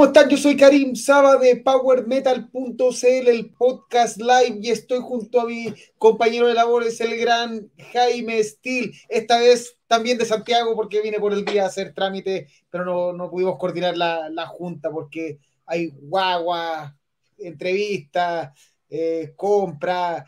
[0.00, 0.30] ¿cómo están?
[0.30, 6.46] Yo soy Karim Saba de PowerMetal.cl, el podcast live, y estoy junto a mi compañero
[6.46, 8.94] de labores, el gran Jaime Steel.
[9.10, 13.30] Esta vez también de Santiago, porque vine por el día a hacer trámite, pero no,
[13.30, 16.96] pudimos coordinar la, junta porque hay guagua,
[17.36, 18.54] entrevista,
[18.88, 20.24] eh, compra,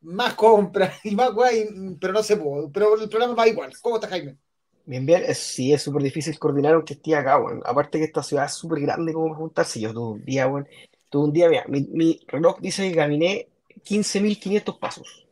[0.00, 1.68] más compra y más guay,
[2.00, 2.70] pero no se puede.
[2.72, 3.70] Pero el programa va igual.
[3.82, 4.38] ¿Cómo está Jaime?
[4.86, 7.62] Bien, bien, sí, es súper difícil coordinar aunque esté acá, weón.
[7.64, 9.80] Aparte que esta ciudad es súper grande como para juntarse.
[9.80, 10.68] Yo tuve un día, weón,
[11.08, 13.48] tuve un día, mira, mi, reloj dice que caminé
[13.84, 15.26] 15.500 pasos.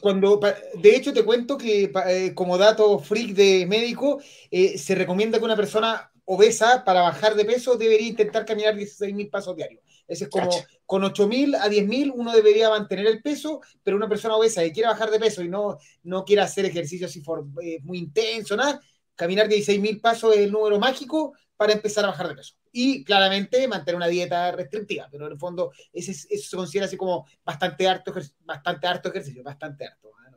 [0.00, 0.40] Cuando,
[0.74, 5.44] de hecho, te cuento que eh, como dato freak de médico, eh, se recomienda que
[5.44, 9.82] una persona obesa para bajar de peso debería intentar caminar 16.000 pasos diarios.
[10.12, 10.50] Ese es como
[10.84, 14.90] con 8.000 a 10.000 uno debería mantener el peso, pero una persona obesa que quiere
[14.90, 17.22] bajar de peso y no, no quiere hacer ejercicio así
[17.62, 18.78] eh, muy intenso, nada,
[19.14, 22.54] caminar 16.000 pasos es el número mágico para empezar a bajar de peso.
[22.72, 26.98] Y claramente mantener una dieta restrictiva, pero en el fondo ese, eso se considera así
[26.98, 30.10] como bastante harto, bastante harto ejercicio, bastante harto.
[30.18, 30.36] ¿ah?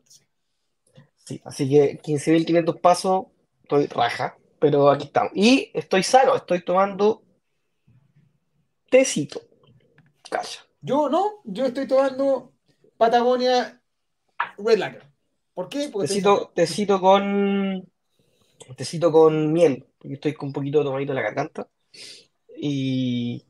[1.15, 3.25] Sí, así que 15.500 pasos,
[3.63, 5.31] estoy raja, pero aquí estamos.
[5.35, 7.23] Y estoy sano, estoy tomando
[8.89, 9.41] tecito.
[10.81, 12.53] Yo no, yo estoy tomando
[12.97, 13.81] Patagonia
[14.57, 15.03] Red Lager.
[15.53, 15.89] ¿Por qué?
[15.91, 17.87] Porque tecito, tecito con
[18.75, 21.67] tecito con miel, porque estoy con un poquito de tomadito en la garganta.
[22.57, 23.45] Y,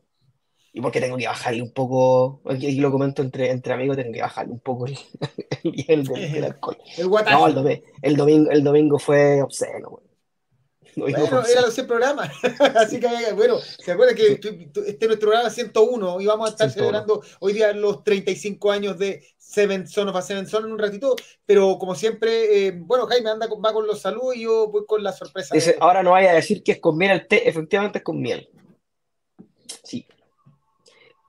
[0.73, 4.21] y porque tengo que bajarle un poco, aquí lo comento entre, entre amigos, tengo que
[4.21, 4.97] bajarle un poco el,
[5.87, 6.77] el, del, alcohol.
[6.97, 10.01] El no, el domingo, el domingo, fue obsceno,
[11.01, 12.31] bueno, era los 100 programas.
[12.75, 16.69] Así que, bueno, se acuerda que este es nuestro programa 101 y vamos a estar
[16.69, 20.79] celebrando hoy día los 35 años de Seven Son of a Seven Son en un
[20.79, 21.15] ratito.
[21.45, 25.03] Pero como siempre, eh, bueno, Jaime anda va con los saludos y yo voy con
[25.03, 25.53] la sorpresa.
[25.53, 28.21] Dice, ahora no vaya a decir que es con miel el té, efectivamente es con
[28.21, 28.49] miel.
[29.83, 30.07] Sí.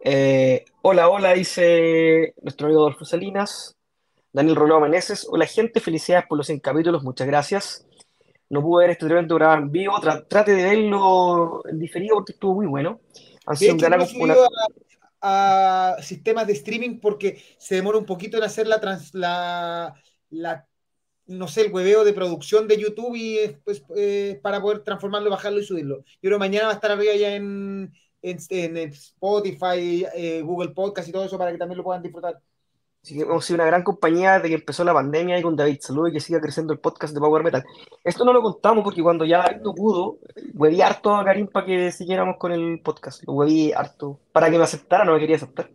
[0.01, 3.73] Eh, hola, hola, dice nuestro amigo Adolfo Salinas.
[4.33, 5.27] Daniel Roló Meneses.
[5.31, 7.86] Hola, gente, felicidades por los 100 capítulos, muchas gracias
[8.49, 9.95] no pude ver este tremendo grabado en vivo,
[10.29, 13.01] trate de verlo en diferido porque estuvo muy bueno.
[15.21, 19.95] a, sistemas de streaming porque se demora un poquito en hacer la, trans, la,
[21.27, 25.61] no sé, el hueveo de producción de YouTube y pues, eh, para poder transformarlo, bajarlo
[25.61, 25.99] y subirlo.
[25.99, 27.93] Yo creo que mañana va a estar arriba ya en,
[28.23, 32.41] en, Spotify, eh, Google Podcast y todo eso para que también lo puedan disfrutar.
[33.07, 35.79] Que hemos sido una gran compañía desde que empezó la pandemia y con David.
[35.81, 37.65] Saludos y que siga creciendo el podcast de Power Metal.
[38.03, 40.19] Esto no lo contamos porque cuando ya no pudo,
[40.55, 43.23] hueví harto a Karim para que siguiéramos con el podcast.
[43.25, 44.19] Lo hueví harto.
[44.33, 45.71] Para que me aceptara, no me quería aceptar.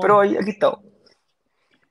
[0.00, 0.78] Pero ahí, aquí está.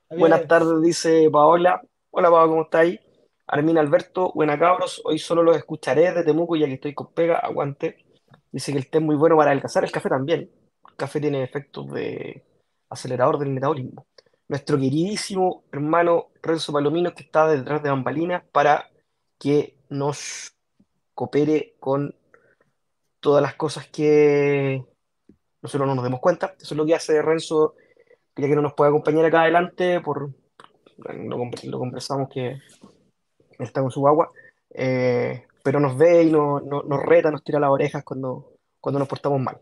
[0.09, 1.81] Buenas tardes, dice Paola.
[2.11, 2.99] Hola, Paola, ¿cómo estáis?
[3.47, 5.01] Armin Alberto, buena cabros.
[5.03, 7.39] Hoy solo los escucharé de Temuco ya que estoy con pega.
[7.39, 8.05] Aguante.
[8.53, 9.83] Dice que el té es muy bueno para adelgazar.
[9.83, 10.49] El café también.
[10.87, 12.41] El café tiene efectos de
[12.89, 14.05] acelerador del metabolismo
[14.47, 18.89] nuestro queridísimo hermano Renzo Palomino, que está detrás de bambalinas para
[19.39, 20.53] que nos
[21.13, 22.15] coopere con
[23.19, 24.83] todas las cosas que
[25.61, 26.55] nosotros no nos demos cuenta.
[26.59, 27.75] Eso es lo que hace Renzo,
[28.35, 30.31] ya que no nos puede acompañar acá adelante, por
[30.97, 32.59] lo, conversamos que
[33.57, 34.31] está con su agua,
[34.69, 39.39] eh, pero nos ve y nos reta, nos tira las orejas cuando, cuando nos portamos
[39.39, 39.59] mal.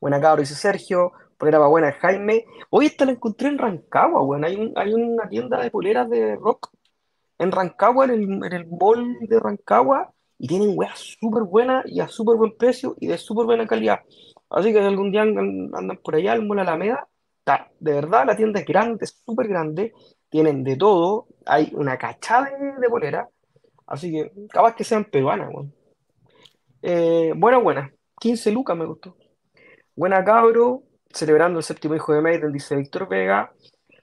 [0.00, 2.44] Buena cabro, dice Sergio polera buena Jaime.
[2.70, 4.44] Hoy esta la encontré en Rancagua, weón.
[4.44, 6.70] Hay, hay una tienda de poleras de rock
[7.38, 12.00] en Rancagua, en el, en el mall de Rancagua, y tienen weas súper buenas y
[12.00, 14.00] a súper buen precio y de súper buena calidad.
[14.50, 17.08] Así que algún día andan, por allá al mall Alameda,
[17.80, 19.92] de verdad la tienda es grande, súper grande,
[20.28, 23.28] tienen de todo, hay una cachada de, de polera,
[23.86, 25.74] así que capaz que sean peruanas, weón.
[26.82, 29.16] Eh, buena, buena, 15 lucas me gustó.
[29.96, 30.82] Buena cabro,
[31.14, 33.52] celebrando el séptimo hijo de Maiden, dice Víctor Vega.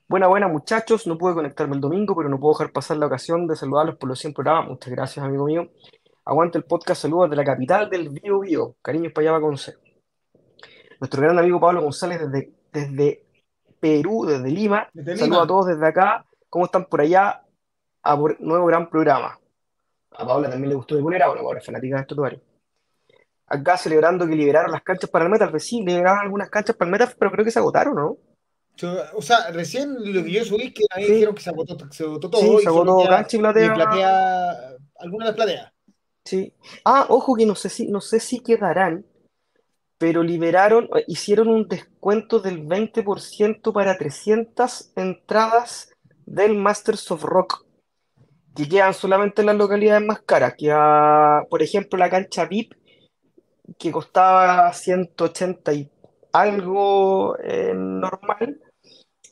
[0.07, 1.07] Buena, buena, muchachos.
[1.07, 4.09] No pude conectarme el domingo, pero no puedo dejar pasar la ocasión de saludarlos por
[4.09, 4.69] los 100 programas.
[4.69, 5.69] Muchas gracias, amigo mío.
[6.25, 7.01] Aguante el podcast.
[7.01, 8.75] Saludos de la capital del Bio Bio.
[8.81, 9.75] Cariños para allá, con C.
[10.99, 13.25] Nuestro gran amigo Pablo González desde, desde
[13.79, 14.89] Perú, desde Lima.
[15.15, 16.25] Saludos a todos desde acá.
[16.49, 17.43] ¿Cómo están por allá?
[18.03, 19.37] A por nuevo gran programa.
[20.11, 22.41] A Paula también le gustó de poner a bueno, Paula es fanática de tutorial
[23.51, 25.59] acá celebrando que liberaron las canchas para el Metal.
[25.59, 28.18] Sí, liberaron algunas canchas para el Metal, pero creo que se agotaron, ¿no?
[29.13, 32.30] O sea, recién lo que yo subí que ahí dijeron que se agotó, se agotó
[32.30, 32.42] todo.
[32.42, 33.74] Sí, se agotó cancha y platea.
[33.74, 35.74] platea alguna de platea.
[36.25, 36.53] Sí.
[36.86, 39.06] Ah, ojo que no sé si, no sé si quedarán,
[39.97, 45.94] pero liberaron, hicieron un descuento del 20% para 300 entradas
[46.25, 47.65] del Masters of Rock,
[48.56, 50.74] que quedan solamente en las localidades más caras, que
[51.50, 52.74] por ejemplo la cancha VIP
[53.77, 55.89] que costaba 180 y
[56.33, 58.61] algo eh, normal,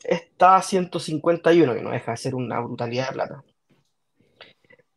[0.04, 3.44] está a 151, que no deja de ser una brutalidad de plata.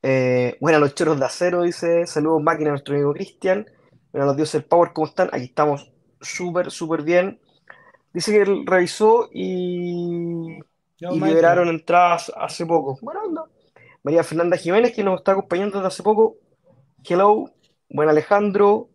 [0.01, 3.65] Eh, bueno, los choros de acero, dice, saludos máquina, nuestro amigo Cristian.
[4.11, 5.29] Bueno, los dioses del Power, ¿cómo están?
[5.31, 7.39] Aquí estamos súper, súper bien.
[8.13, 10.59] Dice que él revisó y,
[10.99, 12.97] y liberaron entradas hace poco.
[13.01, 13.47] Bueno.
[14.03, 16.35] María Fernanda Jiménez, que nos está acompañando desde hace poco.
[17.05, 17.45] Hello.
[17.89, 18.89] Buen Alejandro.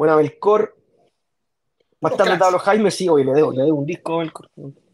[0.00, 0.74] Buena Belcor.
[2.00, 4.48] Más tarde Pablo Jaime, sí, hoy le debo, le debo un disco a Belcor.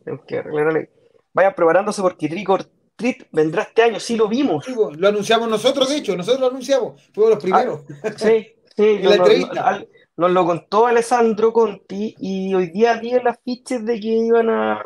[0.04, 0.90] Tengo que arreglarle.
[1.32, 2.64] Vayan preparándose porque Tricor
[2.96, 4.64] Treat vendrá este año, sí lo vimos.
[4.64, 7.82] Sí, lo anunciamos nosotros, de hecho, nosotros lo anunciamos, fuimos los primeros.
[8.02, 8.82] Ah, sí, sí.
[8.82, 9.84] en la entrevista.
[10.16, 14.82] Nos, lo contó Alessandro Conti y hoy día vi el afiche de que iban a.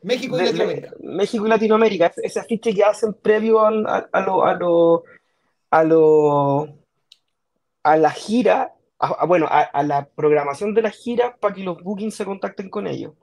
[0.00, 0.92] México y Latinoamérica.
[1.00, 5.04] México y Latinoamérica, ese afiche que hacen previo a, a, lo, a, lo,
[5.68, 6.68] a, lo,
[7.82, 8.72] a la gira,
[9.26, 13.14] bueno, a, la programación de la gira para que los bookings se contacten con ellos.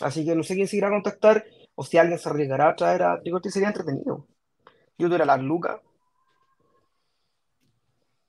[0.00, 1.44] Así que no sé quién se irá a contactar
[1.74, 4.26] o si alguien se arriesgará a traer a Tricotti, sería entretenido.
[4.98, 5.80] Yo tuviera las lucas.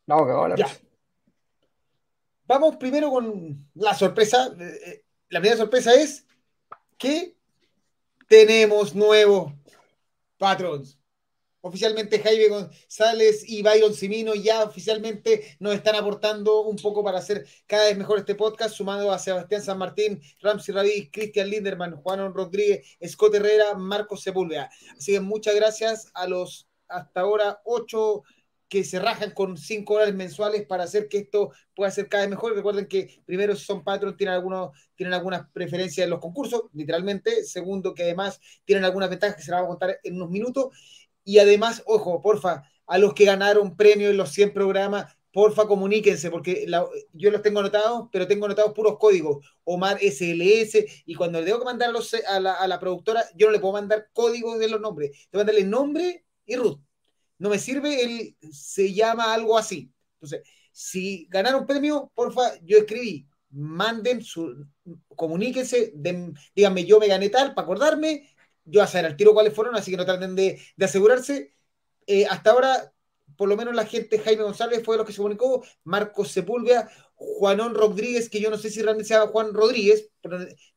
[0.07, 0.25] No,
[0.55, 0.63] que.
[2.45, 4.53] Vamos primero con la sorpresa.
[4.59, 6.25] Eh, eh, la primera sorpresa es
[6.97, 7.35] que
[8.27, 9.53] tenemos nuevos
[10.37, 11.00] patrons.
[11.61, 17.45] Oficialmente Jaime González y Byron Simino ya oficialmente nos están aportando un poco para hacer
[17.67, 22.33] cada vez mejor este podcast, sumando a Sebastián San Martín, Ramsey Radí, Cristian Linderman, Juan
[22.33, 24.69] Rodríguez, Scott Herrera, Marcos Sepúlveda.
[24.97, 28.23] Así que muchas gracias a los hasta ahora ocho
[28.71, 32.29] que se rajan con cinco horas mensuales para hacer que esto pueda ser cada vez
[32.29, 32.55] mejor.
[32.55, 34.41] Recuerden que primero, son patrons, tienen,
[34.95, 37.43] tienen algunas preferencias en los concursos, literalmente.
[37.43, 40.69] Segundo, que además tienen algunas ventajas que se las vamos a contar en unos minutos.
[41.23, 46.29] Y además, ojo, porfa, a los que ganaron premios en los 100 programas, porfa, comuníquense,
[46.29, 46.67] porque
[47.13, 49.45] yo los tengo anotados, pero tengo anotados puros códigos.
[49.63, 51.89] Omar SLS, y cuando le tengo que mandar
[52.27, 55.11] a, la, productora, yo no le puedo mandar códigos de los nombres.
[55.29, 56.81] Te voy a mandarle nombre y root.
[57.37, 59.91] No me sirve el se llama algo así.
[60.15, 64.65] Entonces, si ganaron premio, porfa, yo escribí, manden su,
[65.15, 65.93] comuníquense,
[66.55, 68.29] díganme yo me gané tal para acordarme,
[68.65, 71.53] yo a saber al tiro cuáles fueron, así que no traten de, asegurarse.
[72.07, 72.93] Eh, hasta ahora,
[73.37, 76.89] por lo menos la gente, Jaime González fue de los que se comunicó, Marcos Sepúlveda,
[77.15, 80.09] Juanón Rodríguez, que yo no sé si realmente se llama Juan Rodríguez,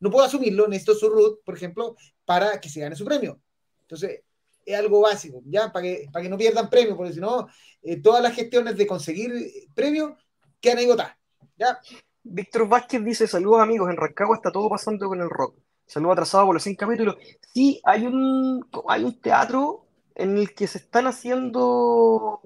[0.01, 3.41] no puedo asumirlo, necesito su root, por ejemplo, para que se gane su premio.
[3.83, 4.23] Entonces,
[4.65, 5.73] es algo básico, ¿ya?
[5.73, 7.49] Para que, para que no pierdan premio, porque si no,
[7.83, 9.33] eh, todas las gestiones de conseguir
[9.75, 10.17] premio
[10.61, 11.17] quedan ahí botadas,
[11.57, 11.79] ¿ya?
[12.23, 15.59] Víctor Vázquez dice, saludos amigos, en Rancagua está todo pasando con el rock.
[15.87, 17.17] Saludo atrasado por los 100 capítulos.
[17.53, 22.41] Sí, hay un, hay un teatro en el que se están haciendo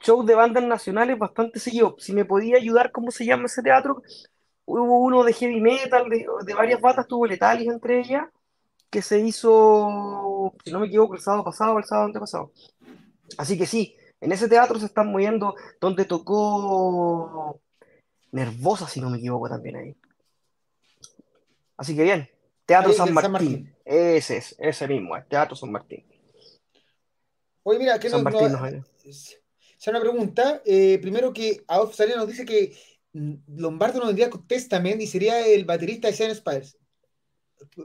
[0.00, 1.94] shows de bandas nacionales bastante seguidos.
[1.98, 4.02] Si me podía ayudar, ¿cómo se llama ese teatro?
[4.64, 8.28] Hubo uno de heavy metal, de, varias bandas, tuvo Letalis entre ellas,
[8.90, 12.52] que se hizo, si no me equivoco, el sábado pasado o el sábado antepasado.
[13.38, 17.60] Así que sí, en ese teatro se están moviendo, donde tocó
[18.32, 19.96] Nervosa, si no me equivoco, también ahí.
[21.76, 22.28] Así que bien,
[22.68, 23.74] Teatro San Martín.
[23.82, 26.04] Ese es, ese mismo, el Teatro San Martín.
[27.62, 28.84] Oye, mira, ¿qué nos, Martín
[29.86, 30.60] una pregunta.
[30.66, 32.76] Eh, primero que Adolf Salina nos dice que
[33.14, 36.76] mm, Lombardo no vendría con Testament y sería el baterista de Seven Spires.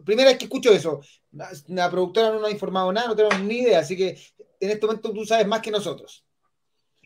[0.03, 0.99] Primera vez que escucho eso.
[1.31, 4.19] La, productora no nos ha informado nada, no tenemos ni idea, así que
[4.59, 6.25] en este momento tú sabes más que nosotros.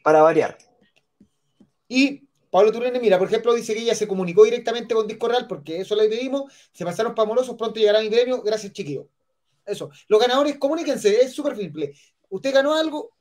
[0.03, 0.57] Para variar.
[1.87, 2.26] Y
[2.57, 5.81] Pablo Turene, mira, por ejemplo, dice que ella se comunicó directamente con Disco Real porque
[5.81, 9.07] eso le pedimos, se pasaron para amorosos, pronto llegará mi premio, gracias chiquillo.
[9.63, 9.91] Eso.
[10.07, 11.93] Los ganadores, comuníquense, es súper simple.
[12.29, 13.11] Usted ganó algo,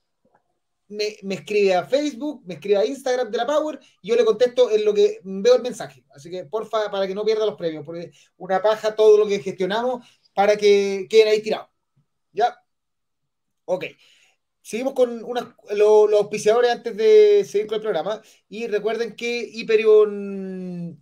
[0.89, 4.71] me, escribe a Facebook, me escribe a Instagram de la Power y yo le contesto
[4.71, 6.03] en lo que veo el mensaje.
[6.15, 9.41] Así que, porfa, para que no pierda los premios, porque una paja todo lo que
[9.41, 10.03] gestionamos
[10.33, 11.69] para que queden ahí tirados.
[12.33, 12.57] ¿Ya?
[13.67, 13.85] Ok.
[14.67, 18.21] Seguimos con los auspiciadores antes de seguir con el programa.
[18.49, 21.01] Y recuerden que Hyperion,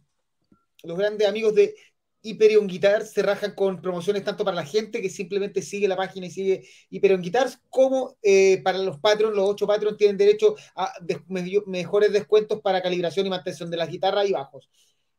[0.83, 1.75] los grandes amigos de
[2.21, 6.27] Hyperion Guitars se rajan con promociones tanto para la gente que simplemente sigue la página
[6.27, 9.35] y sigue Hyperion Guitars, como eh, para los Patreons.
[9.35, 10.93] Los ocho Patreons tienen derecho a
[11.65, 14.69] mejores descuentos para calibración y mantención de las guitarras y bajos.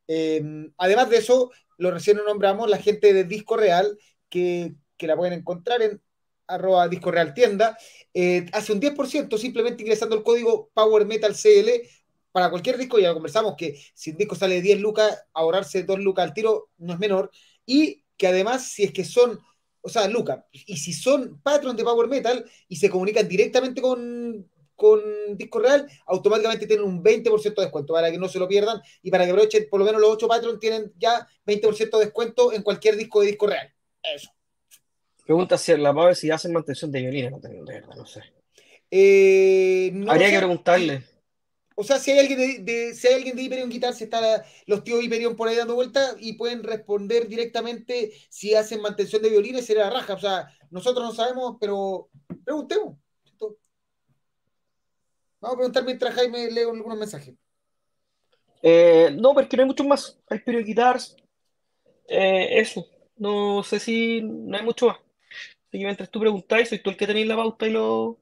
[0.05, 1.49] Em, además de eso,
[1.79, 3.97] lo recién nombramos, la gente de Disco Real,
[4.29, 5.99] que, que la pueden encontrar en
[6.47, 7.77] arroba disco real tienda,
[8.13, 11.69] eh, hace un 10% simplemente ingresando el código Power Metal CL
[12.31, 15.99] para cualquier disco, ya conversamos, que si un disco sale de 10 lucas, ahorrarse 2
[15.99, 17.31] lucas al tiro no es menor,
[17.65, 19.39] y que además, si es que son,
[19.81, 24.49] o sea, lucas, y si son patrons de Power Metal y se comunican directamente con,
[24.75, 25.01] con
[25.37, 29.09] Disco Real, automáticamente tienen un 20% de descuento para que no se lo pierdan y
[29.11, 32.63] para que aprovechen por lo menos los 8 Patreon tienen ya 20% de descuento en
[32.63, 33.73] cualquier disco de Disco Real.
[34.03, 34.34] Eso.
[35.25, 38.21] Pregunta si la Pave si hacen mantención de violines, no tengo de verdad, no sé.
[38.91, 40.33] Eh, no Habría sé.
[40.33, 41.03] que preguntarle.
[41.77, 44.45] O sea, si hay alguien de, de- si hay alguien de Hyperion Guitar, si está
[44.65, 49.29] los tíos Hyperion por ahí dando vuelta y pueden responder directamente si hacen mantención de
[49.29, 50.13] violines, será la raja.
[50.13, 52.09] O sea, nosotros no sabemos, pero
[52.45, 52.97] preguntemos.
[55.39, 57.35] Vamos a preguntar mientras Jaime lee algunos mensajes.
[58.61, 60.19] Eh, no, porque no hay muchos más.
[60.29, 61.15] Hay Guitars.
[62.07, 62.87] Eh, eso.
[63.17, 64.97] No sé si no hay mucho más.
[65.75, 68.17] Así que mientras tú preguntáis, soy tú el que tenéis la pauta y lo.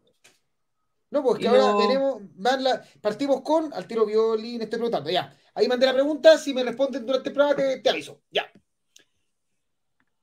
[1.11, 2.21] No, pues que Y ahora no- tenemos,
[2.63, 5.31] la- partimos con al tiro violín, estoy preguntando, ya.
[5.53, 8.51] Ahí mandé la pregunta, si me responden durante el programa te, te aviso, ya.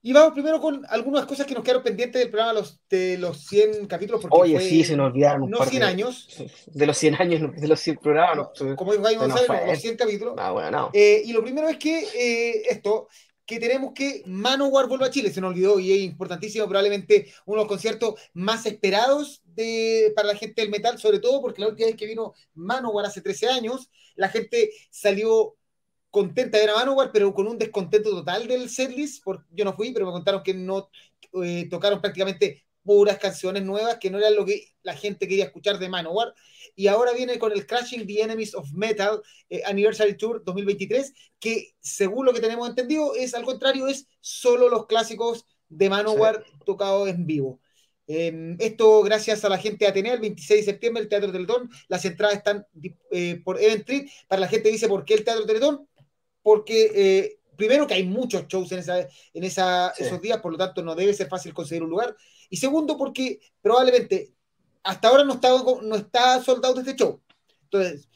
[0.03, 3.47] Y vamos primero con algunas cosas que nos quedaron pendientes del programa los, de los
[3.47, 6.27] 100 capítulos, porque Oye, fue sí, se nos olvidaron un no par 100 de, años,
[6.67, 8.37] de los 100 años, no, de los 100 programas.
[8.39, 10.35] no, se- como dijo Jaime González, los 100 capítulos.
[10.39, 10.91] Ah, bueno, no.
[10.95, 13.07] Eh, y lo primero es que eh, esto,
[13.51, 17.57] que tenemos que Manowar vuelva a Chile, se nos olvidó y es importantísimo, probablemente uno
[17.57, 21.67] de los conciertos más esperados de, para la gente del metal, sobre todo porque la
[21.67, 25.57] última vez que vino Manowar hace 13 años, la gente salió
[26.11, 29.75] contenta de ver a Manowar, pero con un descontento total del setlist, porque yo no
[29.75, 30.89] fui, pero me contaron que no
[31.43, 35.79] eh, tocaron prácticamente puras canciones nuevas, que no eran lo que la gente quería escuchar
[35.79, 36.35] de Manowar,
[36.75, 41.75] y ahora viene con el Crashing the Enemies of Metal eh, Anniversary Tour 2023, que
[41.81, 47.09] según lo que tenemos entendido es al contrario, es solo los clásicos de Manowar tocados
[47.09, 47.61] en vivo.
[48.13, 51.71] Eh, esto gracias a la gente de Atenea, el 26 de septiembre, el Teatro Teletón.
[51.87, 52.67] Las entradas están
[53.13, 54.09] eh, por Event Street.
[54.27, 55.87] Para la gente dice, ¿por qué el Teatro Teletón?
[56.43, 60.03] Porque eh, primero que hay muchos shows en, esa, en esa, Sí.
[60.03, 62.17] esos días, por lo tanto no debe ser fácil conseguir un lugar.
[62.51, 64.35] Y segundo, porque probablemente
[64.83, 65.51] hasta ahora no está,
[65.83, 67.21] no está soldado este show.
[67.65, 68.09] Entonces,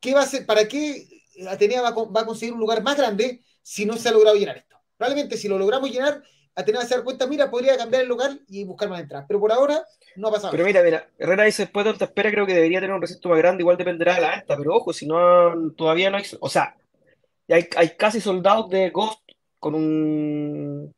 [0.00, 0.46] ¿qué va a hacer?
[0.46, 1.08] ¿Para qué
[1.48, 4.36] Atenea va a, va a conseguir un lugar más grande si no se ha logrado
[4.36, 4.76] llenar esto?
[4.96, 6.22] Probablemente si lo logramos llenar,
[6.54, 9.26] Atenea va a se dar cuenta, mira, podría cambiar el lugar y buscar más entradas.
[9.26, 10.52] Pero por ahora no ha pasado.
[10.52, 13.28] Pero mira, mira, Herrera dice, después de tanta espera, creo que debería tener un recinto
[13.28, 16.48] más grande, igual dependerá de la venta, pero ojo, si no, todavía no hay, o
[16.48, 16.76] sea,
[17.48, 19.20] hay, hay casi soldados de Ghost
[19.58, 20.94] con un,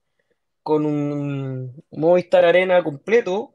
[0.67, 3.55] con un Movistar Arena completo,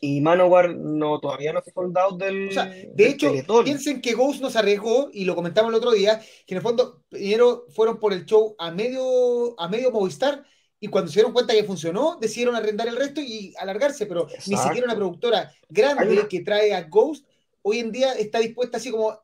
[0.00, 3.64] y Manowar no, todavía no está soldados del, O sea, de del hecho, Teletón.
[3.64, 7.02] piensen que Ghost nos arriesgó, y lo comentamos el otro día, que en el fondo
[7.08, 10.44] primero fueron por el show a medio, a medio Movistar,
[10.78, 14.56] y cuando se dieron cuenta que funcionó, decidieron arrendar el resto y alargarse, pero ni
[14.56, 17.26] siquiera una productora grande una- que trae a Ghost
[17.62, 19.18] hoy en día está dispuesta así como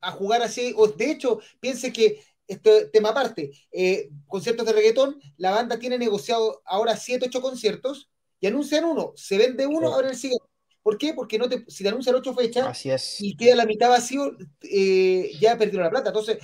[0.00, 5.20] a jugar así, o de hecho, piense que este tema aparte, eh, conciertos de reggaetón,
[5.36, 9.94] la banda tiene negociado ahora 7, 8 conciertos y anuncian uno, se vende uno, Sí.
[9.94, 10.44] ahora el siguiente.
[10.82, 11.12] ¿Por qué?
[11.12, 13.20] Porque no te, si te anuncian 8 fechas, Así es.
[13.20, 16.08] y queda la mitad vacío, eh, ya perdieron la plata.
[16.08, 16.38] Entonces,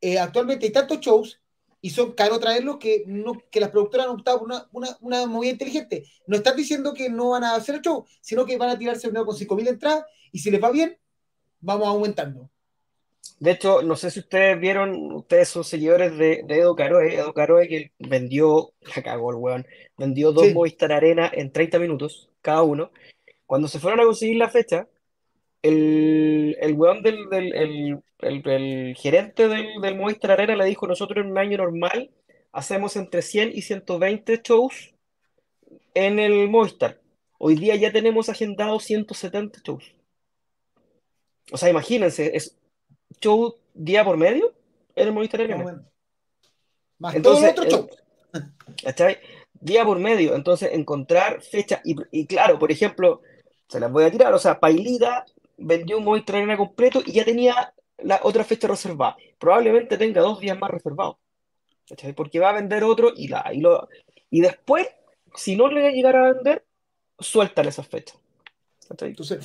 [0.00, 1.40] eh, actualmente hay tantos shows
[1.82, 5.26] y son caros traerlos que, no, que las productoras han optado por una, una, una
[5.26, 6.04] movida inteligente.
[6.26, 9.06] No están diciendo que no van a hacer el show, sino que van a tirarse
[9.08, 10.96] un nuevo con 5.000 entradas y si les va bien,
[11.60, 12.48] vamos aumentando.
[13.40, 17.32] De hecho, no sé si ustedes vieron, ustedes son seguidores de, de Edo Caroe, Edo
[17.34, 19.66] Caroe que vendió, la cagó el weón,
[19.98, 20.54] vendió dos Sí.
[20.54, 22.90] Movistar Arena en 30 minutos cada uno.
[23.46, 24.88] Cuando se fueron a conseguir la fecha,
[25.62, 30.86] el, el weón del, del el, el- el gerente del, del Movistar Arena le dijo,
[30.86, 32.10] nosotros en un año normal
[32.52, 34.94] hacemos entre 100 y 120 shows
[35.94, 37.00] en el Movistar.
[37.38, 39.94] Hoy día ya tenemos agendados 170 shows.
[41.52, 42.56] O sea, imagínense, es
[43.20, 44.52] show día por medio
[44.94, 45.82] en el Movistar Arena.
[46.98, 47.90] Más, Entonces, todo el otro eh,
[48.32, 48.44] show.
[48.82, 49.18] ¿Cachai?
[49.52, 50.34] Día por medio.
[50.34, 51.80] Entonces, encontrar fecha.
[51.84, 53.22] Y, y claro, por ejemplo,
[53.68, 54.32] se las voy a tirar.
[54.34, 55.24] O sea, Pailita
[55.56, 59.16] vendió un Movistar Arena completo y ya tenía la otra fecha reservada.
[59.38, 61.16] Probablemente tenga dos días más reservados.
[61.88, 62.12] ¿Cachai?
[62.14, 63.88] Porque va a vender otro y, la, y, lo,
[64.30, 64.88] y después,
[65.34, 66.64] si no le llegara a vender,
[67.18, 68.18] sueltan esas fechas.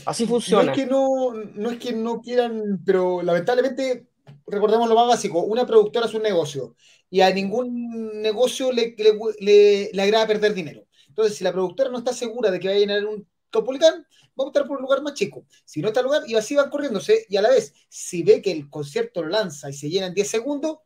[0.06, 0.72] Así no funciona.
[0.74, 4.08] es que no, no es que no quieran, pero lamentablemente,
[4.48, 6.76] recordemos lo más básico, una productora es un negocio
[7.10, 10.86] y a ningún negocio le, le, le- le agrada perder dinero.
[11.08, 14.06] Entonces, si la productora no está segura de que va a llenar un Caupolicán,
[14.40, 15.46] va a optar por un lugar más chico.
[15.66, 18.42] Si no está el lugar, y así van corriéndose, y a la vez, si ve
[18.44, 20.78] que el concierto lo lanza y se llena en 10 segundos,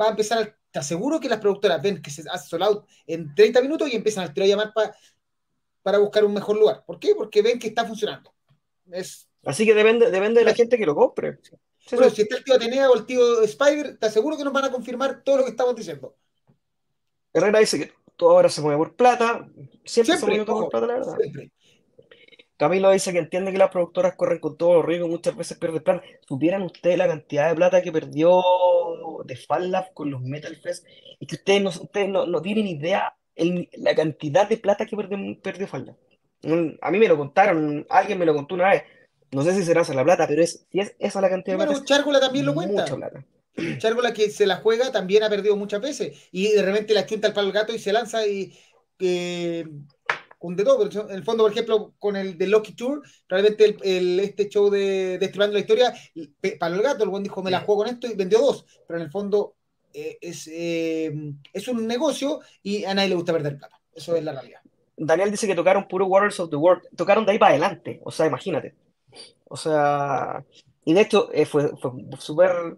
[0.00, 2.86] va a empezar, a- te aseguro que las productoras ven que se hace sold out
[3.06, 4.94] en 30 minutos y empiezan al tiro a llamar pa-
[5.84, 6.82] para buscar un mejor lugar.
[6.84, 7.14] ¿Por qué?
[7.14, 8.32] Porque ven que está funcionando.
[8.90, 11.38] Es, Así que depende, depende de la gente que lo compre.
[11.42, 12.10] Sí, sí.
[12.14, 14.72] si está el tío Atenea o el tío Spider, te aseguro que nos van a
[14.72, 16.16] confirmar todo lo que estamos diciendo.
[17.34, 19.46] Herrera dice que todo ahora se mueve por plata.
[19.84, 21.16] Siempre se mueve todo por plata, la verdad.
[21.20, 21.52] siempre.
[22.56, 25.58] Camilo dice que entiende que las productoras corren con todo los riesgos y muchas veces
[25.58, 26.02] pierden plata.
[26.26, 28.42] ¿Supieran ustedes la cantidad de plata que perdió
[29.24, 30.86] de Fan Lab con los Metal Fest?
[31.20, 34.96] Es que ustedes no, ustedes no, no tienen idea el- la cantidad de plata que
[34.96, 35.68] perdió, perdió.
[36.42, 38.82] Mm, A mí me lo contaron, alguien me lo contó una vez.
[39.32, 41.64] No sé si será esa la plata, pero es, si es esa la cantidad de
[41.64, 42.82] Bueno, plata, Chárgola es también lo cuenta.
[42.82, 43.24] mucha plata.
[43.78, 46.28] Chárgola que se la juega también ha perdido muchas veces.
[46.32, 48.52] Y de repente la chunta al palo al gato y se lanza y
[49.00, 49.64] eh,
[50.38, 50.88] con de todo.
[50.88, 54.48] Pero en el fondo, por ejemplo, con el de Lucky Tour, probablemente el, el- este
[54.48, 55.94] show de Destripando la Historia,
[56.58, 58.66] palo al gato, el buen dijo, me la juego con esto y vendió dos.
[58.86, 59.56] Pero en el fondo
[59.94, 61.12] eh, es, eh,
[61.52, 63.80] es un negocio y a nadie le gusta perder plata.
[63.94, 64.60] Eso es la realidad.
[64.96, 66.82] Daniel dice que tocaron puro Warriors of the World.
[66.96, 68.00] Tocaron de ahí para adelante.
[68.04, 68.74] O sea, imagínate.
[69.44, 70.44] O sea,
[70.84, 72.76] y de hecho eh, fue, fue súper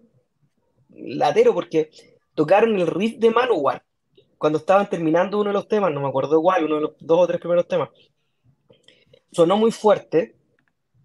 [0.90, 1.90] latero porque
[2.34, 3.82] tocaron el riff de Manowar
[4.38, 7.20] cuando estaban terminando uno de los temas, no me acuerdo cuál, uno de los dos
[7.20, 7.88] o tres primeros temas.
[9.32, 10.36] Sonó muy fuerte,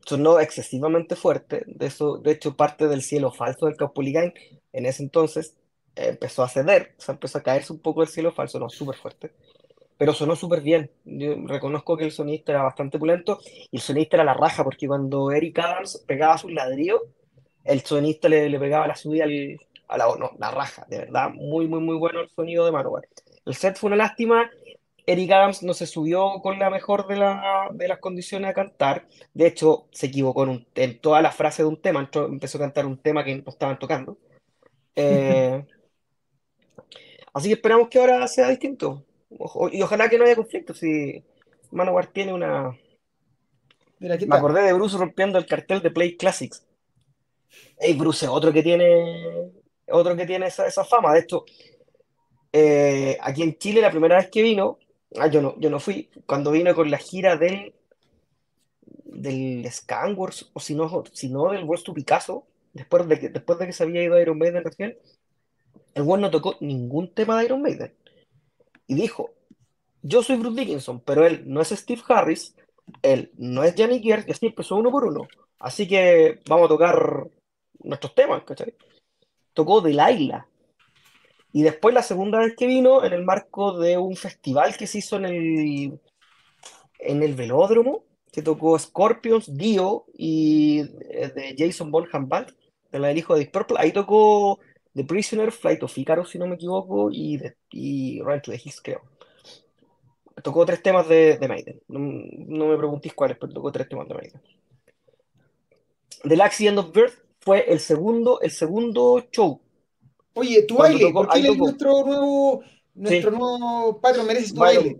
[0.05, 1.63] sonó excesivamente fuerte.
[1.65, 4.33] De eso, de hecho, parte del cielo falso del Caupolicán
[4.73, 5.57] en ese entonces
[5.95, 8.95] empezó a ceder, o sea, empezó a caerse un poco el cielo falso, no, súper
[8.95, 9.31] fuerte.
[9.97, 10.89] Pero sonó súper bien.
[11.05, 13.39] Yo reconozco que el sonista era bastante pulento
[13.71, 17.01] y el sonista era la raja, porque cuando Eric Adams pegaba sus ladrillos,
[17.63, 19.57] el sonista le, le pegaba la subida al,
[19.87, 21.29] a la, no, la raja, de verdad.
[21.31, 23.07] Muy, muy, muy bueno el sonido de Manowar.
[23.45, 24.49] El set fue una lástima.
[25.05, 29.07] Eric Adams no se subió con la mejor de, la, de las condiciones a cantar.
[29.33, 31.99] De hecho, se equivocó en, un- en toda la frase de un tema.
[31.99, 34.17] Entró- empezó a cantar un tema que no estaban tocando.
[34.95, 35.63] Eh,
[37.33, 39.03] así que esperamos que ahora sea distinto.
[39.37, 40.73] Ojo- y ojalá que no haya conflicto.
[40.73, 41.23] Si
[41.71, 42.77] Manowar tiene una.
[43.99, 46.65] Mira, Me acordé de Bruce rompiendo el cartel de Play Classics.
[47.77, 49.51] Ey, Bruce es otro que tiene.
[49.87, 51.13] Otro que tiene esa, esa fama.
[51.13, 51.45] De hecho,
[52.51, 54.79] eh, aquí en Chile, la primera vez que vino.
[55.17, 56.09] Ah, yo no, yo no fui.
[56.25, 57.73] Cuando vino con la gira del.
[59.03, 62.45] Del Skywars, o si no, si no del World to Picasso.
[62.73, 64.97] Después de que, después de que se había ido Iron Maiden recién.
[65.93, 67.93] El weón no tocó ningún tema de Iron Maiden.
[68.87, 69.31] Y dijo:
[70.01, 72.55] Yo soy Bruce Dickinson, pero él no es Steve Harris,
[73.01, 75.27] él no es Johnny Gears, y así empezó uno por uno.
[75.59, 77.27] Así que vamos a tocar
[77.83, 78.73] nuestros temas, ¿cachai?
[79.53, 80.47] Tocó Delilah.
[81.53, 84.99] Y después la segunda vez que vino, en el marco de un festival que se
[84.99, 85.99] hizo en el,
[86.99, 92.55] en el velódromo, que tocó Scorpions, Dio y eh, de Jason Bonham Band,
[92.91, 93.77] de la del hijo de Deep Purple.
[93.79, 94.59] Ahí tocó
[94.93, 98.57] The Prisoner, Flight of Icarus, si no me equivoco, y, de- y Run to the
[98.63, 99.01] Hills, creo.
[100.43, 101.81] Tocó tres temas de, de Maiden.
[101.87, 104.41] No, no me preguntéis cuáles, pero tocó tres temas de Maiden.
[106.23, 109.61] The Accident of Birth fue el segundo, el segundo show.
[110.33, 113.37] Oye, tu Cuando baile, porque él es nuestro nuevo, nuestro Sí.
[113.37, 114.97] nuevo patrón, mereces tu baile.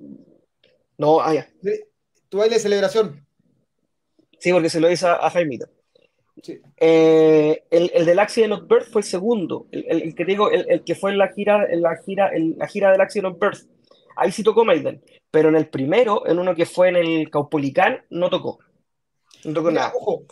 [0.97, 1.49] no, ah, ya.
[2.29, 3.25] Tu baile de celebración.
[4.39, 5.67] Sí, porque se lo hizo a, a Jaimito.
[6.41, 6.59] Sí.
[6.77, 9.67] Eh, el, el del Accident of Birth fue el segundo.
[9.71, 11.95] El, el- el que te digo, el, el que fue en la gira, en la
[11.97, 13.67] gira, en la gira del Accident of Birth.
[14.15, 15.03] Ahí sí tocó Maiden.
[15.29, 18.59] Pero en el primero, en uno que fue en el Caupolicán, no tocó.
[19.45, 19.93] No tocó Mira, nada.
[19.95, 20.25] ojo.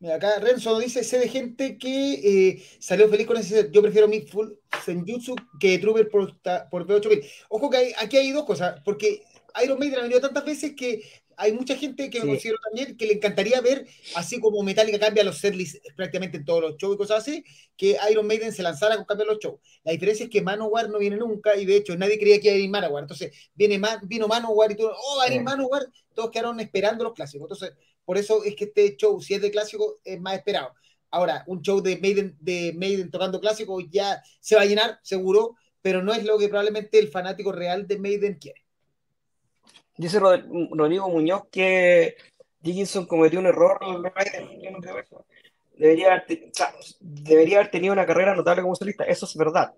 [0.00, 3.68] Mira, acá Renzo dice, sé de gente que eh, salió feliz con ese.
[3.72, 4.48] Yo prefiero mi full
[4.84, 6.38] Senjutsu que Trooper por,
[6.70, 7.28] por P8000.
[7.48, 9.22] Ojo que hay- aquí hay dos cosas, porque
[9.64, 11.02] Iron Maiden ha venido tantas veces que
[11.38, 15.24] hay mucha gente que me considero también que le encantaría ver, así como Metallica cambia
[15.24, 17.44] los setlists prácticamente en todos los shows y cosas así,
[17.76, 19.60] que Iron Maiden se lanzara con cambiar los shows.
[19.84, 22.52] La diferencia es que Manowar no viene nunca y de hecho nadie creía que iba
[22.54, 23.04] a venir Manowar.
[23.04, 25.38] Entonces viene Ma- vino Manowar y todo, oh, va Sí.
[25.40, 27.44] Manowar, todos quedaron esperando los clásicos.
[27.50, 27.72] Entonces,
[28.04, 30.74] por eso es que este show, si es de clásico, es más esperado.
[31.10, 35.56] Ahora, un show de Maiden, de Maiden tocando clásico ya se va a llenar, seguro,
[35.80, 38.64] pero no es lo que probablemente el fanático real de Maiden quiere.
[39.98, 42.14] Dice Rod- Rodrigo Muñoz que
[42.60, 43.78] Dickinson cometió un error.
[45.76, 49.36] Debería haber, te- o sea, debería haber tenido una carrera notable como solista, eso es
[49.36, 49.74] verdad.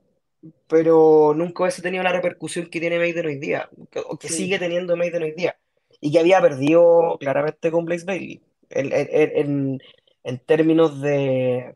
[0.68, 4.34] Pero nunca hubiese tenido la repercusión que tiene Maiden hoy día, que- o que Sí.
[4.44, 5.56] sigue teniendo Maiden hoy día.
[6.00, 8.40] Y que había perdido claramente con Blaze Bailey.
[8.70, 9.82] En, en- en-
[10.22, 11.74] en términos de,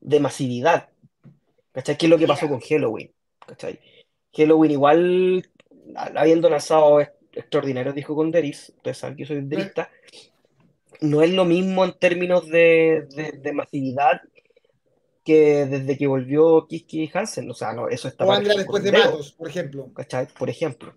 [0.00, 0.88] de masividad.
[1.72, 1.96] ¿Cachai?
[1.96, 3.10] ¿Qué es lo que pasó con Halloween?
[3.46, 3.80] ¿Cachai?
[4.32, 5.50] Halloween igual,
[6.14, 7.00] habiendo lanzado
[7.34, 9.90] extraordinarios discos con Deris, ustedes saben que yo soy derista,
[11.00, 14.20] no es lo mismo en términos de, de, de masividad
[15.24, 17.50] que desde que volvió Kiski Hansen.
[17.50, 19.90] O sea, no, eso está O Angra después de dedo, Matos, por ejemplo.
[19.94, 20.28] ¿cachai?
[20.38, 20.94] Por ejemplo.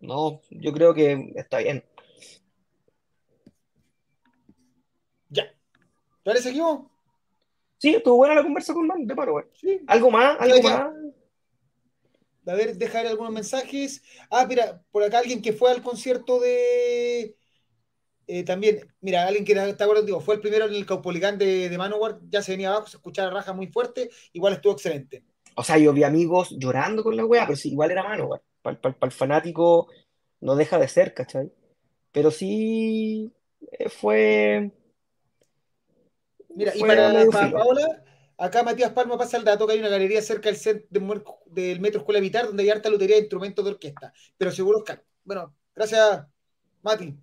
[0.00, 1.84] No, yo creo que está bien.
[5.30, 5.44] Ya.
[5.44, 6.60] ¿Te parece que?
[7.78, 9.46] Sí, estuvo buena la conversa con Man de Manowar.
[9.54, 9.80] Sí.
[9.86, 10.36] ¿Algo más?
[10.40, 10.90] ¿Algo más?
[12.48, 14.02] A ver, dejar algunos mensajes.
[14.30, 17.36] Ah, mira, por acá alguien que fue al concierto de
[18.26, 21.68] Eh, también, mira, alguien que está acuerdo digo, fue el primero en el Caupolicán de,
[21.70, 25.24] de Manowar, ya se venía abajo, se escuchaba la raja muy fuerte, igual estuvo excelente.
[25.56, 28.42] O sea, yo vi amigos llorando con la weá, pero sí, igual era Manowar.
[28.62, 29.88] Para el fanático
[30.40, 31.52] no deja de ser, ¿cachai?
[32.12, 33.32] Pero sí
[33.72, 34.72] eh, fue.
[36.54, 37.52] Mira, y para, para.
[37.52, 38.04] Paola,
[38.38, 40.86] acá Matías Palma pasa el dato que hay una galería cerca del, cent-
[41.46, 44.84] del, Metro Escuela Militar donde hay harta lutería de instrumentos de orquesta, pero seguro es
[44.84, 45.02] caro.
[45.24, 46.26] Bueno, gracias,
[46.82, 47.14] Mati.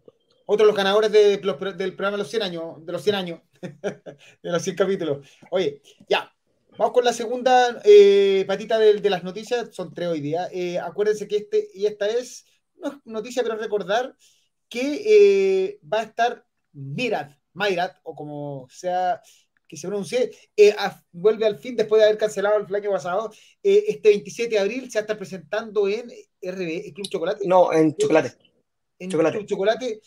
[0.47, 3.15] Otro de los ganadores de los del programa de los 100 años, de los 100
[3.15, 5.28] años, de los 100 capítulos.
[5.51, 6.32] Oye, ya,
[6.78, 10.47] vamos con la segunda eh, patita de, de las noticias, son tres hoy día.
[10.51, 12.45] Eh, acuérdense que este y esta es,
[12.78, 14.15] no es noticia, pero recordar
[14.69, 19.21] que eh, va a estar Mirat, Mayrat, o como sea
[19.75, 23.31] que se pronuncie, eh, a- vuelve al fin después de haber cancelado el año pasado.
[23.61, 26.09] Eh, este 27 de abril se estar presentando en
[26.41, 27.47] RB, Club Chocolate.
[27.47, 28.38] No, en chocolate.
[28.99, 29.38] En chocolate.
[29.38, 30.01] Club Chocolate.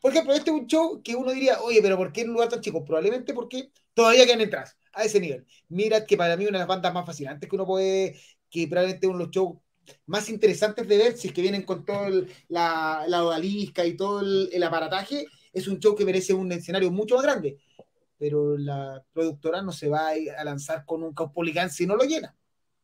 [0.00, 2.34] Por ejemplo, este es un show que uno diría, oye, pero ¿por qué en un
[2.34, 2.84] lugar tan chico?
[2.84, 5.44] Probablemente porque todavía quedan entradas a ese nivel.
[5.68, 8.16] Mirat, que para mí una de las bandas más fascinantes que uno puede,
[8.48, 9.58] que probablemente uno de los shows
[10.06, 12.10] más interesantes de ver, si es que vienen con toda
[12.48, 16.90] la, la odalisca y todo el, el aparataje, es un show que merece un escenario
[16.92, 17.58] mucho más grande.
[18.18, 22.34] Pero la productora no se va a, lanzar con un Caupolicán si no lo llena.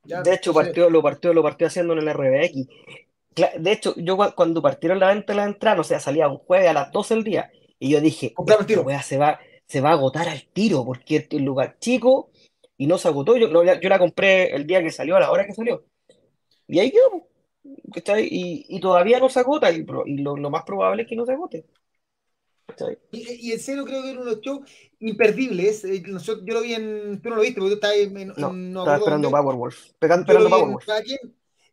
[0.04, 0.22] ¿ya?
[0.22, 2.68] De hecho, partió, lo partió, lo partió haciendo en el RBX.
[3.58, 6.38] De hecho, yo cua- cuando partieron la venta de la entrada, o sea, salía un
[6.38, 8.82] jueves a las 12 del día, y yo dije, el tiro.
[8.82, 12.30] weá se va, se va a agotar al tiro, porque este es un lugar chico,
[12.76, 13.36] y no se agotó.
[13.36, 15.84] Yo, yo la compré el día que salió, a la hora que salió.
[16.68, 17.26] Y ahí quedó.
[18.20, 21.26] Y, y todavía no se agota, y, y lo, lo más probable es que no
[21.26, 21.66] se agote.
[23.12, 24.68] Y, y en serio creo que era uno de los shows
[25.00, 25.82] imperdibles.
[25.82, 27.20] Yo lo vi en.
[27.22, 28.16] Tú no lo viste, porque tú estabas en.
[28.16, 29.30] en- No, no estaba esperando.
[29.30, 29.90] Powerwolf.
[29.98, 30.84] Pegan- Yo lo Esperando Powerwolf.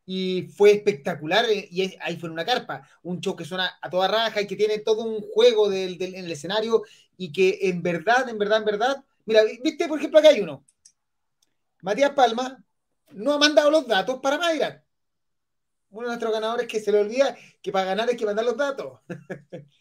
[0.06, 1.46] Y fue espectacular.
[1.50, 2.88] eh, Y ahí fue en una carpa.
[3.04, 6.16] Un show que suena a toda raja y que tiene todo un juego del, del-
[6.16, 6.84] en el escenario.
[7.18, 9.04] Y que en verdad, en verdad, en verdad.
[9.26, 10.66] Mira, viste, por ejemplo, acá hay uno.
[11.82, 12.64] Matías Palma
[13.12, 14.84] no ha mandado los datos para Mayra.
[15.90, 18.56] Uno de nuestros ganadores que se le olvida que para ganar hay que mandar los
[18.58, 19.00] datos.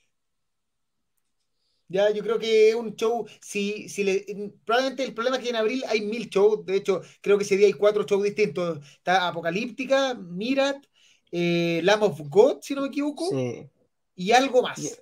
[1.91, 4.25] Ya, yo creo que es un show, si, si le,
[4.65, 7.57] probablemente el problema es que en abril hay mil shows, de hecho, creo que ese
[7.57, 8.79] día hay cuatro shows distintos.
[8.93, 10.87] Está Apocalíptica, Mirat,
[11.33, 13.69] eh, Lamb of God, si no me equivoco, Sí.
[14.15, 15.01] y algo más.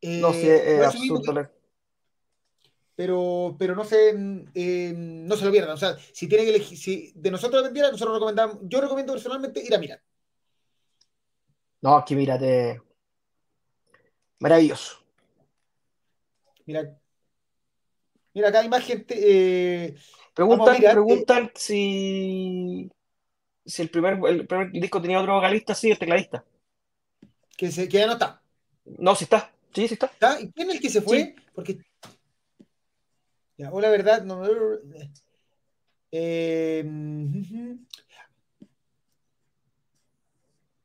[0.00, 1.32] Eh, No, sí, es, absurdo.
[1.32, 1.48] que-
[2.96, 4.10] pero, pero no se,
[4.54, 5.74] eh, no se lo pierdan.
[5.74, 9.64] O sea, si tienen que elegir, si de nosotros dependiera, nosotros recomendamos, yo recomiendo personalmente
[9.64, 10.00] ir a Mirat.
[11.82, 12.82] No, es que mírate.
[14.42, 14.98] Maravilloso.
[16.66, 16.98] Mira,
[18.34, 19.14] mira, acá hay más gente.
[19.16, 19.94] eh,
[20.34, 22.90] Preguntan, preguntan si,
[23.64, 26.44] si el primer, el primer disco tenía otro vocalista, sí, el tecladista.
[27.56, 28.42] que, se, que ya no está.
[28.84, 29.52] No, sí está.
[29.72, 30.06] Sí, sí está.
[30.06, 30.40] ¿Está?
[30.40, 31.36] ¿Y quién es el que se fue?
[31.54, 31.78] Porque.
[33.56, 34.42] Ya, o la verdad, no.
[36.10, 37.78] Eh, ujú.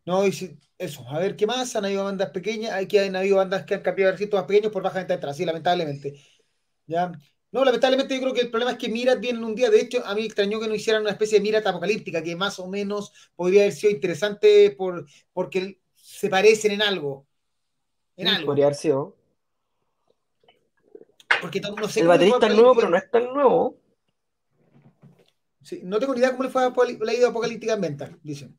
[0.07, 1.75] No, y si- eso, a ver qué más.
[1.75, 4.71] Han habido bandas pequeñas, hay que han habido bandas que han cambiado de más pequeños
[4.71, 6.15] por baja venta de entrada, sí, lamentablemente.
[6.85, 7.11] Ya.
[7.51, 9.69] No, lamentablemente yo creo que el problema es que Mirat viene en un día.
[9.69, 12.57] De hecho, a mí extrañó que no hicieran una especie de Mirat apocalíptica, que más
[12.59, 17.27] o menos podría haber sido interesante por, porque se parecen en algo.
[18.15, 18.45] En Sí, algo.
[18.47, 19.17] podría haber sido.
[21.41, 23.77] Porque no, no sé El baterista es nuevo, pero no es tan nuevo.
[25.61, 28.57] Sí, no tengo ni idea cómo le fue a la ida apocalíptica en venta, dicen.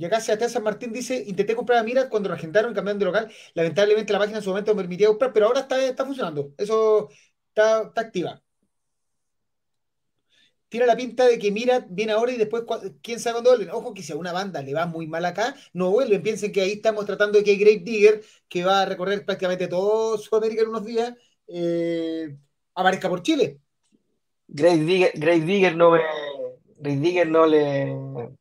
[0.00, 3.30] Y acá Sebastián San Martín dice, intenté comprar a Mira cuando regentaron cambiando de local.
[3.52, 6.54] Lamentablemente la página en su momento me permitía comprar, pero ahora está, está funcionando.
[6.56, 7.10] Eso
[7.50, 8.42] está, está activa.
[10.70, 12.62] Tiene la pinta de que Mira viene ahora y después,
[13.02, 13.70] quién sabe cuándo vuelven.
[13.74, 16.22] Ojo que si a una banda le va muy mal acá, no vuelven.
[16.22, 20.16] Piensen que ahí estamos tratando de que Grave Digger, que va a recorrer prácticamente todo
[20.16, 21.14] Sudamérica en unos días,
[21.46, 22.38] eh,
[22.74, 23.60] aparezca por Chile.
[24.48, 26.00] Grave Digger, Grave Digger no me.
[26.78, 28.39] Grave Digger no le.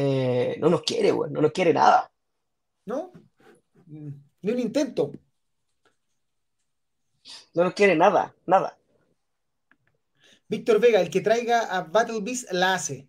[0.00, 1.30] Eh, no nos quiere, güey.
[1.30, 2.10] No nos quiere nada.
[2.88, 3.12] ¿no?
[3.86, 5.12] Ni un intento.
[7.54, 8.34] No nos quiere nada.
[8.46, 8.78] Nada.
[10.48, 13.06] Víctor Vega, el que traiga a Battle Beast la hace.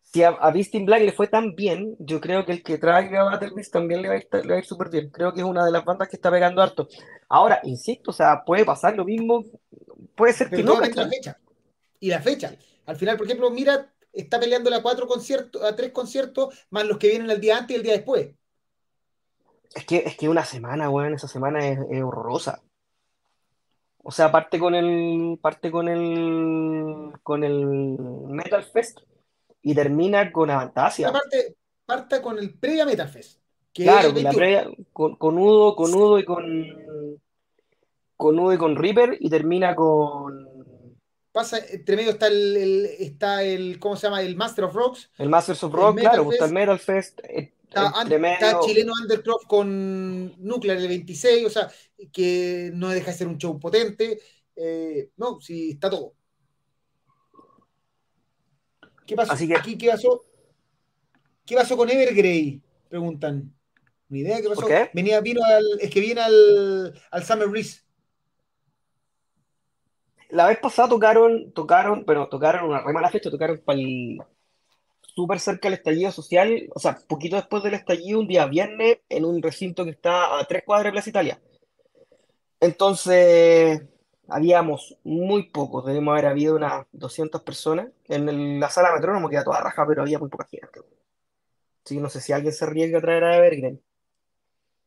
[0.00, 2.78] Si a, a Beast in Black le fue tan bien, yo creo que el que
[2.78, 5.10] traiga a Battle Beast también le va a ir, le va a ir súper bien.
[5.10, 6.88] Creo que es una de las bandas que está pegando harto.
[7.28, 9.44] Ahora, insisto, o sea, puede pasar lo mismo.
[10.14, 11.38] Puede ser que no, la fecha.
[12.00, 12.54] Y la fecha.
[12.86, 16.98] Al final, por ejemplo, mira, está peleando a cuatro conciertos, a tres conciertos, más los
[16.98, 18.34] que vienen el día antes y el día después.
[19.74, 22.62] Es que, es que una semana, weón, esa semana es, es horrorosa.
[24.04, 29.00] O sea, parte con el, parte con el, con el Metal Fest
[29.62, 31.08] y termina con Avantasia.
[31.08, 33.40] Aparte, parta con el previa Metafest.
[33.72, 34.36] Que Claro, es la 21.
[34.36, 36.44] previa, con, con Udo, con Udo y con,
[38.16, 40.48] con Udo y con Reaper y termina con
[41.32, 44.20] Pasa, entre medio está el, el- está el, ¿cómo se llama?
[44.22, 45.10] El Master of Rocks.
[45.18, 46.52] el Masters of El Rock, Metal claro, está el.
[46.52, 51.70] Metal Fest, eh, Está, medio, chileno Undercroft con Nuclear el 26, o sea,
[52.12, 54.20] que no deja de ser un show potente.
[54.54, 56.12] Eh, no, sí, está todo.
[59.06, 59.32] ¿Qué pasó?
[59.32, 60.24] Así que- Aquí, ¿qué pasó?
[61.46, 62.62] ¿Qué pasó con Evergrey?
[62.90, 63.54] Preguntan.
[64.08, 64.60] Ni idea qué pasó.
[64.60, 64.90] ¿Por qué?
[64.92, 67.81] Venía, vino al, es que viene al, al Summer Breeze.
[70.32, 74.18] La vez pasada tocaron, tocaron, pero tocaron una re mala fecha, tocaron para el
[75.02, 79.26] súper cerca del estallido social, o sea, poquito después del estallido, un día viernes, en
[79.26, 81.42] un recinto que está a tres cuadras de Plaza Italia.
[82.60, 83.82] Entonces,
[84.26, 87.88] habíamos muy pocos, debemos haber habido unas 200 personas.
[88.08, 90.80] En el- la sala Metrónomo queda toda raja, pero había muy poca gente.
[91.84, 93.82] Que no sé si alguien se arriesga a traer a Evergreen.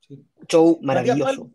[0.08, 0.26] Sí.
[0.48, 1.52] Show maravilloso.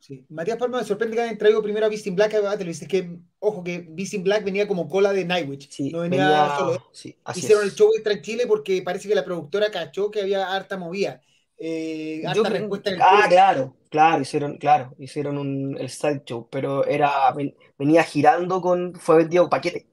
[0.00, 0.24] Sí.
[0.28, 2.70] Matías Palma me sorprende que hayan traído primero a Beast in Black a Battle.
[2.70, 5.68] Es que, ojo, que Beast in Black venía como cola de Nightwish.
[5.70, 6.88] Sí, no venía venía- solo.
[6.92, 7.72] sí, Hicieron es.
[7.72, 11.20] el show extra en Chile porque parece que la productora cachó que había harta movida.
[11.58, 16.86] Eh, harta respuesta en el ah, claro, claro, hicieron, claro, hicieron un, el sideshow, pero
[16.86, 19.88] era, ven- venía girando con, fue vendido paquete.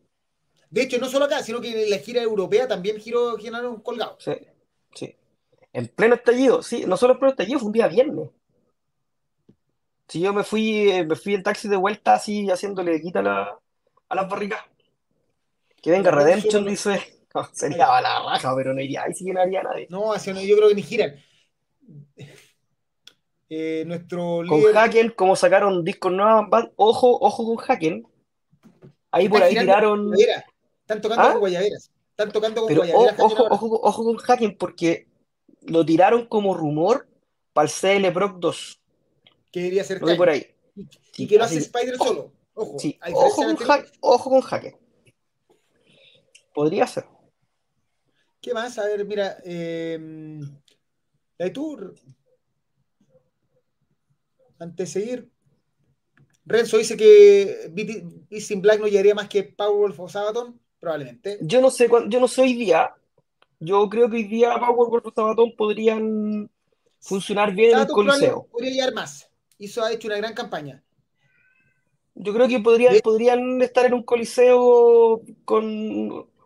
[0.70, 4.24] De hecho, no solo acá, sino que en la gira europea también giró, giraron colgados.
[4.24, 4.34] Sí,
[4.94, 5.16] sí.
[5.74, 8.30] En pleno estallido, sí, no solo en pleno estallido, fue un día viernes.
[10.08, 13.24] Si yo me fui, eh, me fui en taxi de vuelta así haciéndole quita a,
[13.24, 13.60] la-
[14.10, 14.62] a las barricas.
[15.82, 17.00] Que venga Redemption, dice.
[17.36, 19.88] No, sería la raja, pero no iría, ahí sí que no haría nadie.
[19.90, 21.16] No, hacia- yo creo que ni giran.
[23.50, 28.08] Eh, nuestro Con líder Haken, como sacaron discos nuevos, ojo, ojo con Haken.
[29.12, 30.14] Ahí por ahí tiraron.
[30.82, 31.32] Están tocando ¿Ah?
[31.32, 31.92] con guayaberas.
[32.12, 33.20] Están tocando con Pero guayaberas.
[33.20, 35.08] o- Haken ojo, ojo, ojo con Haken porque
[35.64, 37.08] lo tiraron como rumor
[37.54, 38.80] para el CL Proc 2.
[39.56, 40.46] Que debería ser por ahí.
[40.76, 42.08] Y, Sí, y que lo hace Spider ojo.
[42.08, 42.34] solo.
[42.56, 42.78] Ojo.
[42.78, 43.56] Sí, ojo con.
[43.72, 44.76] Haken, ojo con Haken.
[46.54, 47.06] Podría ser.
[48.42, 48.78] ¿Qué más?
[48.78, 49.38] A ver, mira.
[49.46, 49.98] Eh,
[51.38, 51.96] la de Tour.
[54.60, 55.30] Antes de seguir.
[56.46, 57.70] Renzo dice que
[58.30, 60.60] Beast in Black no llegaría más que Powerwolf o Sabaton.
[60.82, 61.38] Probablemente.
[61.44, 62.94] Yo no sé cuán- yo no sé hoy día.
[63.62, 66.52] Yo creo que hoy día Powerwolf y Sabaton podrían
[67.00, 68.48] funcionar bien en probablemente coliseo.
[68.52, 69.25] podría llegar más.
[69.58, 70.84] Hizo, ha hecho una gran campaña.
[72.16, 75.66] Yo creo que podrían, De- podrían estar en un coliseo con,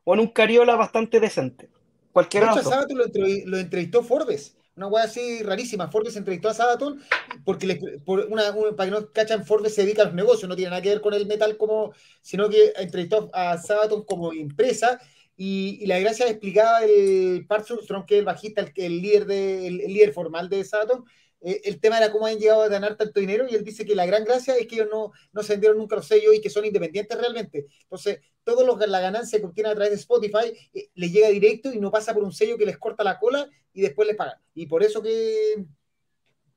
[0.03, 1.67] o en un cariola bastante decente.
[1.67, 1.71] De
[2.11, 3.05] Cualquiera de hecho, a lo,
[3.45, 4.55] lo entrevistó Forbes.
[4.75, 5.91] Una weá así rarísima.
[5.91, 7.01] Forbes entrevistó a Sabaton
[7.43, 10.55] porque por una, una- para que no cachan, Forbes se dedica a los negocios, no
[10.55, 14.99] tiene nada que ver con el metal como, sino que entrevistó a Sabaton como empresa
[15.35, 19.25] y, y la gracia explicaba el Parsons Strong, que es el bajista, el, el líder
[19.25, 21.03] de, el, el líder formal de Sabaton.
[21.41, 23.95] Eh, el tema era cómo han llegado a ganar tanto dinero y él dice que
[23.95, 26.49] la gran gracia es que ellos no, no se vendieron nunca los sellos y que
[26.49, 27.67] son independientes realmente.
[27.83, 31.29] Entonces, todo lo que la ganancia que obtienen a través de Spotify eh, les llega
[31.29, 34.17] directo y no pasa por un sello que les corta la cola y después les
[34.17, 34.37] pagan.
[34.53, 35.65] Y por eso que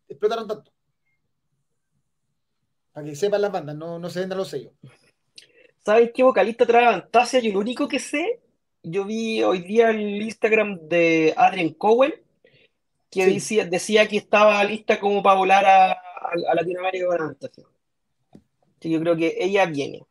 [0.09, 0.73] explotaron tanto.
[2.92, 4.73] Para que sepan las bandas, no, no se vendan los sellos.
[5.85, 7.40] ¿Saben qué vocalista trae Fantasia?
[7.40, 8.40] Yo lo único que sé,
[8.83, 12.14] yo vi hoy día el Instagram de Adrian Cowen,
[13.12, 13.35] que Sí.
[13.35, 15.96] decía, decía que estaba lista como para volar a, a-
[16.51, 17.62] a Latinoamérica con.
[18.81, 20.05] Sí, yo creo que ella viene.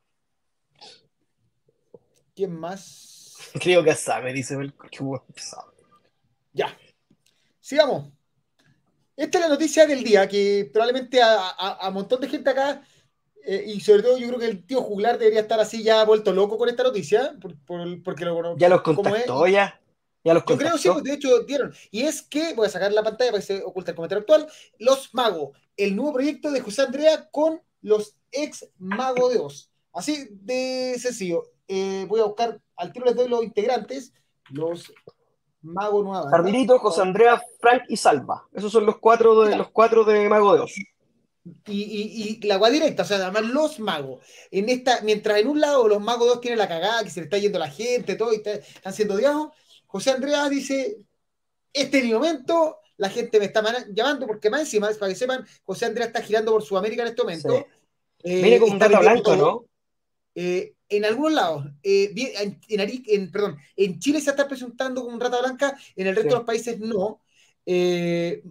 [2.36, 3.36] ¿Quién más?
[3.62, 4.74] Creo que sabe, dice el.
[6.54, 6.78] Ya.
[7.60, 8.10] Sigamos.
[9.18, 12.82] Esta es la noticia del día, que probablemente a, un montón de gente acá,
[13.46, 16.32] eh, y sobre todo yo creo que el tío Juglar debería estar así ya vuelto
[16.32, 19.81] loco con esta noticia, por, por- porque lo Ya los contactó, ya.
[20.24, 20.94] Ya los Yo creo sí, contactó.
[20.94, 21.74] pues, de hecho dieron.
[21.90, 24.48] Y es que, voy a sacar la pantalla para que se oculte el comentario actual,
[24.78, 29.72] Los Magos, el nuevo proyecto de José Andrea con los ex Magos de Oz.
[29.94, 31.44] Así de sencillo.
[31.68, 34.14] Eh, voy a buscar, al tiro les doy los integrantes,
[34.52, 34.94] los
[35.62, 36.30] Magos Nueva.
[36.30, 38.48] Carlito, José Andrea, Frank y Salva.
[38.54, 40.74] Esos son los cuatro de, los cuatro de Mago de Oz.
[40.76, 40.86] Y,
[41.66, 44.24] y- y la agua directa, o sea, además los magos.
[44.52, 47.24] En esta, mientras en un lado los magos dos tienen la cagada, que se le
[47.26, 49.50] está yendo la gente, todo, y está- están siendo odiados,
[49.92, 50.98] José Andrea dice,
[51.74, 56.08] este momento, la gente me está llamando, porque más encima, para que sepan, José Andrea
[56.08, 57.58] está girando por Sudamérica en este momento.
[57.58, 57.66] Sí.
[58.24, 59.38] Eh, Viene como un vendiendo blanco, todo.
[59.38, 59.66] ¿no?
[60.36, 65.14] Eh, en algunos lados, eh, en, en en- perdón, en Chile se está presentando como
[65.16, 66.34] un rata blanca, en el resto Sí.
[66.34, 67.22] de los países no,
[67.66, 68.42] Eh,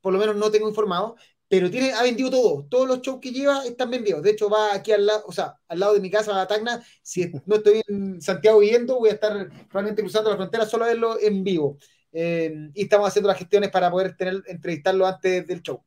[0.00, 1.16] por lo menos no tengo informado,
[1.48, 4.74] pero tiene, ha vendido todo, todos los shows que lleva están vendidos, de hecho va
[4.74, 7.82] aquí al lado, o sea, al lado de mi casa, a Tacna, si no estoy
[7.86, 11.78] en Santiago viviendo, voy a estar probablemente cruzando la frontera solo a verlo en vivo.
[12.12, 15.82] Eh, y estamos haciendo las gestiones para poder tener, entrevistarlo antes del show.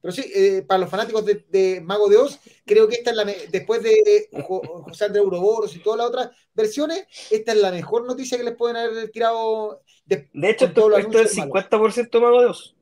[0.00, 3.24] Pero sí, eh, para los fanáticos de, Mago de Oz, creo que esta es la
[3.24, 8.38] después de José Andrés Uroboros y todas las otras versiones, esta es la mejor noticia
[8.38, 9.82] que les pueden haber tirado.
[10.04, 12.76] De, hecho, esto, esto es 50% Mago de Oz.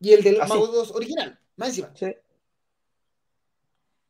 [0.00, 1.92] Y el del Mago de Oz original, más encima.
[1.94, 2.14] Sí.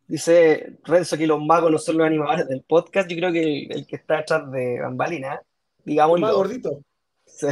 [0.07, 3.09] Dice Renzo que los magos no son los animadores del podcast.
[3.09, 5.40] Yo creo que el, que está detrás de Bambalina,
[5.85, 6.20] digamos.
[6.20, 6.83] Más gordito.
[7.25, 7.47] Sí.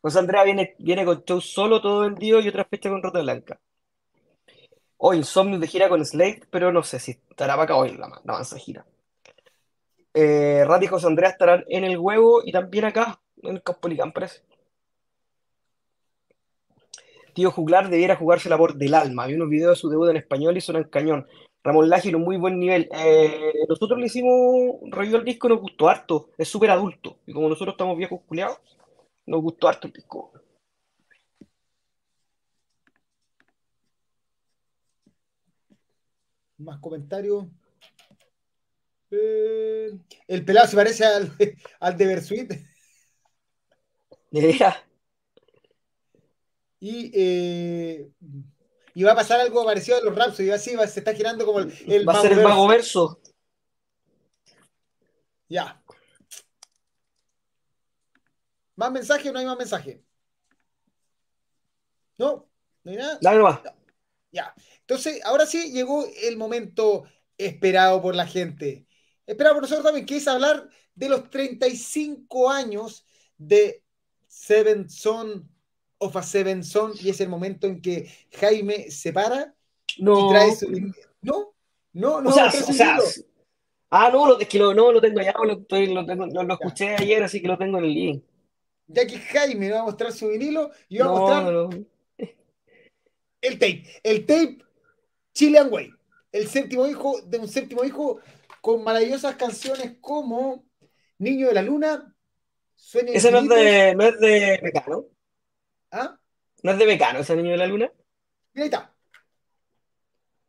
[0.00, 3.60] José Andrea viene, viene con show solo todo vendido y otra fecha con Rota Blanca.
[5.00, 7.96] Hoy oh, Insomnio de gira con Slate, pero no sé si estará para acá hoy
[7.96, 8.84] la, la avanza gira.
[10.14, 14.42] Eh, y José Andrea estarán en el huevo y también acá, en el Caupolicán, parece.
[17.38, 19.24] Tío Juglar debiera jugarse la por del alma.
[19.28, 21.24] Vi unos videos de su debut en español y suenan cañón.
[21.62, 22.88] Ramón Laje un muy buen nivel.
[22.92, 26.30] Eh, nosotros le hicimos review al disco, nos gustó harto.
[26.36, 27.20] Es súper adulto.
[27.26, 28.58] Y como nosotros estamos viejos culiados,
[29.26, 30.32] nos gustó harto el disco.
[36.58, 37.46] Más comentarios.
[39.12, 39.92] Eh,
[40.26, 41.30] el pelado se parece al,
[41.80, 42.52] al de Bersuit.
[44.30, 44.40] De
[46.80, 48.10] Y eh,
[48.98, 51.60] y va a pasar algo parecido a los Raps, y así se está girando como
[51.60, 53.20] el, Va a ser el mago verso.
[55.48, 55.80] Ya.
[58.74, 60.02] ¿Más mensaje o no hay más mensaje?
[62.16, 62.50] ¿No?
[62.82, 63.18] ¿No hay nada?
[63.22, 63.40] Dale,
[64.32, 64.52] Ya.
[64.80, 67.04] Entonces, ahora sí llegó el momento
[67.36, 68.84] esperado por la gente.
[69.26, 73.84] Esperado por nosotros también, que es hablar de los 35 años de
[74.26, 75.48] Seven Son
[75.98, 79.54] of a Seven Son y es el momento en que Jaime se para
[79.98, 80.26] no.
[80.26, 80.70] y trae su...
[81.20, 81.54] No,
[81.92, 82.30] no, no.
[82.30, 82.98] O sea, o sea,
[83.90, 87.22] ah, no, es que lo, no lo tengo ya, lo, lo, tengo, lo, escuché ayer,
[87.22, 88.24] así que lo tengo en el link.
[88.86, 91.68] Ya que Jaime va a mostrar su vinilo y va a mostrar
[93.40, 93.84] el tape.
[94.02, 94.58] El tape
[95.34, 95.90] Chilean Way.
[96.32, 98.20] El séptimo hijo de un séptimo hijo
[98.60, 100.64] con maravillosas canciones como
[101.18, 102.14] Niño de la Luna,
[102.74, 105.06] Sueño Ese no es de, no es de Mecano.
[105.90, 106.18] ¿Ah?
[106.62, 107.92] ¿No es de Mecano ese niño de la luna?
[108.52, 108.94] Mira, ahí está.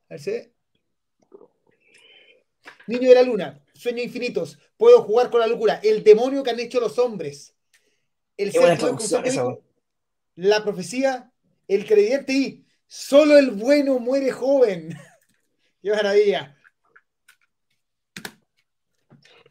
[0.09, 0.31] A ver si
[2.87, 6.59] Niño de la luna, sueños infinitos, puedo jugar con la locura, el demonio que han
[6.59, 7.55] hecho los hombres,
[8.35, 8.77] el ser
[10.35, 11.31] la profecía,
[11.67, 14.97] el creyente y solo el bueno muere joven.
[15.83, 16.57] Qué maravilla.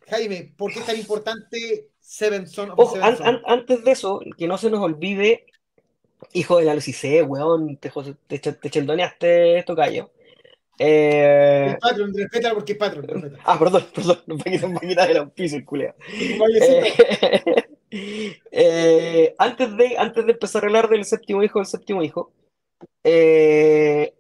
[0.09, 4.57] Jaime, ¿por qué es tan importante Seven Son of Seven antes de eso, que no
[4.57, 5.47] se nos olvide
[6.33, 7.91] Hijo de la Lucicé, weón, te,
[8.27, 10.11] te, te cheldoneaste esto, callo.
[10.79, 11.71] Eh...
[11.71, 13.39] El patrón, respétalo porque es patrón.
[13.45, 15.95] Ah, perdón, perdón, no me quitar el piso, el culeo.
[16.11, 17.65] Eh,
[18.53, 22.33] eh, antes, de, antes de empezar a hablar del séptimo hijo del séptimo hijo,
[23.03, 24.15] eh,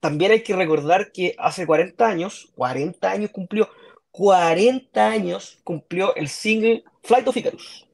[0.00, 3.68] también hay que recordar que hace 40 años, 40 años cumplió,
[4.12, 7.86] 40 años cumplió el single Flight of Icarus.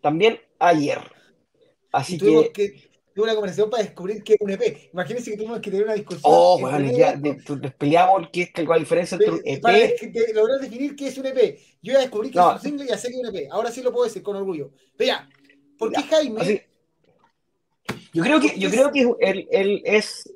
[0.00, 1.15] También ayer.
[1.96, 2.72] Así tuvimos que...
[2.72, 4.90] que una conversación para descubrir qué es un EP.
[4.92, 6.22] Imagínense que tuvimos que tener una discusión.
[6.24, 7.18] Oh, bueno, ya
[7.78, 9.62] peleamos qué es la diferencia entre un EP.
[9.62, 9.78] Para
[10.34, 11.58] lograr definir qué es un EP.
[11.82, 13.48] Yo ya descubrí que es un single y ya sé que es un EP.
[13.50, 14.70] Ahora sí lo puedo decir con orgullo.
[14.98, 15.28] Pero ya,
[15.78, 16.66] ¿por qué Jaime?
[18.12, 20.30] Yo creo que, yo creo que él, él es.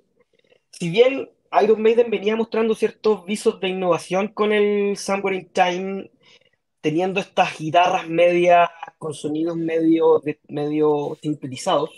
[0.70, 1.29] Si bien
[1.62, 6.11] Iron Maiden venía mostrando ciertos visos de innovación con el Somewhere in Time
[6.81, 11.90] teniendo estas guitarras medias con sonidos medio, medio sintetizados.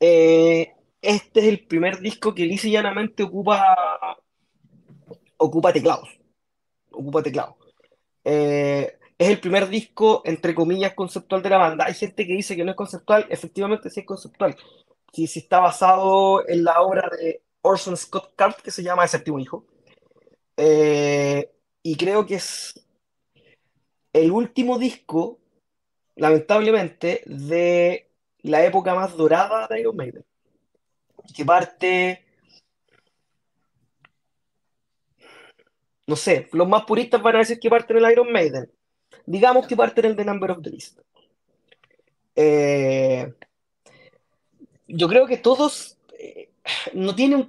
[0.00, 3.76] Eh, este es el primer disco que lisa llanamente ocupa,
[5.36, 6.08] ocupa teclados.
[6.90, 7.56] Ocupa teclados.
[8.24, 11.86] Eh, es el primer disco, entre comillas, conceptual de la banda.
[11.86, 14.56] Hay gente que dice que no es conceptual, efectivamente sí es conceptual.
[15.12, 19.08] Si, si está basado en la obra de Orson Scott Card, que se llama El
[19.08, 19.66] séptimo hijo.
[20.56, 21.50] Eh,
[21.82, 22.81] y creo que es
[24.12, 25.38] el último disco,
[26.16, 28.10] lamentablemente, de
[28.42, 30.24] la época más dorada de Iron Maiden.
[31.34, 32.24] Que parte.
[36.06, 38.70] No sé, los más puristas van a decir que parte en el Iron Maiden.
[39.24, 40.98] Digamos que parte en el The Number of the Beast.
[42.34, 43.32] Eh,
[44.88, 46.50] yo creo que todos eh,
[46.92, 47.48] no tienen.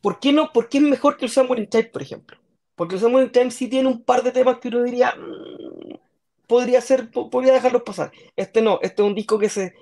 [0.00, 0.52] ¿Por qué no?
[0.52, 2.43] ¿Por qué es mejor que el Samuel Type, por ejemplo?
[2.76, 5.98] Porque Samuel Time sí tiene un par de temas que uno diría, mm,
[6.46, 8.12] podría ser, podría dejarlos pasar.
[8.36, 9.74] Este no, este es un disco que se,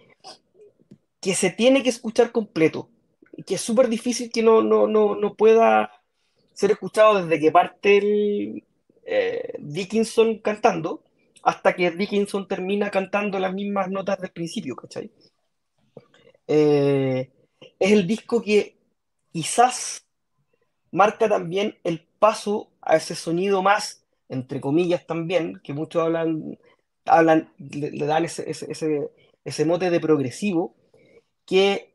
[1.21, 2.89] que se tiene que escuchar completo.
[3.37, 5.91] Y que es súper difícil que no, no, no, no, pueda
[6.53, 8.65] ser escuchado desde que parte el
[9.05, 11.03] eh, Dickinson cantando
[11.43, 15.11] hasta que Dickinson termina cantando las mismas notas del principio, ¿cachai?
[16.47, 17.31] Eh,
[17.79, 18.77] es el disco que
[19.33, 20.07] quizás
[20.91, 26.59] marca también el paso a ese sonido más, entre comillas también, que muchos hablan,
[27.05, 29.11] hablan le, dan ese, ese,
[29.45, 30.75] ese, mote de progresivo,
[31.47, 31.95] que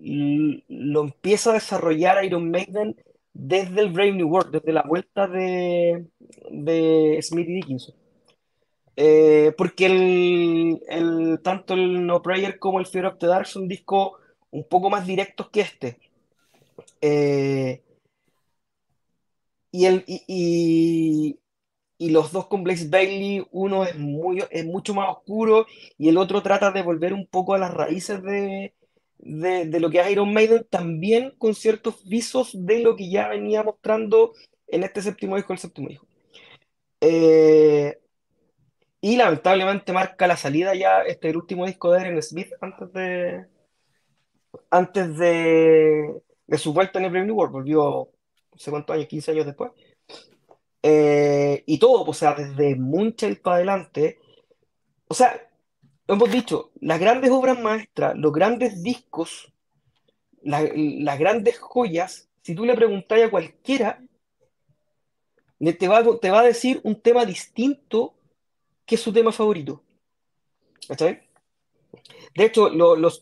[0.00, 2.96] lo empieza a desarrollar Iron Maiden
[3.32, 6.06] desde el Brave New World, desde la vuelta de,
[6.50, 7.94] de Smith y Dickinson.
[8.96, 13.68] Eh, porque el, el, tanto el No Prayer como el Fear of the Dark son
[13.68, 14.14] discos
[14.50, 15.98] un poco más directos que este.
[17.00, 17.82] Eh,
[19.70, 21.38] y, el, y,
[21.98, 25.66] y, los dos con Blaze Bailey, uno es, muy, es mucho más oscuro
[25.98, 28.74] y el otro trata de volver un poco a las raíces de,
[29.18, 33.28] de, de, lo que es Iron Maiden, también con ciertos visos de lo que ya
[33.28, 34.34] venía mostrando
[34.68, 36.06] en este séptimo disco, el séptimo disco.
[37.00, 37.98] Eh,
[39.00, 43.46] y lamentablemente marca la salida ya, este el último disco de Aaron Smith antes de
[44.70, 48.10] antes de, de su vuelta en el Brave New World, volvió
[48.58, 49.70] no sé cuántos años, 15 años después.
[50.82, 54.18] Eh, y todo, o sea, desde Moonchild para adelante,
[55.06, 55.40] o sea,
[56.08, 59.52] hemos dicho, las grandes obras maestras, los grandes discos,
[60.42, 64.02] las grandes joyas, si tú le preguntas a cualquiera,
[65.78, 68.14] te va, te va a decir un tema distinto
[68.84, 69.84] que es su tema favorito.
[70.88, 73.20] ¿Está De hecho, lo, los,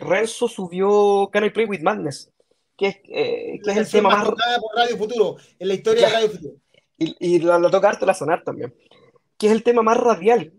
[0.00, 2.32] Renzo subió Can I Play with Madness,
[2.78, 4.24] que es, eh, que es el tema más.
[4.24, 4.38] por
[4.74, 6.54] Radio Futuro, en la historia de Radio Futuro.
[6.96, 8.74] Y, y la, la toca harto la sonar también.
[9.36, 10.54] Que es el tema más radial.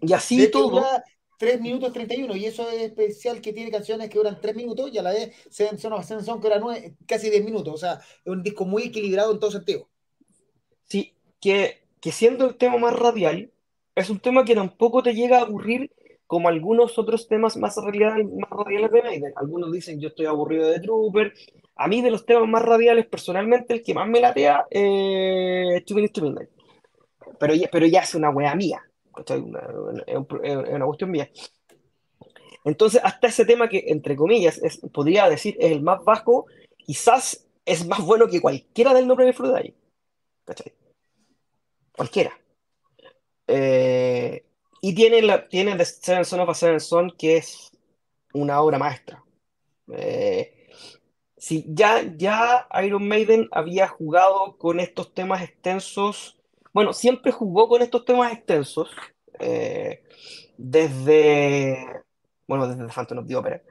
[0.00, 0.84] Y así todo.
[1.38, 4.98] 3 minutos 31, y eso es especial que tiene canciones que duran 3 minutos y
[4.98, 6.60] a la vez Son of que era
[7.04, 7.74] casi 10 minutos.
[7.74, 9.88] O sea, es un disco muy equilibrado en todo sentido.
[10.84, 13.52] Sí, que que siendo el tema más radial,
[13.94, 15.92] es un tema que tampoco te llega a aburrir
[16.32, 19.34] como algunos otros temas más, radiales, de Maiden.
[19.36, 21.34] Algunos dicen yo estoy aburrido de Trooper.
[21.76, 25.84] A mí de los temas más radiales, personalmente, el que más me latea es eh,
[25.86, 26.34] Two
[27.38, 28.82] Pero ya, pero ya es una wea mía.
[29.18, 29.30] es,
[30.70, 31.28] una, cuestión mía.
[32.64, 36.46] Entonces, hasta ese tema que, entre comillas, es, podría decir es el más bajo,
[36.78, 39.74] quizás es más bueno que cualquiera del nombre de Friday.
[40.46, 40.72] ¿Cachai?
[41.94, 42.32] cualquiera.
[43.48, 44.46] Eh,
[44.84, 47.70] y tiene, la, tiene The Seven Son of a Seven que es
[48.34, 49.22] una obra maestra.
[49.92, 50.52] Eh,
[51.68, 56.36] ya, ya Iron Maiden había jugado con estos temas extensos,
[56.74, 58.90] bueno, siempre jugó con estos temas extensos,
[59.38, 60.02] eh,
[60.56, 62.02] desde,
[62.48, 63.62] bueno, desde The Phantom of the Opera.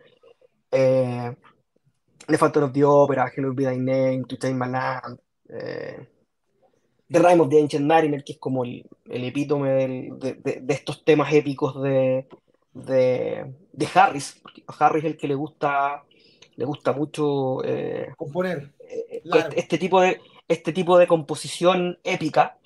[0.70, 5.20] The Phantom of the Opera, Hello Be Thy Name, To Take My Land,
[7.12, 9.70] The Rime of the Ancient Mariner, que es como el, epítome
[10.18, 12.26] de, estos temas épicos de,
[12.74, 14.40] de, Harris.
[14.42, 16.04] Porque a Harris es el que le gusta,
[16.56, 22.58] le gusta mucho eh, componer eh, este, este, tipo de, este tipo de composición épica.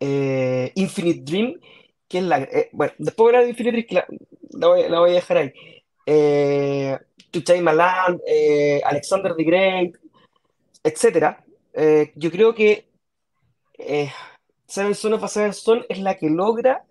[0.00, 1.60] Eh, Infinite Dream,
[2.06, 2.46] que es la.
[2.72, 4.04] bueno, después de la de Infinite Dream,
[4.50, 4.68] la,
[4.98, 5.52] voy, a dejar ahí.
[7.30, 8.20] To Change My Land,
[8.84, 9.96] Alexander the Great,
[10.82, 11.38] etc.
[12.16, 12.93] yo creo que
[13.78, 14.10] eh,
[14.66, 16.84] Seven Son of a Seven Son es la que logra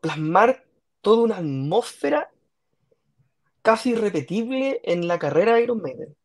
[0.00, 0.64] plasmar
[1.00, 2.30] toda una atmósfera
[3.62, 6.16] casi irrepetible en la carrera de Iron Maiden.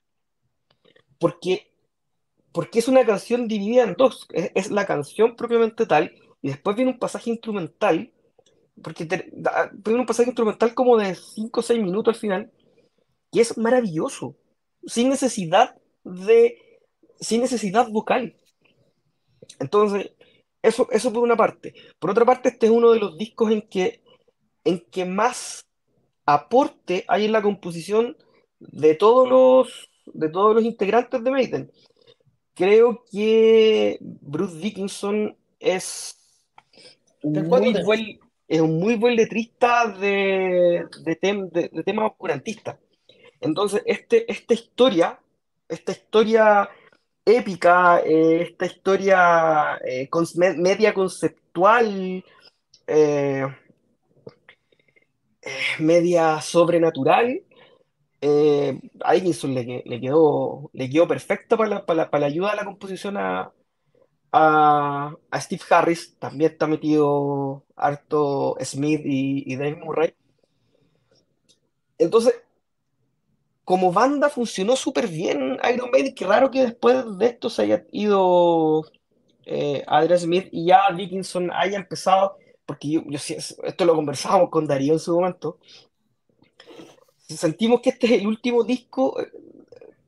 [1.19, 1.71] Porque,
[2.51, 4.27] porque es una canción dividida en dos.
[4.31, 8.11] Es, la canción propiamente tal, y después viene un pasaje instrumental,
[8.81, 12.51] porque viene un pasaje instrumental como de 5 o 6 minutos al final,
[13.31, 14.35] y es maravilloso,
[14.85, 16.81] sin necesidad de,
[17.19, 18.35] sin necesidad vocal.
[19.59, 20.11] Entonces,
[20.61, 21.73] eso, eso por una parte.
[21.99, 24.01] Por otra parte, este es uno de los discos en que,
[24.63, 25.67] en que más
[26.25, 28.17] aporte hay en la composición
[28.59, 31.71] de todos los, de todos los integrantes de Maiden.
[32.55, 36.17] Creo que Bruce Dickinson es
[37.21, 42.77] un muy buen, es un muy buen letrista de, de, de temas oscurantistas.
[43.41, 45.19] Entonces, este, esta historia,
[45.67, 46.69] esta historia
[47.25, 50.09] épica, eh, esta historia eh,
[50.57, 52.23] media conceptual,
[52.87, 53.45] eh,
[55.79, 57.41] media sobrenatural.
[59.03, 59.65] a Dickinson le,
[60.01, 63.51] quedó, le quedó perfecto para la, para, la, ayuda a la composición a,
[64.31, 66.17] a, Steve Harris.
[66.19, 70.13] También está metido harto Smith y, y Dave Murray.
[71.97, 72.33] Entonces,
[73.65, 77.83] como banda funcionó súper bien Iron Maiden, qué raro que después de esto se haya
[77.91, 78.83] ido
[79.45, 84.67] eh, Adrian Smith y ya Dickinson haya empezado, porque yo, yo esto lo conversábamos con
[84.67, 85.57] Darío en su momento,
[87.27, 89.31] sentimos que este es el último disco eh,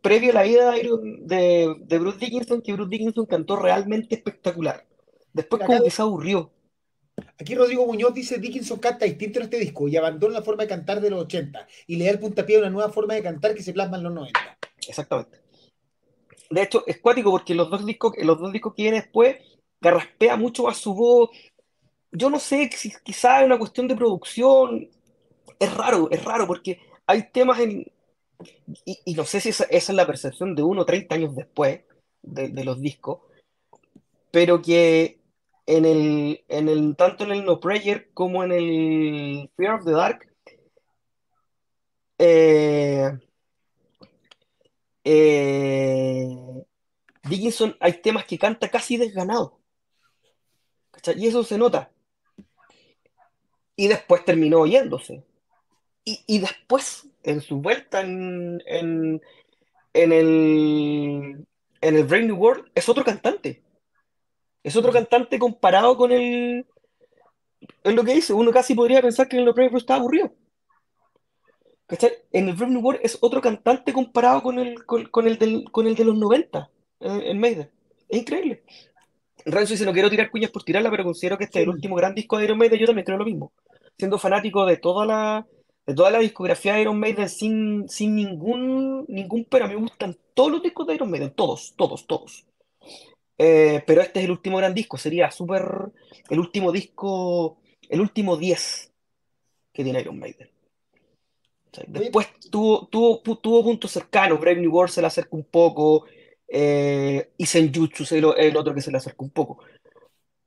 [0.01, 4.85] previo a la vida de, de, Bruce Dickinson, que Bruce Dickinson cantó realmente espectacular.
[5.33, 6.51] Después como que se aburrió.
[7.39, 10.69] Aquí Rodrigo Muñoz dice Dickinson canta distinto en este disco y abandona la forma de
[10.69, 13.53] cantar de los 80 y le da el puntapié a una nueva forma de cantar
[13.53, 14.57] que se plasma en los 90.
[14.87, 15.39] Exactamente.
[16.49, 19.37] De hecho, es cuático porque los dos discos, los dos discos que vienen después
[19.79, 21.29] carraspea mucho más su voz.
[22.11, 24.89] Yo no sé si quizás es una cuestión de producción.
[25.59, 27.85] Es raro, es raro porque hay temas en.
[28.85, 31.81] Y, no sé si esa, es la percepción de uno 30 años después
[32.21, 33.21] de, los discos,
[34.29, 35.16] pero que
[35.67, 39.91] en el, en el, tanto en el No Prayer como en el Fear of the
[39.91, 40.27] Dark,
[42.17, 43.11] eh,
[45.03, 46.65] eh,
[47.23, 49.59] Dickinson hay temas que canta casi desganado.
[51.15, 51.91] Y eso se nota.
[53.75, 55.23] Y después terminó oyéndose.
[56.03, 59.21] Y, después, en su vuelta en, en,
[59.93, 61.45] el,
[61.81, 63.61] en el Brave New World, es otro cantante.
[64.67, 66.65] Es otro cantante comparado con el.
[67.85, 68.33] Es lo que dice.
[68.33, 70.33] Uno casi podría pensar que en el Brave estaba aburrido.
[72.33, 75.87] En el Brave New World es otro cantante comparado con el, con, el, del, con
[75.87, 77.71] el de los 90 en Maiden.
[78.09, 78.63] Es increíble.
[79.45, 81.95] Renzo dice, no quiero tirar cuñas por tirarla, pero considero que este es el último
[81.95, 82.77] gran disco de Iron Maiden.
[82.77, 83.53] Yo también creo lo mismo.
[83.97, 85.47] Siendo fanático de toda la,
[85.85, 90.51] de toda la discografía de Iron Maiden sin, sin ningún, ningún pero, me gustan todos
[90.51, 92.45] los discos de Iron Maiden, todos, todos, todos.
[93.37, 95.63] Eh, pero este es el último gran disco, sería súper
[96.29, 98.91] el último disco, el último 10
[99.71, 100.49] que tiene Iron Maiden.
[101.87, 106.05] después tuvo, tuvo, tuvo puntos cercanos, Brave New World se le acerca un poco,
[106.47, 109.59] eh, y Senjutsu es el, otro que se le acerca un poco.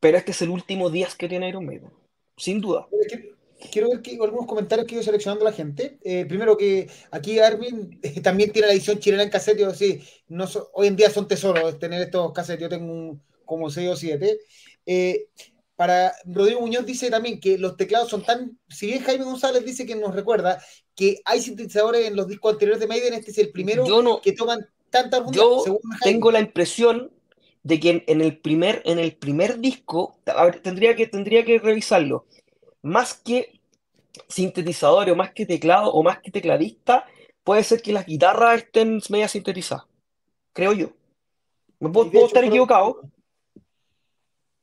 [0.01, 1.91] Pero este es el último 10 que tiene Iron Maiden,
[2.37, 2.89] sin duda
[3.71, 5.99] quiero ver que, algunos comentarios que he ido seleccionando la gente.
[6.03, 9.59] Eh, primero que aquí Armin eh, también tiene la edición chilena en cassette.
[9.59, 12.63] Yo, sí, no hoy en día son tesoros tener estos cassettes.
[12.63, 14.39] Yo tengo como 6 o 7.
[14.87, 15.29] Eh,
[15.77, 18.59] para Rodrigo Muñoz dice también que los teclados son tan.
[18.69, 20.63] Si bien Jaime González dice que nos recuerda
[20.95, 23.85] que hay sintetizadores en los discos anteriores de Maiden, este es el primero
[24.23, 25.65] que toman tanta Yo
[26.03, 27.11] tengo la impresión
[27.63, 30.19] de que en, el primer en el primer disco
[30.63, 32.27] tendría que tendría que revisarlo
[32.83, 33.61] más que
[34.29, 37.07] sintetizador o más que teclado o más que tecladista,
[37.45, 39.85] puede ser que las guitarras estén media sintetizadas.
[40.53, 40.93] Creo yo.
[41.79, 43.01] ¿Me puedo, estar equivocado?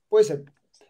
[0.09, 0.45] Puede ser.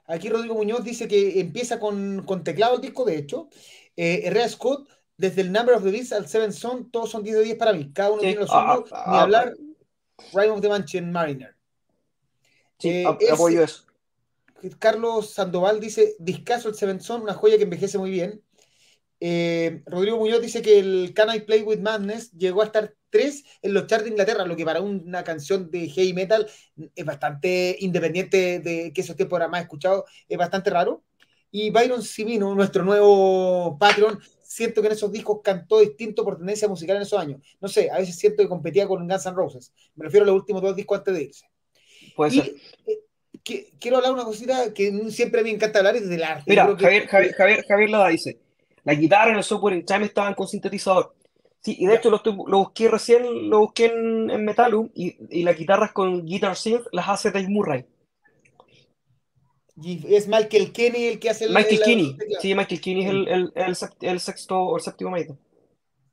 [0.06, 3.50] Aquí Rodrigo Muñoz dice que empieza con, teclado el disco, de hecho.
[3.96, 7.38] Eh, Herrera Scott, desde el Number of the Beast al Seven Son, todos son 10
[7.38, 7.92] de 10 para mí.
[7.94, 8.90] Cada uno tiene los suyos.
[8.92, 11.56] Ah, ah, ni hablar, ah, Rime of the Mansion Mariner.
[12.80, 13.87] Sí, eh, apoyo eso.
[14.80, 18.44] Carlos Sandoval dice, discaso el Seven Son, una joya que envejece muy bien.
[19.20, 23.44] Eh, Rodrigo Muñoz dice que el Can I Play With Madness llegó a estar tres
[23.62, 26.48] en los charts de Inglaterra, lo que para una canción de heavy metal
[26.96, 31.04] es bastante independiente de que esos tiempos era más escuchado, es bastante raro.
[31.50, 36.68] Y Byron Simino, nuestro nuevo Patreon, siento que en esos discos cantó distinto por tendencia
[36.68, 37.42] musical en esos años.
[37.62, 39.74] No sé, a veces siento que competía con Guns N' Roses.
[39.96, 41.50] Me refiero a los últimos dos discos antes de irse.
[42.16, 42.56] Puede ser.
[42.86, 43.00] Eh,
[43.80, 46.44] quiero hablar una cosita que siempre me encanta hablar, es del arte.
[46.48, 48.40] Mira, Javier, Javier, Javier, Javier Lada dice,
[48.84, 51.14] la guitarra en el software en Time estaban con sintetizador.
[51.62, 55.58] Sí, y de hecho lo, busqué recién, lo busqué en, en Metalum, y, y, las
[55.58, 57.86] guitarras con Guitar Synth las hace Dave Murray.
[59.82, 61.54] Y es Michael Kenny el que hace el...
[61.54, 63.52] Michael Kenny, sí, Michael Kenny es el, el,
[64.02, 65.38] el, sexto o el séptimo maestro.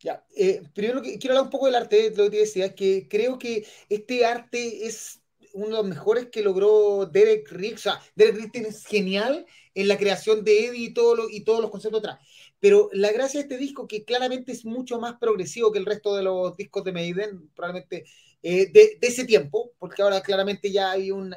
[0.01, 3.07] Ya, eh, primero que quiero hablar un poco del arte, lo que te decía, que
[3.09, 5.23] creo que este arte es
[5.55, 7.87] uno de los mejores que logró Derek Riggs.
[7.87, 11.61] O sea, Derek Riggs es genial en la creación de Eddie y, todo y todos
[11.61, 12.19] los conceptos atrás.
[12.61, 16.15] Pero la gracia de este disco, que claramente es mucho más progresivo que el resto
[16.15, 18.05] de los discos de Maiden, probablemente
[18.43, 21.35] eh, de, ese tiempo, porque ahora claramente ya hay un,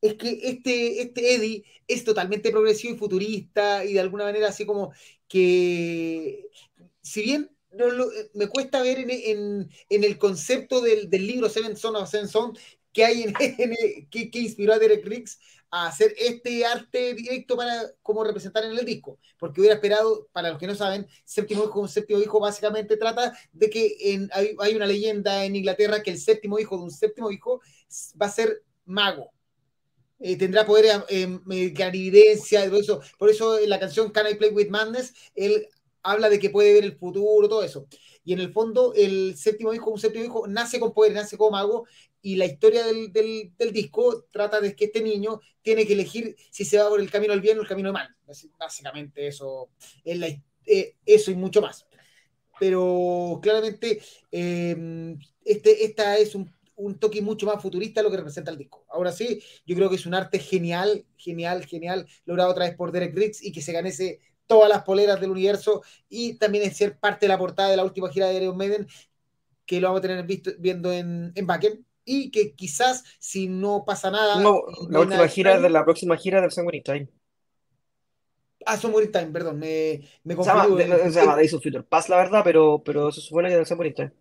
[0.00, 4.66] es que este, este Eddie es totalmente progresivo y futurista y de alguna manera así
[4.66, 4.92] como
[5.28, 6.48] que,
[7.00, 12.28] si bien eh, me cuesta ver en, el concepto del, libro Seven Son of Seven
[12.28, 12.56] Son
[12.92, 13.32] que hay en,
[14.10, 15.38] que, inspiró a Derek Riggs
[15.70, 20.50] a hacer este arte directo para como representar en el disco, porque hubiera esperado, para
[20.50, 24.28] los que no saben, séptimo hijo, séptimo hijo básicamente trata de que
[24.60, 27.62] hay, una leyenda en Inglaterra que el séptimo hijo de un séptimo hijo
[28.20, 29.32] va a ser mago,
[30.20, 33.00] eh, tendrá poder eh, clarividencia, todo eso.
[33.18, 35.66] Por eso en la canción Can I Play With Madness, él
[36.02, 37.86] habla de que puede ver el futuro, todo eso.
[38.24, 41.52] Y en el fondo, el séptimo hijo, un séptimo hijo, nace con poder, nace como
[41.52, 41.86] mago,
[42.20, 46.64] y la historia del, del, disco trata de que este niño tiene que elegir si
[46.64, 48.16] se va por el camino del bien o el camino del mal.
[48.58, 49.70] Básicamente eso,
[50.04, 51.84] es eh, eso y mucho más.
[52.60, 54.00] Pero claramente,
[54.30, 56.48] eh, este, esta es un,
[56.98, 58.84] toque mucho más futurista lo que representa el disco.
[58.88, 62.92] Ahora sí, yo creo que es un arte genial, genial, genial, logrado otra vez por
[62.92, 64.20] Derek Riggs y que se ganese
[64.52, 67.84] todas las poleras del universo y también es ser parte de la portada de la
[67.84, 68.86] última gira de Iron Maiden
[69.66, 73.84] que lo vamos a tener visto, viendo en, en Backen y que quizás si no
[73.86, 77.08] pasa nada no, la última gira de la próxima gira del Sanguine Time
[78.66, 80.82] Ah, Summer Time, perdón, me, me confundí.
[80.84, 83.92] Se llama, Days of Future Paz, la verdad, pero, pero se supone que del Summer
[83.92, 84.12] Time.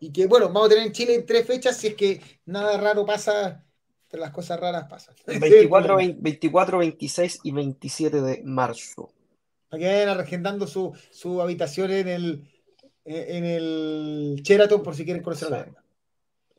[0.00, 3.06] Y que bueno, vamos a tener en Chile tres fechas si es que nada raro
[3.06, 3.64] pasa,
[4.10, 5.14] pero las cosas raras pasan.
[5.26, 9.12] 24, 24 26 y 27 de marzo
[9.68, 12.48] para que vayan arregendando su, su habitación en el,
[13.04, 15.82] en el Sheraton por si quieren conocer la banda.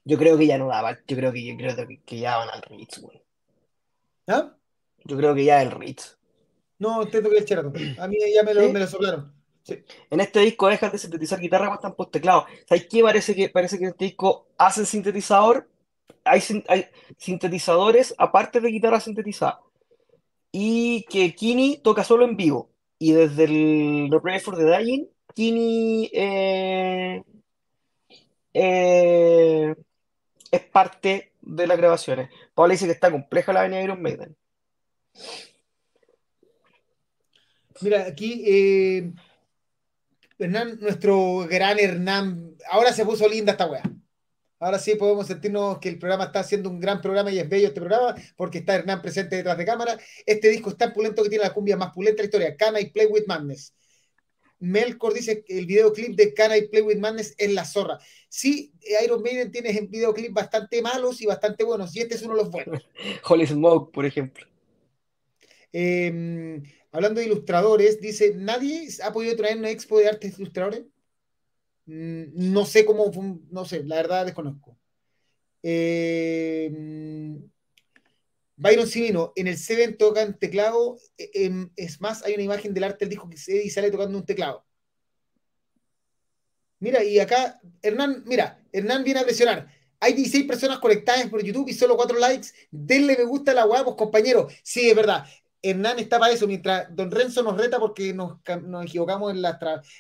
[0.04, 2.62] Yo creo que ya no daba, yo creo que, yo creo que, ya van al
[2.62, 3.22] Ritz, güey.
[4.28, 4.56] ¿Ah?
[5.04, 6.18] Yo creo que ya el Ritz.
[6.80, 7.74] No, entiendo que el Sheraton.
[8.00, 9.34] A mí ya me lo, me lo soplaron.
[9.64, 9.84] Sí.
[10.10, 12.46] En este disco dejas de sintetizar guitarra están post teclado.
[12.70, 13.02] ¿Sabes qué?
[13.02, 15.70] Parece que, parece que en este disco hacen sintetizador.
[16.24, 16.86] Hay, hay
[17.18, 19.60] sintetizadores aparte de guitarra sintetizada.
[20.54, 22.70] Y que Kini toca solo en vivo.
[23.00, 27.24] Y desde el No for the Dying, Kini eh,
[28.54, 29.76] eh,
[30.52, 32.30] es parte de las grabaciones.
[32.56, 34.36] Paula dice que está compleja la avenida Iron Maiden.
[37.82, 39.12] Mira, aquí eh,
[40.40, 43.84] Hernán, nuestro gran Hernán, ahora se puso linda esta weá.
[44.60, 47.68] Ahora sí podemos sentirnos que el programa está haciendo un gran programa y es bello
[47.68, 50.00] este programa porque está Hernán presente detrás de cámara.
[50.26, 52.58] Este disco es tan pulento que tiene la cumbia más pulenta de la historia.
[52.58, 53.74] Can I Play With Madness?
[54.60, 58.00] Melkor dice que el videoclip de Can I Play With Madness es la zorra.
[58.28, 62.42] Sí, Iron Maiden tiene videoclips bastante malos y bastante buenos y este es uno de
[62.42, 62.84] los buenos.
[63.30, 64.48] Holy Smoke, por ejemplo.
[65.72, 70.86] Em, hablando de ilustradores, dice, ¿nadie ha podido traer una expo de artes ilustradores?
[71.88, 73.12] Mm, no sé cómo,
[73.50, 74.78] no sé, la verdad desconozco.
[75.64, 76.70] Eh,
[78.58, 82.84] Byron Simino, en el Seven tocan teclado, e, em, es más, hay una imagen del
[82.86, 84.66] arte del disco que se sale tocando un teclado.
[86.80, 89.68] Mira, y acá, Hernán, mira, Hernán viene a presionar.
[90.00, 92.50] Hay 16 personas conectadas por YouTube y solo 4 likes.
[92.70, 94.54] Denle me gusta a la guapos, compañeros.
[94.64, 95.26] Sí, es verdad.
[95.70, 98.38] Hernán está para eso, mientras Don Renzo nos reta porque nos,
[98.84, 99.58] equivocamos en las,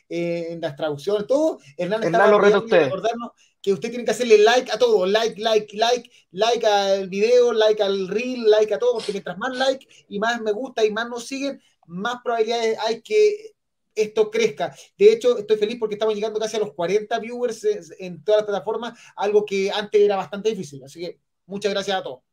[0.09, 4.72] eh, en las traducciones, todo, Hernán, está para recordarnos que usted tiene que hacerle like
[4.72, 9.11] a todo, like, like, like, like al video, like al reel, like a todo, porque
[9.11, 13.55] mientras más like y más me gusta y más nos siguen, más probabilidades hay que
[13.93, 14.76] esto crezca.
[14.97, 17.65] De hecho, estoy feliz porque estamos llegando casi a los 40 viewers
[17.99, 20.84] en todas las plataformas, algo que antes era bastante difícil.
[20.84, 22.26] Así que muchas gracias a todos.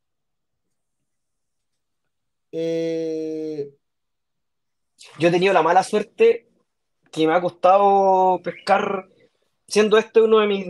[2.57, 3.69] Eh,
[5.19, 6.47] Yo he tenido la mala suerte
[7.11, 9.09] que me ha costado pescar,
[9.67, 10.67] siendo este uno de mis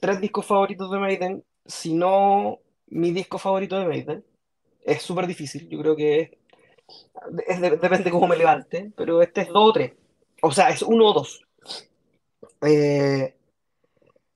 [0.00, 4.24] tres discos favoritos de Maiden, si no mi disco favorito de Maiden.
[4.84, 6.38] Es súper difícil, yo creo que
[7.46, 9.94] es, depende de cómo me levante, pero este es dos o tres.
[10.42, 11.40] O sea, es uno o dos.
[12.62, 13.34] Eh,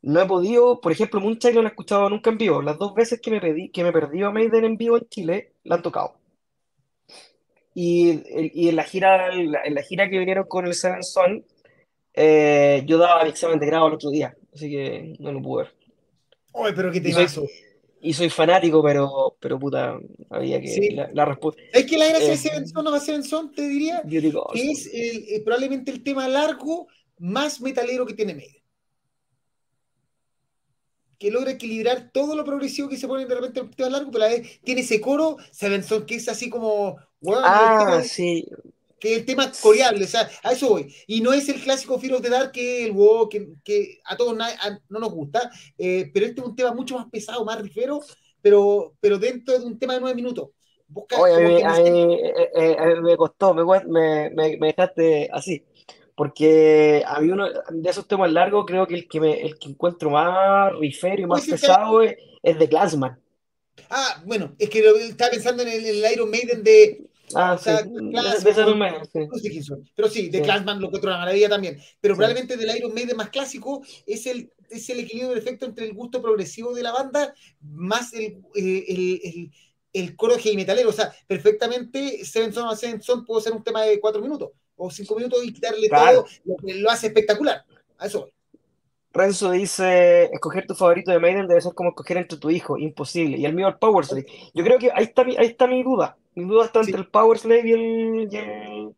[0.02, 2.62] no he podido, por ejemplo, Moonchild no lo he escuchado nunca en vivo.
[2.62, 5.54] Las dos veces que me, pedí, que me perdí a Maiden en vivo en Chile,
[5.64, 6.17] la han tocado.
[7.80, 11.44] Y, en, la gira, en la, gira que vinieron con el Seven Son,
[12.12, 15.62] eh, yo daba mi examen de grado el otro día, así que no lo pude
[15.62, 15.74] ver.
[16.50, 17.12] Oye, pero qué te
[18.00, 19.96] y soy fanático, pero, pero puta,
[20.28, 21.62] había que la, respuesta.
[21.72, 25.40] Es que la gracia de Seven Son o Seven Son, te diría, que es eh,
[25.44, 28.58] probablemente el tema largo más metalero que tiene Medio
[31.18, 34.10] que logra equilibrar todo lo progresivo que se pone de repente en el tema largo,
[34.12, 36.96] pero a la vez tiene ese coro, Seven Son, que es así como,
[37.26, 38.46] ah, sí.
[38.98, 40.94] que el tema coreable, o sea, a eso voy.
[41.06, 44.16] Y no es el clásico Fear of the Dark que el wow, que, que, a
[44.16, 48.00] todos no nos gusta, eh, pero este es un tema mucho más pesado, más rifero,
[48.40, 50.48] pero, pero dentro de un tema de nueve minutos.
[51.18, 53.64] Oye, a mí, me costó, me,
[54.30, 55.62] me, me dejaste así
[56.18, 59.68] porque a mí uno de esos temas largos creo que el que, me, el que
[59.68, 63.20] encuentro más rifero y más pesado es, es, de Classman.
[63.88, 67.07] Ah, bueno, es que estaba pensando en el, Iron Maiden de...
[67.34, 67.70] Ah, sí,
[69.94, 70.44] Pero sí, de sí.
[70.44, 71.78] Classman lo encuentro una maravilla también.
[72.00, 75.94] Pero probablemente del Iron Maiden más clásico es el, es el equilibrio perfecto entre el
[75.94, 79.50] gusto progresivo de la banda más el, eh, el, el,
[79.92, 80.90] el coro heavy metalero.
[80.90, 84.50] O sea, perfectamente Seven Son a Seven Son puede ser un tema de cuatro minutos
[84.76, 87.64] o cinco minutos y quitarle todo lo que lo hace espectacular.
[87.98, 88.28] A eso
[89.12, 93.38] Renzo dice, escoger tu favorito de Maiden debe ser como escoger entre tu hijo, imposible.
[93.38, 94.26] Y el mío el Power Slave.
[94.54, 96.16] Yo creo que ahí está mi, ahí está mi duda.
[96.38, 98.94] Mi duda está entre el Power Slave y el...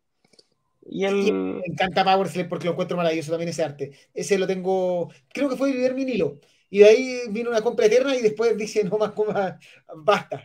[0.85, 1.33] Y el...
[1.33, 3.91] me encanta Power Slave porque lo encuentro maravilloso también ese arte.
[4.13, 6.39] Ese lo tengo, creo que fue mi Nilo.
[6.69, 9.55] Y de ahí vino una compra eterna y después dice, no más, más
[9.95, 10.43] basta.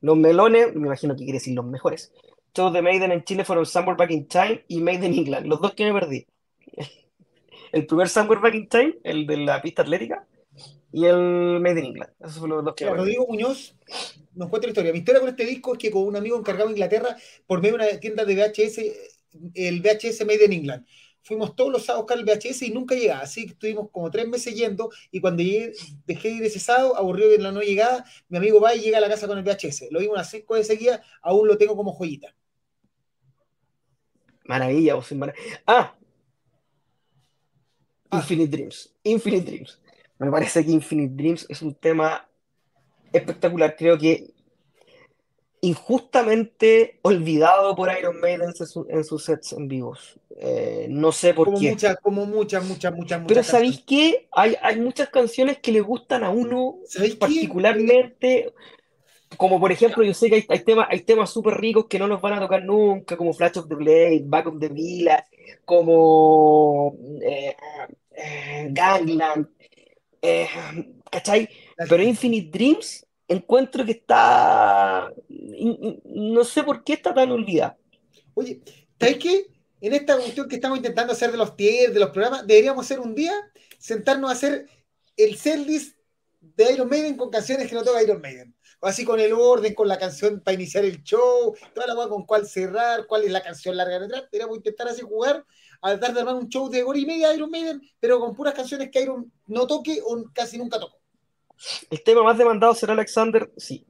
[0.00, 2.12] Los melones, me imagino que quiere decir los mejores.
[2.52, 5.46] Todos de Maiden en Chile fueron Somewhere Back in Time y Maiden England.
[5.46, 6.28] Los dos que me perdí.
[7.72, 10.28] el primer Somewhere Back in Time, el de la pista atlética,
[10.94, 12.12] y el Made in England.
[12.20, 12.88] Esos son los dos que.
[12.88, 13.74] Rodrigo Muñoz
[14.32, 14.92] nos cuenta la historia.
[14.92, 17.16] Mi historia con este disco es que con un amigo encargado en Inglaterra,
[17.48, 18.78] por medio de una tienda de VHS,
[19.54, 20.86] el VHS Made in England.
[21.22, 23.22] Fuimos todos los sábados a buscar el VHS y nunca llegaba.
[23.22, 24.88] Así que estuvimos como tres meses yendo.
[25.10, 25.72] Y cuando llegué,
[26.06, 28.98] dejé de ir ese sábado, aburrido de la no llegada, mi amigo va y llega
[28.98, 29.88] a la casa con el VHS.
[29.90, 32.36] Lo vimos unas cinco de seguida, aún lo tengo como joyita.
[34.44, 35.60] Maravilla, vos maravilla.
[35.66, 35.96] Ah,
[38.14, 38.18] Ah.
[38.18, 38.94] Infinite Dreams.
[39.02, 39.80] Infinite Dreams.
[40.18, 42.28] Me parece que Infinite Dreams es un tema
[43.12, 43.74] espectacular.
[43.76, 44.34] Creo que
[45.64, 48.52] injustamente olvidado por Iron Maiden
[48.88, 50.18] en, sus sets en vivos.
[50.36, 51.70] Eh, no sé por como qué.
[51.70, 54.28] Muchas, como muchas, muchas, muchas, Pero ¿sabéis qué?
[54.32, 56.76] Hay, hay muchas canciones que le gustan a uno
[57.18, 58.52] particularmente.
[59.36, 62.20] Como por ejemplo, yo sé que hay, temas hay temas súper ricos que no nos
[62.20, 65.24] van a tocar nunca, como Flash of the Blade, Back of the Villa,
[65.64, 67.56] como eh,
[68.12, 69.48] eh, Gangland,
[70.24, 70.48] eh,
[71.10, 71.48] ¿cachai?
[71.76, 75.12] Pero Infinite Dreams encuentro que está.
[75.28, 77.76] No sé por qué está tan olvidada.
[78.32, 78.62] Oye,
[78.98, 79.46] ¿sabes qué?
[79.82, 83.00] En esta cuestión que estamos intentando hacer de los tiers, de los programas, deberíamos hacer
[83.00, 83.34] un día,
[83.78, 84.66] sentarnos a hacer
[85.16, 85.98] el setlist
[86.40, 88.54] de Iron Maiden con canciones que no toca Iron Maiden.
[88.80, 92.08] O así con el orden, con la canción para iniciar el show, toda la cosa
[92.08, 94.24] con cuál cerrar, cuál es la canción larga de atrás.
[94.32, 95.44] Deberíamos intentar así jugar
[95.84, 98.34] a tratar de armar un show de hora y media de Iron Maiden, pero con
[98.34, 100.98] puras canciones que Iron no toque o casi nunca tocó.
[101.90, 103.86] El tema más demandado será Alexander, sí.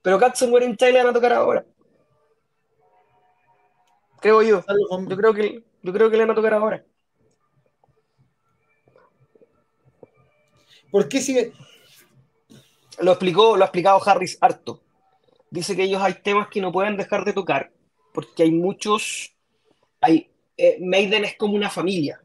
[0.00, 1.66] Pero Cats and Wearing le van a tocar ahora.
[4.20, 4.64] Creo yo.
[5.08, 6.84] Yo creo que, yo creo que le van a tocar ahora.
[10.90, 11.52] ¿Por qué sigue?
[13.00, 14.80] Lo explicó, lo ha explicado Harris harto.
[15.50, 17.70] Dice que ellos hay temas que no pueden dejar de tocar
[18.14, 19.37] porque hay muchos
[20.00, 22.20] hay, eh, Maiden es como una familia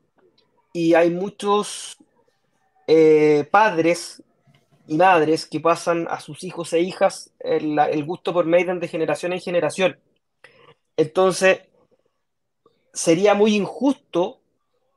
[0.73, 1.97] y hay muchos
[2.87, 4.23] eh, padres
[4.87, 9.33] y madres que pasan a sus hijos e hijas el, gusto por Maiden de generación
[9.33, 9.99] en generación.
[10.97, 11.61] Entonces,
[12.93, 14.41] sería muy injusto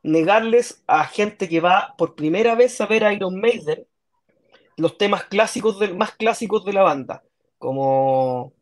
[0.03, 3.87] negarles a gente que va por primera vez a ver a Iron Maiden
[4.77, 7.22] los temas clásicos del, más clásicos de la banda,
[7.59, 8.53] como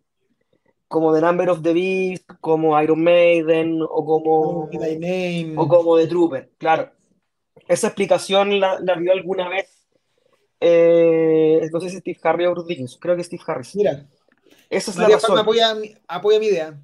[0.95, 4.71] como The Number of the Beast, como Iron Maiden o como,
[5.57, 6.93] o como The Trooper, claro.
[7.67, 9.89] Esa explicación la, la vio alguna vez,
[10.61, 13.75] eh, no sé si Steve Harris o Bruce Dickinson, creo que Steve Harris.
[13.75, 14.07] Mira,
[14.71, 15.37] esa es la razón.
[15.37, 15.75] Apoya,
[16.07, 16.81] apoya mi idea.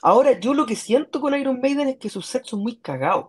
[0.00, 3.26] Ahora, yo lo que siento con Iron Maiden es que sus sets son muy cagados.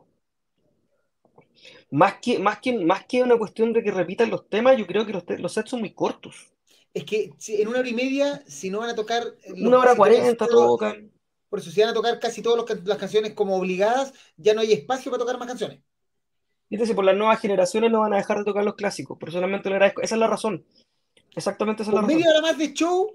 [1.91, 5.05] Más que, más, que, más que una cuestión de que repitan los temas, yo creo
[5.05, 6.53] que los, los sets son muy cortos
[6.93, 9.23] es que en una hora y media, si no van a tocar.
[9.55, 11.11] Una hora cuarenta tocan.
[11.49, 14.71] Por eso, si van a tocar casi todas las canciones como obligadas, ya no hay
[14.73, 15.79] espacio para tocar más canciones.
[16.69, 19.17] Entonces, por las nuevas generaciones no van a dejar de tocar los clásicos.
[19.17, 20.01] Personalmente le agradezco.
[20.01, 20.63] Esa es la razón.
[21.35, 22.15] Exactamente esa es la razón.
[22.15, 23.11] media hora más de show,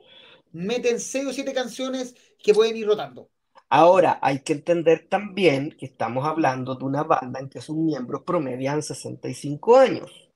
[0.52, 3.30] meten seis o siete canciones que pueden ir rotando.
[3.68, 8.22] Ahora, hay que entender también que estamos hablando de una banda en que sus miembros
[8.24, 10.30] promedian 65 años.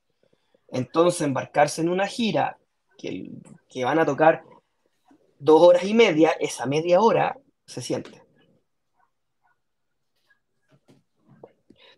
[0.69, 2.59] Entonces, embarcarse en una gira
[2.99, 4.43] que, van a tocar
[5.39, 8.23] dos horas y media, esa media hora se siente.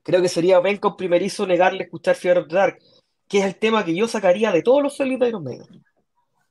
[0.03, 2.79] Creo que sería Ben con primerizo negarle escuchar Fear of the Dark,
[3.29, 5.85] que es el tema que yo sacaría de todos los solos de Iron Maiden.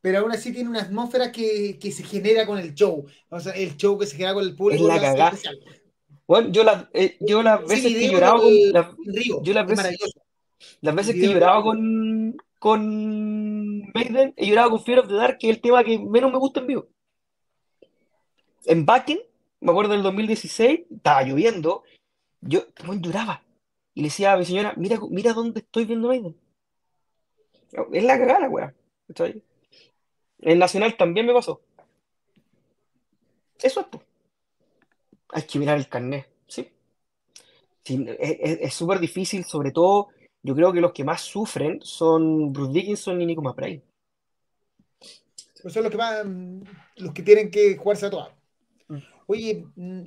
[0.02, 3.06] Pero aún así tiene una atmósfera que, se genera con el show.
[3.30, 4.84] O sea, el show que se genera con el público.
[4.84, 5.38] Es la cagada.
[6.26, 8.54] Bueno, yo, la, eh, yo las veces que lloraba con.
[9.44, 9.98] yo las veces,
[10.82, 15.50] las veces que lloraba con, con Maiden, he llorado con Fear of the Dark, que
[15.50, 16.88] es el tema que menos me gusta en vivo.
[18.66, 19.20] En Backen,
[19.62, 21.84] me acuerdo del 2016, estaba lloviendo,
[22.42, 22.66] yo
[23.02, 23.44] lloraba.
[23.94, 26.36] Y le decía a mi señora, mira, mira dónde estoy viendo Maiden.
[27.94, 28.74] Es la cagada, weá.
[30.40, 31.62] En Nacional también me pasó.
[33.62, 34.04] Eso es, pues.
[35.32, 36.72] Hay que mirar el carnet, ¿sí?
[37.86, 40.10] es súper difícil, sobre todo
[40.42, 43.84] yo creo que los que más sufren son Bruce Dickinson y Nico McBride.
[45.62, 46.64] Pues son los que van,
[46.98, 48.30] los que tienen que jugarse a todas.
[48.88, 48.98] Mm.
[49.28, 50.04] Oye, mm,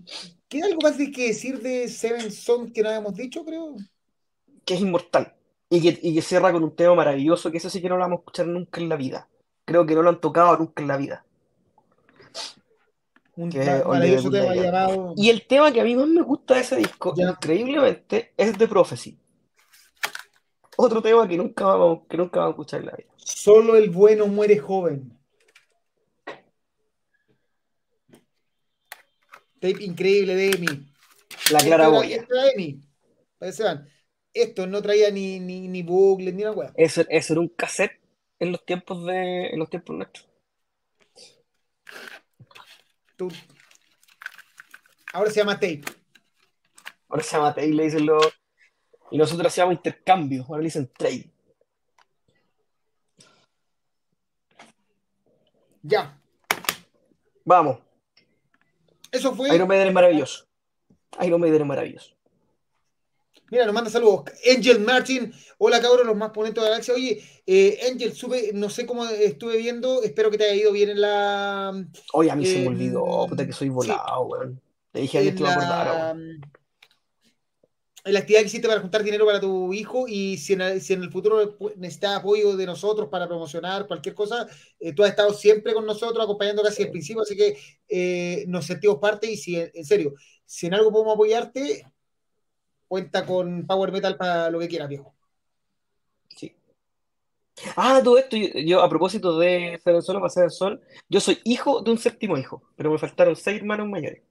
[0.48, 3.74] ¿queda algo más de que decir de Seven Son que no habíamos dicho, creo?
[4.64, 5.34] Que es inmortal.
[5.68, 8.02] Y que, y que cierra con un tema maravilloso, que eso sí que no lo
[8.02, 9.28] vamos a escuchar nunca en la vida.
[9.64, 11.24] Creo que no lo han tocado nunca en la vida.
[13.36, 15.14] Un maravilloso tema llamado...
[15.16, 18.68] Y el tema que a mí más me gusta de ese disco, increíblemente, es The
[18.68, 19.18] Prophecy.
[20.76, 23.08] Otro tema que nunca vamos, que nunca vamos a escuchar en la vida.
[23.16, 25.18] Solo el bueno muere joven.
[29.60, 30.92] Tape increíble de Emi.
[31.52, 32.26] La claraboya.
[34.34, 36.72] Esto no traía ni, ni, ni bucles ni una weá.
[36.74, 38.00] Eso, eso era un cassette
[38.38, 39.48] en los tiempos de.
[39.48, 40.28] en los tiempos nuestros.
[45.12, 45.82] Ahora se llama tape.
[47.08, 48.41] Ahora se llama tape, le dicen los.
[49.12, 51.30] Y nosotros hacíamos intercambio, ahora le dicen trade.
[55.82, 56.18] Ya.
[57.44, 57.78] Vamos.
[59.10, 59.54] Eso fue.
[59.54, 60.46] Iron Maiden es maravilloso.
[61.20, 62.14] Iron Maiden es maravilloso.
[63.50, 64.24] Mira, nos manda saludos.
[64.56, 65.30] Angel Martin.
[65.58, 66.94] Hola, cabros, los más ponentes de la galaxia.
[66.94, 70.02] Oye, eh, Angel, sube, no sé cómo estuve viendo.
[70.02, 71.84] Espero que te haya ido bien en la.
[72.14, 73.26] Oye, a mí se me olvidó.
[73.28, 74.62] Puta que soy volado, weón.
[74.94, 76.16] Le dije a alguien que a acordar,
[78.04, 80.92] la actividad que hiciste para juntar dinero para tu hijo y si en, el, si
[80.92, 84.48] en el futuro necesitas apoyo de nosotros para promocionar cualquier cosa,
[84.80, 87.56] eh, tú has estado siempre con nosotros, acompañando casi al principio, así que
[87.88, 91.86] eh, nos sentimos parte y si, en serio, si en algo podemos apoyarte,
[92.88, 95.14] cuenta con Power Metal para lo que quieras, viejo.
[96.36, 96.56] Sí.
[97.76, 101.20] Ah, todo esto, yo, a propósito de Ser el Sol para Ser el Sol, yo
[101.20, 104.22] soy hijo de un séptimo hijo, pero me faltaron seis hermanos mayores.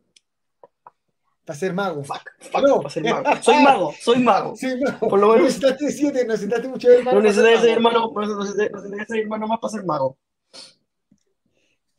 [1.45, 2.03] Para ser mago.
[2.03, 3.41] Fuck, para ser mago.
[3.41, 4.55] Soy mago, soy mago.
[4.55, 4.67] Sí,
[4.99, 5.43] Por lo menos.
[5.43, 7.17] Necesitaste siete, necesitaste mucho hermano.
[7.17, 10.17] No necesitaste ser hermano, no necesitaste ser hermano más para ser mago.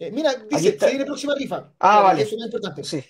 [0.02, 1.72] Eh, mira, dice, se viene próxima rifa.
[1.78, 2.22] Ah, vale.
[2.22, 2.82] Eso es muy importante.
[2.82, 3.04] Sí.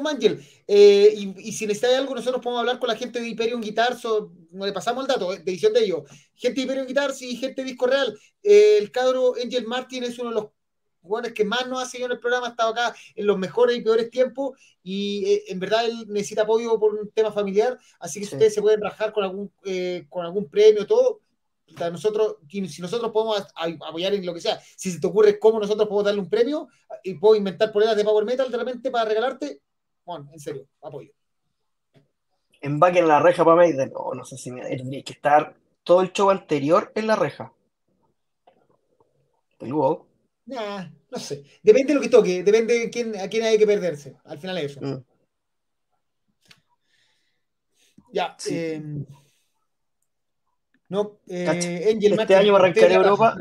[0.00, 3.60] Mangel, eh, y, y, si necesitáis algo, nosotros podemos hablar con la gente de Hyperion
[3.60, 6.02] Guitars, o, no le pasamos el dato, de edición de ellos.
[6.36, 8.16] Gente de Hyperion Guitars y gente de Disco Real.
[8.44, 10.46] Eh, el cabro Angel Martin es uno de los
[11.02, 13.76] jugadores que más nos ha seguido en el programa, ha estado acá en los mejores
[13.76, 18.20] y peores tiempos y eh, en verdad él necesita apoyo por un tema familiar, así
[18.20, 21.20] que si ustedes se pueden rajar con algún, eh, con algún premio, todo,
[21.92, 25.88] nosotros, si nosotros podemos apoyar en lo que sea, si se te ocurre cómo nosotros
[25.88, 26.68] podemos darle un premio
[27.02, 29.60] y puedo inventar poleras de Power Metal de repente para regalarte,
[30.04, 31.12] bueno, en serio, apoyo.
[32.60, 35.54] En back en la reja para Maiden, no, no sé si me tendría que estar
[35.84, 37.52] todo el show anterior en la reja.
[39.60, 39.72] El
[41.10, 41.44] no sé.
[41.62, 44.16] Depende de lo que toque, depende de quién, a quién hay que perderse.
[44.24, 44.80] Al final es eso.
[44.80, 45.04] Mm.
[48.12, 48.36] Ya.
[48.46, 49.06] Em,
[50.88, 53.36] no, eh, este año va a arrancar Europa.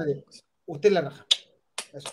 [0.68, 1.26] usted la raja.
[1.92, 2.10] Eso.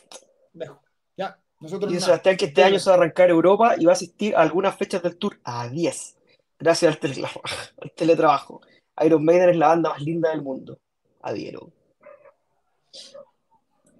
[0.54, 0.80] Dejo.
[1.16, 1.38] Ya.
[1.60, 4.34] Nosotros Dice Sebastián que este año se va a arrancar Europa y va a asistir
[4.34, 6.16] a algunas fechas del tour a 10.
[6.58, 7.42] Gracias al teletrabajo.
[7.82, 8.60] Al teletrabajo.
[9.04, 10.78] Iron Maiden es la banda más linda del mundo.
[11.20, 11.70] Adhiero.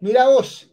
[0.00, 0.70] Mira vos.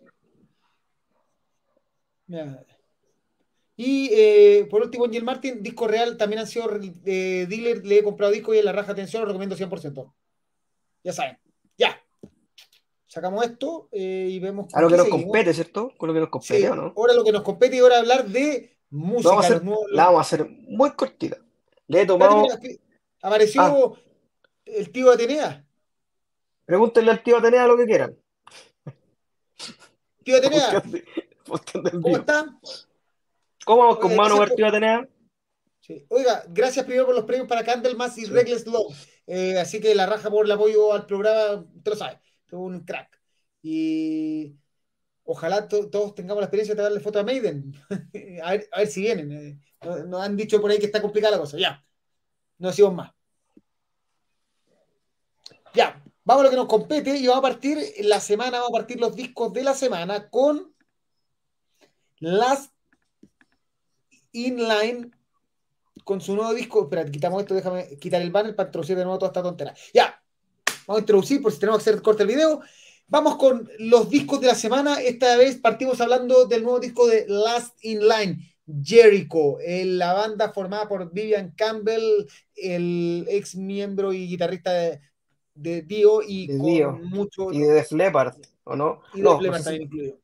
[3.76, 6.70] Y eh, por último, Angel Martin, disco real, también han sido
[7.06, 10.14] eh, dealer, le he comprado disco y en la raja atención lo recomiendo 100%.
[11.04, 11.38] Ya saben,
[11.78, 12.00] ya.
[13.08, 14.74] Sacamos esto eh, y vemos.
[14.74, 15.92] A lo que nos compete, ¿cierto?
[15.98, 16.94] Con lo que nos compete, ¿o no?
[16.96, 19.62] Ahora lo que nos compete y ahora hablar de música.
[19.92, 21.38] La vamos a hacer muy cortita.
[21.88, 22.48] Le he tomado.
[23.22, 24.00] Apareció ah.
[24.66, 25.66] el tío Atenea.
[26.66, 28.18] Pregúntenle al tío Atenea lo que quieran.
[30.24, 30.82] Tío Atenea.
[31.46, 32.60] ¿Cómo están?
[33.66, 35.08] ¿Cómo vamos con Manu Vertido Atenea?
[35.82, 36.06] Sí.
[36.10, 38.32] Oiga, gracias primero por los premios para Candlemas y sí.
[38.32, 38.96] Regles Love.
[39.28, 42.82] Eh, así que la raja por el apoyo al programa, usted lo sabe, es un
[42.82, 43.20] crack.
[43.62, 44.56] Y
[45.24, 47.74] ojalá todos tengamos la experiencia de darle foto a Maiden.
[48.44, 49.32] a, ver, a, ver, si vienen.
[49.32, 49.60] Eh,
[50.06, 51.58] nos, han dicho por ahí que está complicada la cosa.
[51.58, 51.86] Ya,
[52.58, 53.12] no decimos más.
[55.74, 58.80] Ya, vamos a lo que nos compete y vamos a partir la semana, vamos a
[58.80, 60.73] partir los discos de la semana con
[62.24, 62.72] Last
[64.32, 65.12] Inline
[66.06, 66.84] con su nuevo disco.
[66.84, 69.74] Espera, quitamos esto, déjame quitar el banner para introducir de nuevo toda esta tontera.
[69.94, 70.22] Ya,
[70.88, 72.62] vamos a introducir por si tenemos que hacer corte el video.
[73.08, 75.02] Vamos con los discos de la semana.
[75.02, 78.40] Esta vez partimos hablando del nuevo disco de Last Inline.
[78.82, 86.48] Jericho, la banda formada por Vivian Campbell, el ex miembro y guitarrista de, Dio y
[86.58, 87.52] con mucho.
[87.52, 89.02] Y de Def Leppard, ¿o no?
[89.14, 90.23] Y de no, también incluido.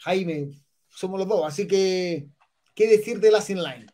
[0.00, 0.50] Jaime,
[0.88, 2.26] somos los dos, así que,
[2.74, 3.86] ¿qué decir de Last Inline?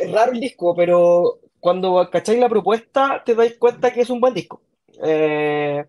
[0.00, 4.20] Es raro el disco, pero cuando cacháis la propuesta te dais cuenta que es un
[4.20, 4.62] buen disco.
[5.02, 5.84] Eh,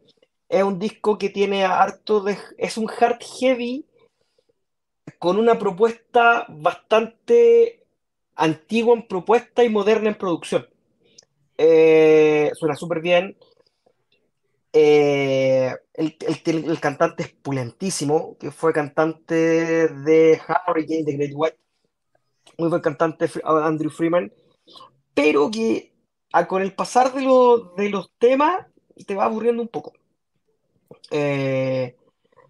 [0.49, 2.37] es un disco que tiene harto de...
[2.57, 3.85] Es un hard heavy
[5.19, 7.85] con una propuesta bastante
[8.35, 10.67] antigua en propuesta y moderna en producción.
[11.57, 13.37] Eh, suena súper bien.
[14.71, 21.57] Eh, el, el, cantante es pulentísimo, que fue cantante de Hurricane, de Great White.
[22.57, 24.31] Muy buen cantante, Andrew Freeman.
[25.13, 25.93] Pero que
[26.47, 27.21] con el pasar de,
[27.77, 28.67] de los temas
[29.05, 29.93] te va aburriendo un poco.
[31.11, 31.95] Eh,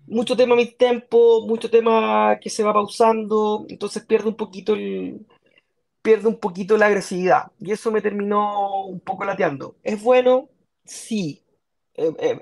[0.07, 4.73] mucho tema a mi tempo, mucho tema que se va pausando, entonces pierde un poquito
[4.73, 5.25] el,
[6.01, 7.51] pierde un poquito la agresividad.
[7.59, 9.75] Y eso me terminó un poco lateando.
[9.83, 10.49] ¿Es bueno?
[10.85, 11.43] Sí,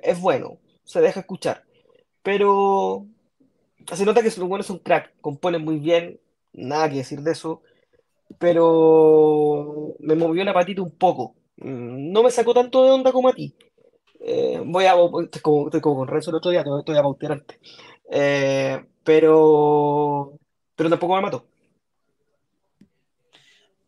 [0.04, 1.64] es, bueno, se deja escuchar.
[2.24, 3.06] Pero
[3.94, 6.20] se nota que los buenos son crack, componen muy bien,
[6.54, 7.62] nada que decir de eso.
[8.40, 11.36] Pero me movió la patita un poco.
[11.58, 13.56] Mm, no me sacó tanto de onda como a ti.
[14.20, 14.96] Eh, voy a.
[15.24, 17.44] Estoy como, estoy como con Renzo el otro día, estoy a pautear.
[18.12, 20.38] Eh, pero.
[20.76, 21.48] Pero tampoco me mató.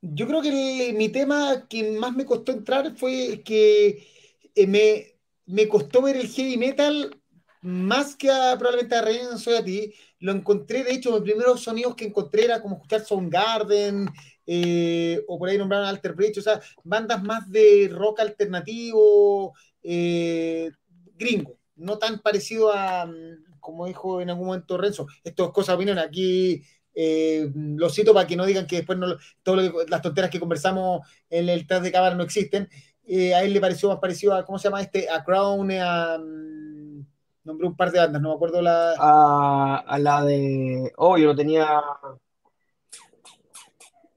[0.02, 4.08] Yo creo que mi tema que más me costó entrar fue que
[4.56, 5.19] eh, me,
[5.50, 7.20] me costó ver el heavy metal
[7.62, 9.94] más que a, probablemente a Reina Soy a ti.
[10.20, 14.08] Lo encontré, de hecho, los primeros sonidos que encontré era como escuchar Soundgarden
[14.46, 20.72] eh, o por ahí nombraron Alter Bridge, o sea, bandas más de rock alternativo, eh,
[21.16, 26.00] gringo, no tan parecido a, mm, como dijo en algún momento Renzo, estas cosas vienen
[26.00, 26.64] aquí.
[26.96, 31.08] Eh, lo cito para que no digan que después no, todas las tonteras que conversamos
[31.30, 32.68] en el tras de cámara no existen.
[33.12, 35.10] Eh, a él le pareció más parecido a, ¿cómo se llama este?
[35.10, 36.18] A Crown, a.
[36.20, 37.04] Um,
[37.44, 38.94] nombré un par de bandas, no me acuerdo la.
[39.00, 40.94] A, la de.
[40.96, 41.82] Oh, yo lo tenía.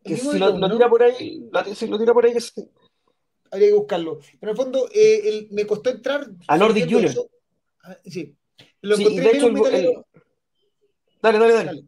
[0.05, 2.41] Que si lo, tira por ahí, si lo tira por ahí, que
[3.51, 4.19] habría que buscarlo.
[4.39, 6.27] Pero en el fondo, eh, me costó entrar.
[6.49, 7.15] A Nordic Junior.
[7.85, 8.37] Ah, sí.
[8.83, 10.07] Lo encontré menos metalero.
[11.23, 11.85] Dale, dale, dale.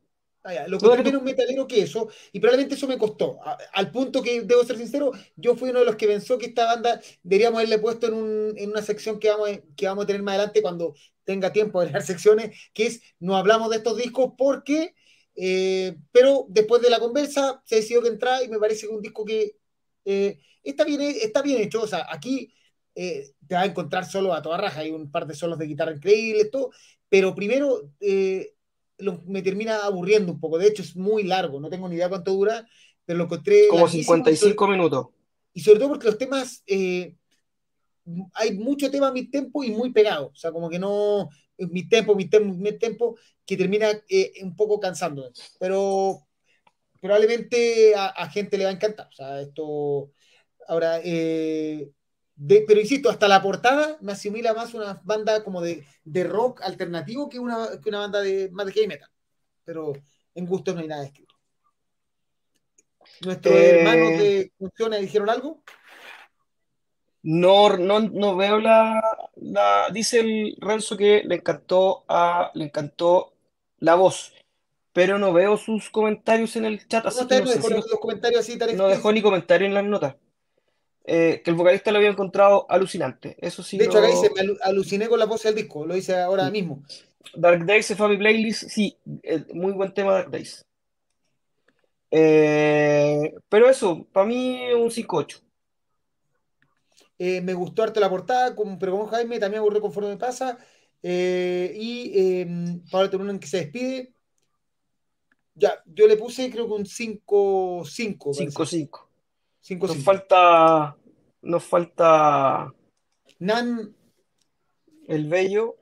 [0.47, 3.39] Ah, lo encontré menos metalero que eso, y probablemente eso me costó.
[3.73, 6.67] al punto que, debo ser sincero, yo fui uno de los que pensó que esta
[6.67, 10.23] banda deberíamos haberle puesto en, un, en una sección que vamos, que vamos a tener
[10.23, 14.35] más adelante cuando tenga tiempo de las secciones, que es no hablamos de estos discos
[14.37, 14.95] porque.
[15.37, 19.03] Eh, pero después de la conversa se decidió que entra y me parece que un
[19.03, 19.57] disco que
[20.05, 21.83] eh, está, bien, está bien hecho.
[21.83, 22.53] O sea, aquí
[22.95, 25.67] eh, te va a encontrar solo a toda raja, hay un par de solos de
[25.67, 26.71] guitarra increíbles, todo,
[27.09, 27.91] pero primero
[28.99, 30.59] eh, me termina aburriendo un poco.
[30.59, 32.67] De hecho, es muy largo, no tengo ni idea cuánto dura,
[33.05, 33.69] pero lo encontré.
[33.69, 35.07] Como 55 minutos.
[35.53, 36.63] Y sobre todo porque los temas.
[38.35, 40.29] hay mucho tema a mi tempo y muy pegado.
[40.29, 41.29] O sea, como que no.
[41.57, 43.17] Mi tempo, mi tempo, mi tempo,
[43.47, 43.89] que termina
[44.43, 45.31] un poco cansando.
[45.59, 46.27] Pero
[47.01, 49.09] probablemente a, gente le va a encantar.
[49.09, 50.11] O sea, esto.
[50.67, 51.91] Ahora, eh,
[52.37, 55.85] pero insisto, hasta la portada me asimila más una banda como de,
[56.25, 59.11] rock alternativo que una, una banda de más de heavy metal.
[59.65, 59.93] Pero
[60.35, 61.35] en gusto no hay nada escrito.
[63.21, 65.63] ¿Nuestros eh, hermanos de Funciona dijeron algo?
[67.23, 69.01] No, no, no veo la,
[69.93, 73.33] Dice el Renzo que le encantó a, le encantó
[73.79, 74.33] la voz
[74.95, 77.05] pero no veo sus comentarios en el chat.
[77.05, 80.15] Así no, no, dejó los comentarios así no dejó ni comentario en las notas.
[81.07, 83.37] Eh, que el vocalista lo había encontrado alucinante.
[83.39, 83.77] Eso sí.
[83.77, 86.83] De hecho, acá dice, me aluciné con la voz del disco, lo dice ahora mismo.
[87.35, 90.65] Dark Days se fue a mi playlist, sí, eh, muy buen tema Dark Days.
[92.11, 95.43] Eh, pero eso, para mí un 5-8.
[97.19, 100.59] me gustó arte la portada, pero como Jaime también aburrió conforme me pasa.
[101.03, 102.45] y
[102.91, 104.15] Pablo Terunen que se despide.
[105.55, 108.35] Ya, yo le puse creo que un 5-5.
[108.35, 109.14] 5-5.
[109.71, 110.97] Nos falta.
[111.43, 112.73] Nos falta.
[113.39, 113.95] Nan.
[115.07, 115.77] El bello.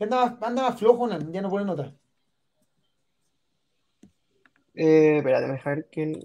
[0.00, 1.94] Andaba, andaba flojo, Nan, ya no pone nota.
[4.74, 6.20] Eh, espérate, déjame ver quién.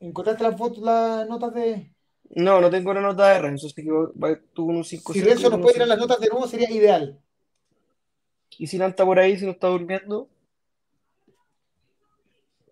[0.00, 1.92] ¿Encontraste las fotos, las notas de.?
[2.30, 3.90] No, no tengo la nota de Renzo, así que
[4.52, 7.18] tuvo un 5 Si Renzo nos puede tirar las notas de nuevo, sería ideal.
[8.58, 10.28] Y si no está por ahí, si no está durmiendo.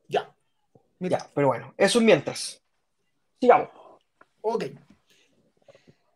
[0.08, 0.32] Ya.
[0.99, 2.62] Ya, pero bueno, eso es mientras.
[3.40, 3.68] Sigamos.
[4.40, 4.64] Ok.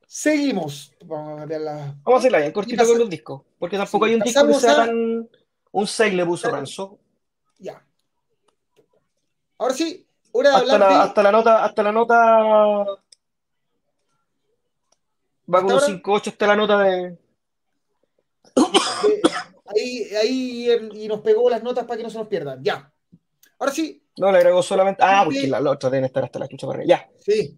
[0.06, 0.92] Seguimos.
[1.04, 1.76] Vamos a ver la...
[2.02, 3.42] Vamos a hacerla bien, cortito con los discos.
[3.58, 5.28] Porque tampoco hay un disco que sea tan.
[5.72, 6.98] Un 6 le puso Ranzo.
[7.58, 7.84] Ya.
[9.58, 11.02] Ahora sí, hora de hasta hablar la, de...
[11.02, 11.64] Hasta la nota.
[11.64, 12.16] Hasta la nota.
[15.52, 17.18] Va con un 5-8 hasta la nota de
[19.66, 22.62] ahí, ahí y nos pegó las notas para que no se nos pierdan.
[22.62, 22.89] Ya.
[23.60, 24.02] Ahora sí.
[24.16, 25.02] No, le agregó solamente.
[25.04, 27.08] Ah, porque la, otra deben estar hasta la chucha para Ya.
[27.18, 27.56] Sí.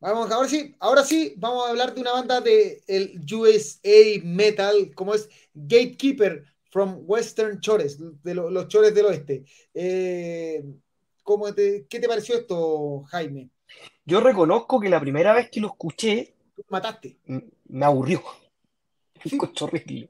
[0.00, 4.92] Vamos, ahora sí, ahora sí, vamos a hablar de una banda de el USA Metal,
[4.94, 9.44] como es Gatekeeper from Western Chores, de los Chores del Oeste.
[9.72, 10.62] Eh,
[11.22, 13.48] ¿cómo te, ¿Qué te pareció esto, Jaime?
[14.04, 16.34] Yo reconozco que la primera vez que lo escuché.
[16.68, 17.16] mataste.
[17.68, 18.22] Me aburrió.
[19.24, 19.38] Sí.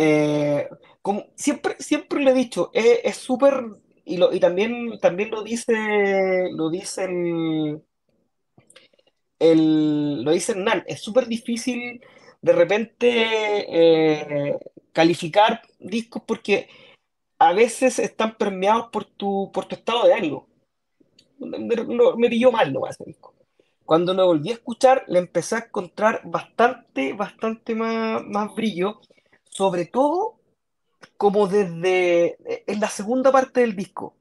[0.00, 0.68] Eh,
[1.08, 3.64] como siempre, siempre lo he dicho, es súper.
[4.04, 5.72] y, lo, y también, también lo dice.
[6.52, 7.06] Lo dice
[9.38, 12.02] el, lo dice Hernán, es súper difícil
[12.42, 13.08] de repente
[14.50, 14.58] eh,
[14.92, 16.68] calificar discos porque
[17.38, 20.46] a veces están permeados por tu, por tu estado de ánimo.
[21.38, 21.58] Me,
[22.18, 23.32] me pilló mal no ese disco.
[23.86, 29.00] Cuando lo volví a escuchar, le empecé a encontrar bastante, bastante más, más brillo,
[29.48, 30.37] sobre todo
[31.18, 34.14] como desde en la segunda parte del disco.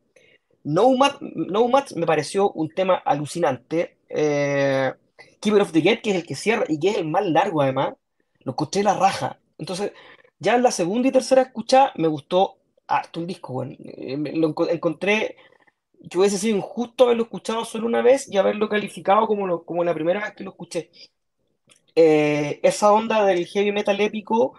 [0.64, 0.90] No
[1.32, 3.98] no me pareció un tema alucinante.
[4.10, 4.92] Eh,
[5.40, 7.62] Keeper of the Gate, que es el que cierra y que es el más largo
[7.62, 7.94] además,
[8.44, 9.40] lo escuché la raja.
[9.58, 9.94] Entonces,
[10.40, 13.64] ya en la segunda y tercera escucha me gustó harto el disco.
[13.64, 15.38] Eh, lo encontré
[16.10, 19.94] que hubiese sido injusto haberlo escuchado solo una vez y haberlo calificado como, como la
[19.94, 20.90] primera vez que lo escuché.
[21.96, 24.54] Eh, esa onda del heavy metal épico,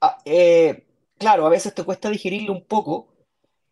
[0.00, 0.84] ah, eh,
[1.18, 3.08] claro, a veces te cuesta digerirlo un poco,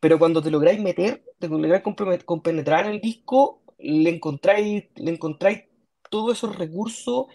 [0.00, 1.82] pero cuando te lográis meter, te lográis
[2.24, 5.64] compenetrar en el disco, le encontráis, le encontráis
[6.10, 7.26] todos esos recursos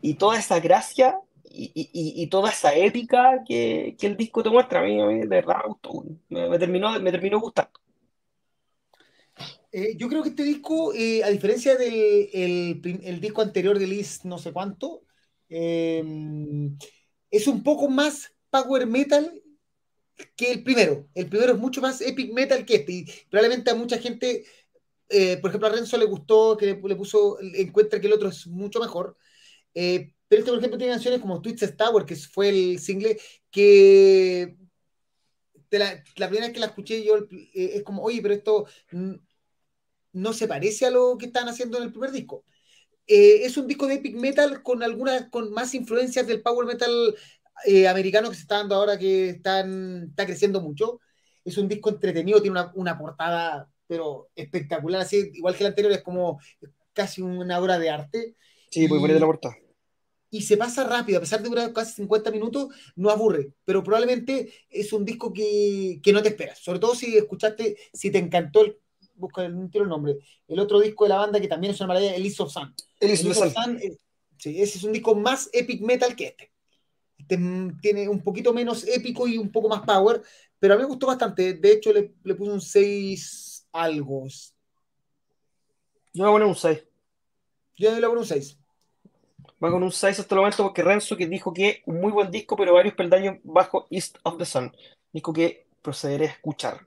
[0.00, 1.18] y toda esa gracia
[1.50, 4.80] y, toda esa épica que, el disco te muestra.
[4.80, 7.72] A mí, de verdad me gustó, me, terminó, me terminó gustando.
[9.70, 14.24] Eh, yo creo que este disco, eh, a diferencia del el, disco anterior de Liz,
[14.24, 15.02] no sé cuánto,
[15.48, 16.76] em,
[17.30, 19.42] es un poco más power metal
[20.36, 21.08] que el primero.
[21.14, 22.92] El primero es mucho más epic metal que este.
[22.92, 24.44] Y probablemente a mucha gente
[25.08, 28.46] eh, por ejemplo, a Renzo le gustó, que le, puso, encuentra que el otro es
[28.46, 29.16] mucho mejor.
[29.74, 33.18] Eh, pero este, por ejemplo, tiene canciones como Twisted Tower, que fue el single
[33.50, 34.56] que
[35.70, 38.66] la, primera vez que la escuché yo eh, es como, oye, pero esto
[40.12, 42.44] no se parece a lo que están haciendo en el primer disco.
[43.06, 47.16] es un disco de epic metal con algunas, con más influencias del power metal
[47.88, 51.00] americano que se está dando ahora, que están, está creciendo mucho.
[51.44, 55.92] Es un disco entretenido, tiene una, una portada pero espectacular, así, igual que el anterior,
[55.92, 56.38] es como
[56.92, 58.36] casi una obra de arte.
[58.70, 59.56] Sí, muy bonita la portada.
[60.30, 64.52] Y se pasa rápido, a pesar de durar casi 50 minutos, no aburre, pero probablemente
[64.68, 68.60] es un disco que, que no te esperas, sobre todo si escuchaste, si te encantó
[68.60, 68.78] el,
[69.14, 72.14] busca el, el nombre, el otro disco de la banda que también es una maravilla,
[72.14, 72.74] Elise of Sun.
[73.00, 73.80] Elise of Sun.
[74.36, 76.52] sí, ese es un disco más epic metal que este.
[77.28, 80.22] Tiene un poquito menos épico y un poco más power,
[80.58, 81.54] pero a mí me gustó bastante.
[81.54, 84.26] De hecho, le, le puse un 6 algo.
[86.14, 86.84] Yo voy a poner un 6.
[87.76, 88.58] Yo le voy a poner un 6.
[89.62, 92.30] Va con un 6 hasta el momento porque Renzo que dijo que un muy buen
[92.30, 94.72] disco, pero varios peldaños bajo East of the Sun.
[95.12, 96.86] Dijo que procederé a escuchar.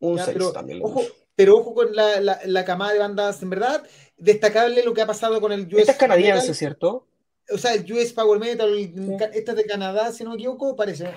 [0.00, 0.80] Un 6 también.
[0.82, 1.02] Ojo,
[1.36, 3.86] pero ojo con la, la, la, camada de bandas, en verdad,
[4.16, 5.80] destacable lo que ha pasado con el US.
[5.80, 7.06] Esta es canadiense, ¿cierto?
[7.52, 8.72] O sea, el US Power Metal,
[9.32, 11.14] esta es de Canadá, si no me equivoco, parece.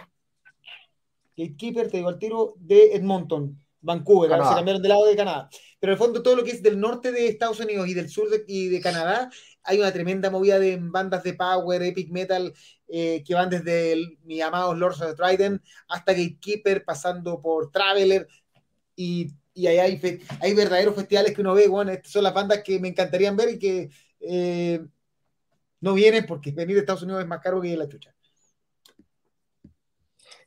[1.38, 3.62] Gatekeeper, te digo al tiro, de Edmonton.
[3.80, 5.50] Vancouver, se cambiaron de lado de Canadá.
[5.80, 8.10] Pero en el fondo todo lo que es del norte de Estados Unidos y del
[8.10, 9.30] sur de, y de Canadá,
[9.64, 12.54] hay una tremenda movida de bandas de power, epic metal,
[12.88, 17.72] eh, que van desde el, mi amado Lords of the Trident hasta Gatekeeper, pasando por
[17.72, 18.28] Traveler,
[18.96, 22.64] y, y ahí hay, hay verdaderos festivales que uno ve, bueno, estas son las bandas
[22.64, 23.90] que me encantarían ver y que
[24.20, 24.86] eh,
[25.82, 28.14] no vienen porque venir de Estados Unidos es más caro que la chucha.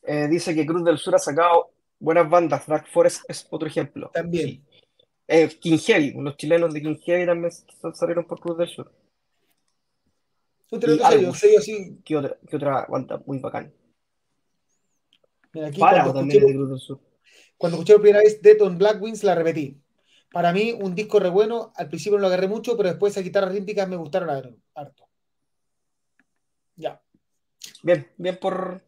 [0.03, 2.67] Eh, dice que Cruz del Sur ha sacado buenas bandas.
[2.67, 4.11] Dark Forest es otro ejemplo.
[4.13, 4.65] También.
[5.29, 7.53] Eh, King Heavy, los chilenos de King Heavy también
[7.95, 8.93] salieron por Cruz del Sur.
[10.69, 13.73] ¿Qué, otra, ¿Qué otra banda muy bacán?
[15.53, 17.01] Mira, aquí cuando, también escuché, de Cruz del Sur.
[17.57, 19.81] cuando escuché la primera vez Death on Black Wings, la repetí.
[20.33, 21.73] Para mí, un disco re bueno.
[21.77, 24.31] Al principio no lo agarré mucho, pero después esas guitarras rítmicas me gustaron
[24.75, 25.10] harto.
[26.81, 27.01] Ya.
[27.83, 28.83] Bien, bien por.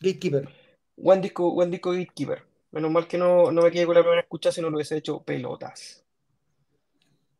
[0.00, 0.48] Gatekeeper.
[0.96, 2.44] Buen disco, buen disco Gatekeeper.
[2.72, 4.96] Menos mal que no, no me quedé con la primera escucha, si no lo hubiese
[4.96, 6.04] hecho pelotas.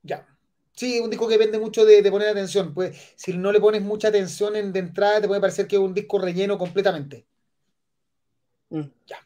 [0.02, 0.26] Ya.
[0.72, 2.72] Sí, un disco que depende mucho de, poner atención.
[2.72, 5.82] Pues si no le pones mucha atención en, de entrada, te puede parecer que es
[5.82, 7.26] un disco relleno completamente.
[8.70, 8.82] Mm.
[9.06, 9.18] Ya.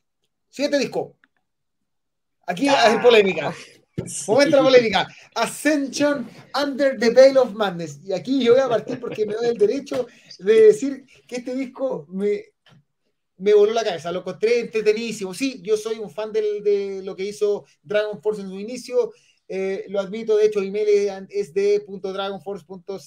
[0.49, 1.17] Siguiente disco.
[2.47, 3.55] Aquí hay polémica.
[4.27, 5.09] Momento de polémica.
[5.35, 6.29] Ascension
[6.61, 8.01] Under the Veil of Madness.
[8.05, 10.07] Y aquí yo voy a partir porque me doy el derecho
[10.39, 12.45] de decir que este disco me,
[13.37, 15.33] me voló la cabeza, lo encontré entretenidísimo.
[15.35, 19.13] Sí, yo soy un fan de lo que hizo Dragon Force en su inicio.
[19.49, 22.65] eh, lo admito, de hecho, email es de .dragonforce.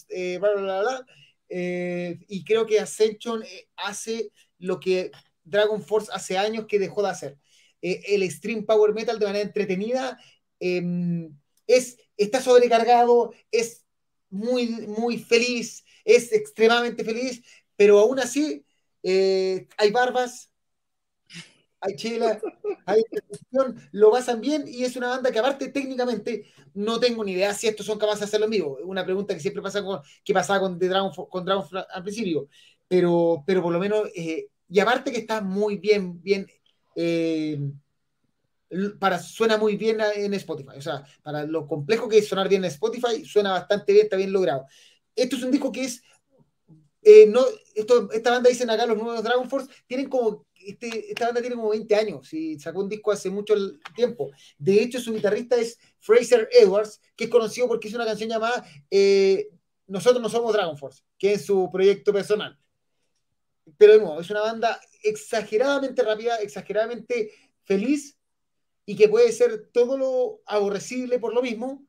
[0.10, 1.06] Eh, bla, bla, bla,
[1.48, 3.44] eh, y creo que Ascension
[3.78, 5.12] hace lo que
[5.44, 7.38] Dragon Force hace años que dejó de hacer.
[7.82, 10.18] el Stream Power Metal de manera entretenida
[10.78, 11.38] em,
[11.68, 13.86] es, está sobrecargado, es
[14.30, 17.44] muy, muy feliz, es extremadamente feliz,
[17.76, 18.66] pero aún así
[19.04, 20.52] hay barbas,
[21.84, 22.40] hay chela,
[22.86, 23.04] hay
[23.92, 27.68] lo pasan bien y es una banda que aparte técnicamente no tengo ni idea si
[27.68, 28.78] estos son capaces de hacerlo en vivo.
[28.84, 32.48] Una pregunta que siempre pasa con, que pasaba con, Dragon, con al principio,
[32.88, 36.48] pero, pero por lo menos, eh, y aparte que está muy bien, bien,
[36.96, 37.60] eh,
[39.00, 42.64] para, suena muy bien en Spotify, o sea, para lo complejo que es sonar bien
[42.64, 44.66] en Spotify, suena bastante bien, está bien logrado.
[45.16, 46.04] Esto es un disco que es
[47.04, 47.42] eh, no,
[47.76, 51.58] esto, esta banda dicen acá los nuevos Dragon Force, tienen como este, esta banda tiene
[51.58, 53.54] como 20 años y sacó un disco hace mucho
[53.96, 54.32] tiempo.
[54.58, 58.66] De hecho, su guitarrista es Fraser Edwards, que es conocido porque hizo una canción llamada
[58.90, 59.50] eh,
[59.88, 62.58] Nosotros no somos Dragon Force, que es su proyecto personal.
[63.78, 67.32] Pero de nuevo, es una banda exageradamente rápida, exageradamente
[67.64, 68.18] feliz
[68.86, 71.86] y que puede ser todo lo aborrecible por lo mismo,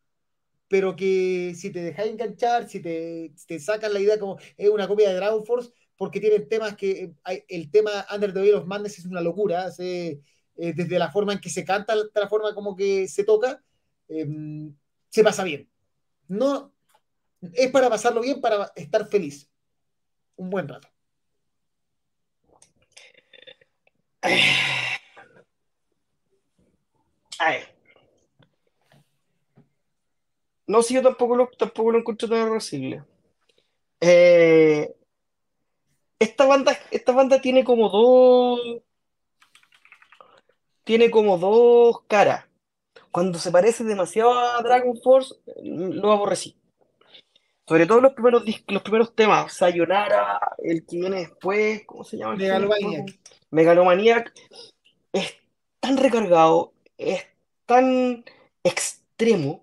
[0.68, 4.88] pero que si te dejas enganchar, si te, te sacas la idea como es una
[4.88, 8.66] copia de Dragon Force, porque tienen temas que hay, el tema Under the Veil of
[8.66, 10.20] Madness es una locura, eh,
[10.56, 13.62] desde la forma en que se canta la forma como que se toca,
[14.08, 14.74] em,
[15.08, 15.68] se pasa bien.
[16.28, 16.72] No,
[17.52, 19.50] es para pasarlo bien, para estar feliz.
[20.36, 20.88] Un buen rato.
[30.66, 33.04] No, sí, yo tampoco lo, tampoco lo encuentro tan recible.
[34.00, 34.94] Eh,
[36.18, 38.60] esta banda, esta banda tiene como dos.
[40.84, 42.46] Tiene como dos caras.
[43.10, 46.56] Cuando se parece demasiado a Dragon Force, lo aborrecí.
[47.66, 52.36] Sobre todo los primeros, los primeros temas, Sayonara, el que viene después, ¿cómo se llama?
[52.36, 53.18] Megalomaniac.
[53.50, 54.34] Megalomaniac.
[55.12, 55.34] Es
[55.80, 57.26] tan recargado, es
[57.66, 58.24] tan
[58.62, 59.62] extremo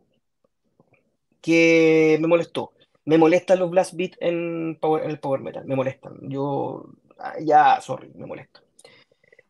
[1.41, 2.73] que me molestó
[3.05, 6.17] me molestan los blast beats en, el power metal, me molestan.
[6.29, 6.85] Yo,
[7.19, 8.61] ah, ya, sorry, me molesta.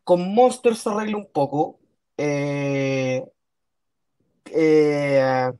[0.04, 1.78] Con Monsters se arregla un poco.
[2.16, 3.24] Eh,
[4.46, 5.52] eh,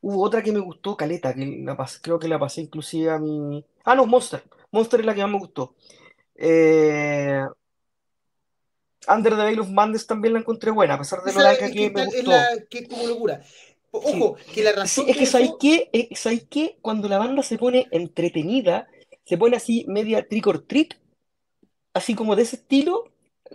[0.00, 3.64] hubo otra que me gustó, Caleta, que la creo que la pasé inclusive a mi...
[3.84, 4.44] Ah, no, Monster.
[4.70, 5.74] Monster es la que más me gustó.
[6.36, 7.44] Eh,
[9.08, 11.90] Under the Veil of Madness también la encontré buena, a pesar de lo larga que,
[11.90, 12.20] me gustó.
[12.20, 13.42] Es la que es como locura.
[13.90, 15.06] Ojo, que la razón.
[15.08, 15.90] es que, ¿sabéis qué?
[15.92, 16.78] Eh, ¿Sabéis qué?
[16.80, 18.88] Cuando la banda se pone entretenida,
[19.24, 20.94] se pone así media trick or treat,
[21.92, 23.10] así como de ese estilo,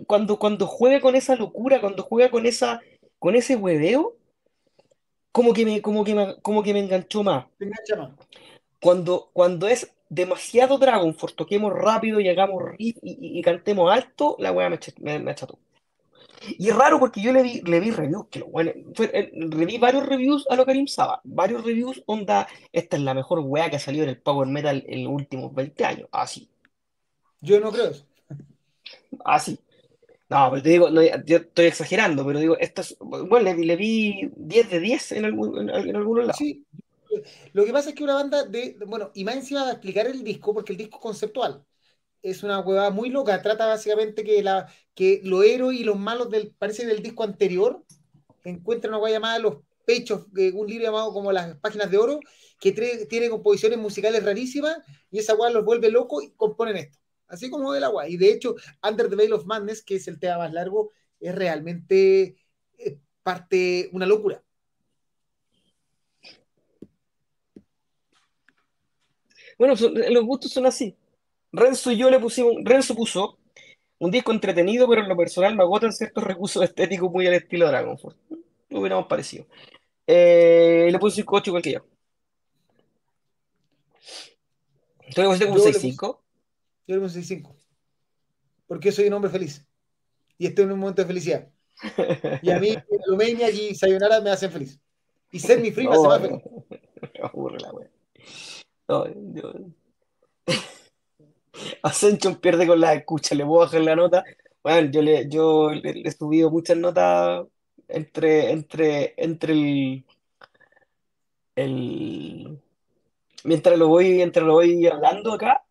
[0.06, 2.80] cuando, cuando juega con esa locura, cuando juega con esa
[3.18, 4.16] con ese hueveo,
[5.32, 7.46] como que me, como que me, como que me enganchó más.
[8.80, 14.52] Cuando, cuando es demasiado Dragon Force, toquemos rápido y hagamos riff y, cantemos alto, la
[14.52, 15.58] wea me, me, me acható.
[16.56, 19.30] Y es raro porque yo le vi, le vi reviews, que lo bueno, fue, eh,
[19.32, 23.40] le vi varios reviews a lo Karim Saba, varios reviews, onda, esta es la mejor
[23.40, 26.48] weá que ha salido en el Power Metal en los últimos 20 años, así.
[27.40, 28.04] Yo no creo eso.
[29.24, 29.58] Así.
[30.28, 30.88] No, pero te digo,
[31.24, 35.24] yo estoy exagerando, pero digo, esto es, bueno, le, le vi 10 de 10 en,
[35.24, 36.36] algún, en, algunos lados.
[36.36, 36.64] Sí,
[37.52, 40.24] lo que pasa es que una banda de, bueno, y más encima de explicar el
[40.24, 41.64] disco, porque el disco es conceptual
[42.22, 43.40] es una huevada muy loca.
[43.42, 47.84] Trata básicamente que, la, que los héroes y los malos del, parece del disco anterior
[48.44, 52.20] encuentran una hueá llamada Los Pechos, un libro llamado como Las Páginas de Oro,
[52.60, 52.72] que
[53.08, 54.78] tiene composiciones musicales rarísimas
[55.10, 56.98] y esa hueá los vuelve locos y componen esto.
[57.26, 58.08] Así como el agua.
[58.08, 61.34] Y de hecho, Under the Veil of Madness, que es el tema más largo, es
[61.34, 62.36] realmente
[62.78, 64.42] eh, parte, una locura.
[69.58, 69.74] Bueno,
[70.10, 70.96] los gustos son así.
[71.52, 73.38] Renzo y yo le pusimos, Renzo puso
[73.98, 77.66] un disco entretenido, pero en lo personal me agotan ciertos recursos estéticos muy al estilo
[77.66, 78.18] de Dragon Force.
[78.68, 79.46] Lo hubiéramos parecido.
[80.06, 81.80] Eh, le puse 5.8 igual que yo.
[85.14, 86.18] ¿Tú le pusiste un 6.5?
[86.86, 87.54] Yo le puse 6.5.
[88.66, 89.66] Porque soy un hombre feliz.
[90.36, 91.48] Y estoy en un momento de felicidad.
[92.42, 92.76] Y a mí,
[93.06, 94.78] Lumenia y Sayonara me hacen feliz.
[95.32, 96.42] Y ser mi free me hace más feliz.
[97.00, 97.90] Me aburre la wea.
[98.88, 99.04] No.
[101.82, 104.24] Ascension pierde con la escucha, le puedo bajar la nota.
[104.62, 107.46] Bueno, yo le, yo le, he subido muchas notas
[107.88, 110.04] entre, entre, entre el,
[111.56, 112.58] el
[113.44, 115.64] mientras lo voy, mientras lo voy hablando acá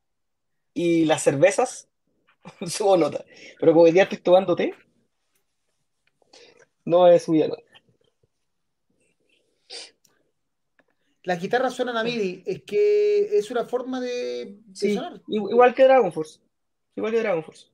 [0.74, 1.90] y las cervezas,
[2.68, 3.26] subo nota.
[3.60, 4.74] Pero como hoy día estoy tomando té,
[6.86, 7.67] no he subido nota.
[11.28, 15.22] Las guitarras suenan a MIDI, es que es una forma de, sonar.
[15.28, 16.40] igual que Dragon Force.
[16.96, 17.66] Igual que Dragon Force.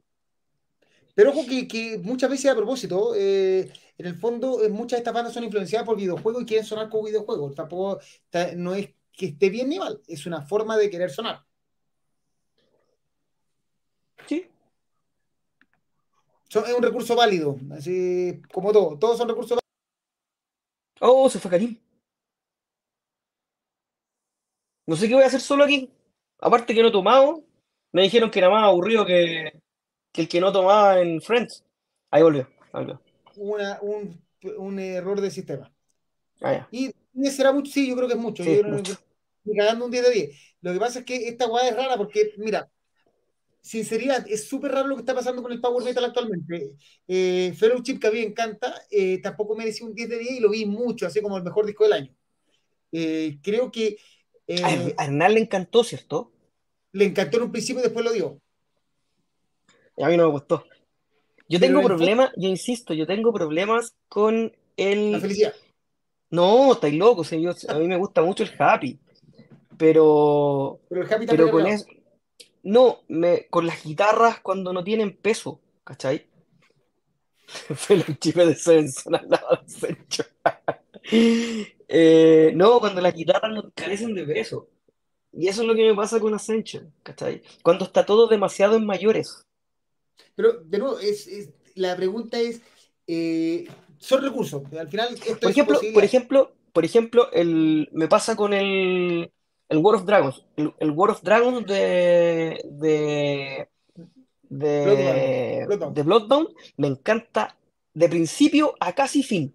[1.13, 5.01] Pero ojo que, que muchas veces a propósito, eh, en el fondo, eh, muchas de
[5.01, 7.53] estas bandas son influenciadas por videojuegos y quieren sonar como videojuegos.
[7.53, 7.99] Tampoco
[8.31, 11.45] ta- no es que esté bien ni mal, es una forma de querer sonar.
[14.27, 14.47] Sí.
[16.49, 18.97] Son- es un recurso válido, así como todo.
[18.97, 19.59] Todos son recursos
[20.99, 21.77] Oh, se fue Karim.
[24.85, 25.89] No sé qué voy a hacer solo aquí.
[26.39, 27.43] Aparte que no he tomado,
[27.91, 29.61] me dijeron que era más aburrido que,
[30.11, 31.63] que el que no tomaba en Friends.
[32.11, 32.47] Ahí volvió.
[32.73, 33.01] ahí volvió.
[33.35, 34.21] una, un,
[34.57, 35.71] un error de sistema.
[36.41, 36.67] Ah, ya.
[36.71, 36.93] Y
[37.29, 38.43] será mucho, sí, yo creo que es mucho.
[38.43, 38.97] Sí, yo mucho.
[39.55, 40.55] cagando un 10 de 10.
[40.61, 42.69] Lo que pasa es que esta weá es rara porque, mira,
[43.61, 46.71] sinceridad, es súper raro lo que está pasando con el Power Metal actualmente.
[47.07, 50.39] Eh, Fellowship, que a mí me encanta, eh, tampoco merecía un 10 de 10 y
[50.41, 52.15] lo vi mucho, así como el mejor disco del año.
[52.91, 53.97] Eh, creo que
[54.47, 56.31] eh, A Her- a Hernán le encantó, ¿cierto?
[56.93, 58.37] le encantó en un principio y después lo dio.
[59.97, 60.65] A mí no me gustó.
[61.49, 65.21] Yo Pero tengo en el problemas, yo insisto, yo tengo problemas con La el...
[65.21, 65.53] felicidad.
[66.29, 68.99] No, estáis locos, sea, yo- a mí me gusta mucho el Happy,
[69.77, 71.85] pero, Pero el Happy pero también con eso,
[72.63, 76.25] no, me, con las guitarras cuando no tienen peso, ¿cachai?
[77.75, 80.23] Fellowship de Svensson al lado de Sancho.
[81.95, 84.67] Eh, no, cuando las guitarras no carecen de peso.
[85.31, 87.41] Y eso es lo que me pasa con Ascension, ¿cachai?
[87.61, 89.43] Cuando está todo demasiado en mayores.
[90.35, 92.61] Pero, de nuevo, es, es- la pregunta es,
[93.07, 93.67] eh,
[93.97, 94.61] son recursos.
[94.77, 95.93] Al final, esto Por es ejemplo, posibilidad.
[95.93, 99.31] por ejemplo, por ejemplo, el, me pasa con el,
[99.69, 100.43] el War of Dragons.
[100.55, 103.67] El, el War of Dragons de, de,
[104.49, 105.95] de, Bloodbound.
[105.95, 106.47] de Bloodbound
[106.77, 107.57] me encanta
[107.93, 109.53] de principio a casi fin.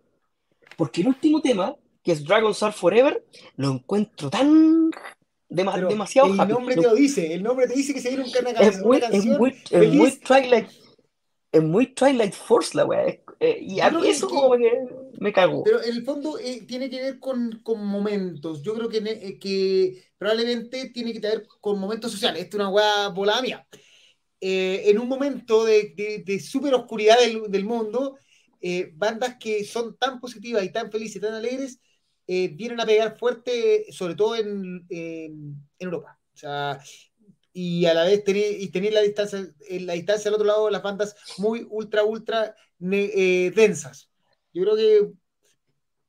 [0.77, 1.77] Porque el último tema,
[2.09, 3.22] que es Dragons Are Forever,
[3.56, 4.90] lo encuentro tan
[5.51, 6.52] dema- Pero demasiado el happy.
[6.55, 8.97] nombre te lo dice, el nombre te dice que se viene una, es una muy,
[8.97, 9.94] es canción muy, es feliz.
[9.94, 10.68] muy Twilight,
[11.52, 12.85] es muy Twilight Force la.
[13.06, 14.72] Es- eh, y a mí eso que- como que
[15.20, 15.64] me cago.
[15.64, 18.62] Pero en el fondo eh, tiene que ver con, con momentos.
[18.62, 22.43] Yo creo que, eh, que probablemente tiene que ver con momentos sociales.
[22.44, 23.68] Esto es una weá volada mía.
[24.40, 28.16] Eh, en un momento de, de, de súper oscuridad del, del mundo,
[28.62, 31.80] eh, bandas que son tan positivas y tan felices tan alegres
[32.28, 36.20] eh, vienen a pegar fuerte, sobre todo en, en, en Europa.
[36.34, 36.80] O sea,
[37.52, 40.72] y a la vez tener, tener la distancia, en la distancia al otro lado de
[40.72, 42.55] las bandas muy ultra, ultra
[42.92, 44.10] eh, densas.
[44.52, 45.12] Yo creo que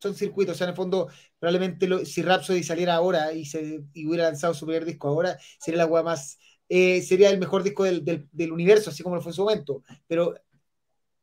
[0.01, 1.09] son circuitos, o sea, en el fondo,
[1.39, 5.37] probablemente lo- si Rhapsody saliera ahora y, se, y hubiera lanzado su primer disco ahora,
[5.59, 6.37] sería la más,
[6.69, 9.43] eh, sería el mejor disco del, del, del universo, así como lo fue en su
[9.43, 9.83] momento.
[10.07, 10.35] Pero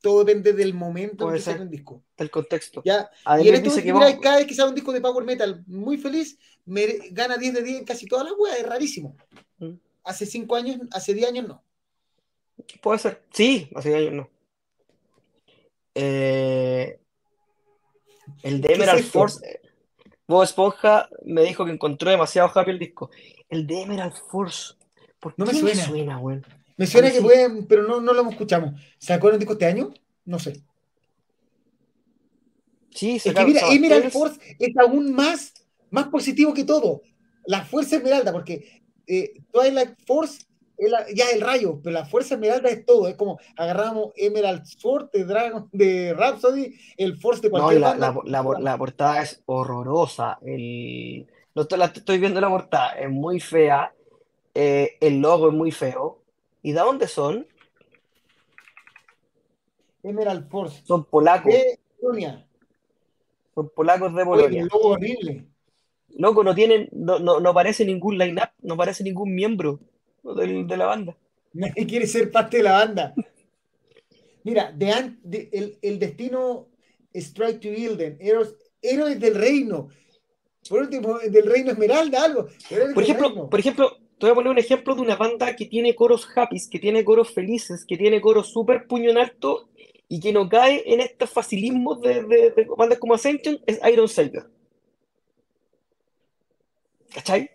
[0.00, 1.66] todo depende del momento en que sale ser.
[1.66, 2.02] un disco.
[2.16, 2.82] del contexto.
[2.84, 3.10] ¿ya?
[3.40, 5.98] Y dice que mira, vamos, cada vez que sale un disco de Power Metal muy
[5.98, 9.16] feliz, me gana 10 de 10 en casi todas las weas, es rarísimo.
[9.58, 9.74] Mm.
[10.04, 11.64] Hace 5 años, hace 10 años no.
[12.80, 13.22] puede ser.
[13.32, 14.30] Sí, hace años no.
[15.94, 17.00] Eh,
[18.42, 19.04] el de ¿Qué es Emerald?
[19.04, 19.60] Force, eh,
[20.28, 23.10] Bob Esponja me dijo que encontró demasiado happy el disco.
[23.48, 24.74] El de Emerald Force,
[25.20, 25.84] ¿por No me qué suena.
[25.84, 26.44] suena, weón?
[26.76, 27.22] Me suena que sí.
[27.22, 28.80] pueden, pero no, no lo escuchamos.
[28.98, 29.92] ¿Sacó un disco este año?
[30.24, 30.62] No sé.
[32.90, 34.10] Sí, Es que mira, Emerald.
[34.10, 35.52] Force es aún más,
[35.90, 37.02] más positivo que todo.
[37.44, 40.46] La fuerza esmeralda, porque eh, Twilight Force
[40.78, 43.06] es la- ya el rayo, pero la fuerza esmeralda es todo.
[43.08, 47.88] Es como agarramos Emerald Sword de Dragon, de Rhapsody, el Force de No, cualquier la,
[48.10, 48.14] banda.
[48.24, 50.38] la, la portada es horrorosa.
[50.42, 53.92] El, no estoy, la, estoy viendo la portada, es muy fea.
[54.54, 56.22] Eh, el logo es muy feo.
[56.66, 57.46] ¿Y de dónde son?
[60.02, 60.82] Emerald Force.
[60.84, 61.52] Son polacos.
[61.52, 62.44] De Polonia.
[63.54, 64.62] Son polacos de Oye, Polonia.
[64.62, 65.46] el logo horrible.
[66.18, 69.78] Loco, no tienen, no, no, no aparece ningún line-up, no aparece ningún miembro
[70.36, 71.16] del- de la banda.
[71.52, 73.14] Nadie quiere ser parte de la banda.
[74.42, 76.66] Mira, de de- el, el destino
[77.14, 79.88] Strike to Hilden, héroes, héroes del reino.
[80.68, 82.48] Por último, del reino Esmeralda, algo.
[82.92, 83.50] Por ejemplo, reino.
[83.50, 86.56] por ejemplo, te voy a poner un ejemplo de una banda que tiene coros happy,
[86.70, 89.68] que tiene coros felices, que tiene coros súper puño en alto
[90.08, 94.08] y que no cae en estos facilismos de, de- de bandas como Ascension, es Iron
[94.08, 94.50] Savior.
[97.14, 97.50] ¿Cachai?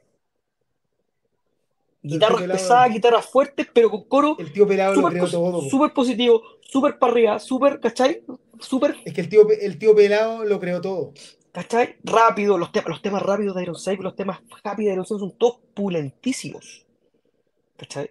[2.04, 5.62] Guitarras pesadas, guitarras fuertes, pero con coro El tío pelado lo creó pos- todo.
[5.70, 8.24] súper positivo, súper para arriba, súper, ¿cachai?
[8.60, 11.14] Súper Es que el tío, el tío pelado lo creó todo.
[11.52, 11.98] ¿Cachai?
[12.04, 15.30] Rápido, los, temas los temas rápidos de Iron Savior, los temas happy de Iron Savior
[15.30, 16.86] son todos pulentísimos.
[17.78, 18.10] ¿Cachai?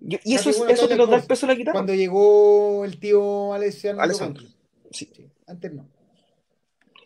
[0.00, 1.72] Y, y eso es eso Twilight nos da el peso de la guitarra.
[1.74, 4.44] Cuando llegó el tío Alessandro Alessandro.
[4.90, 5.10] Sí.
[5.14, 5.88] Sí, antes no.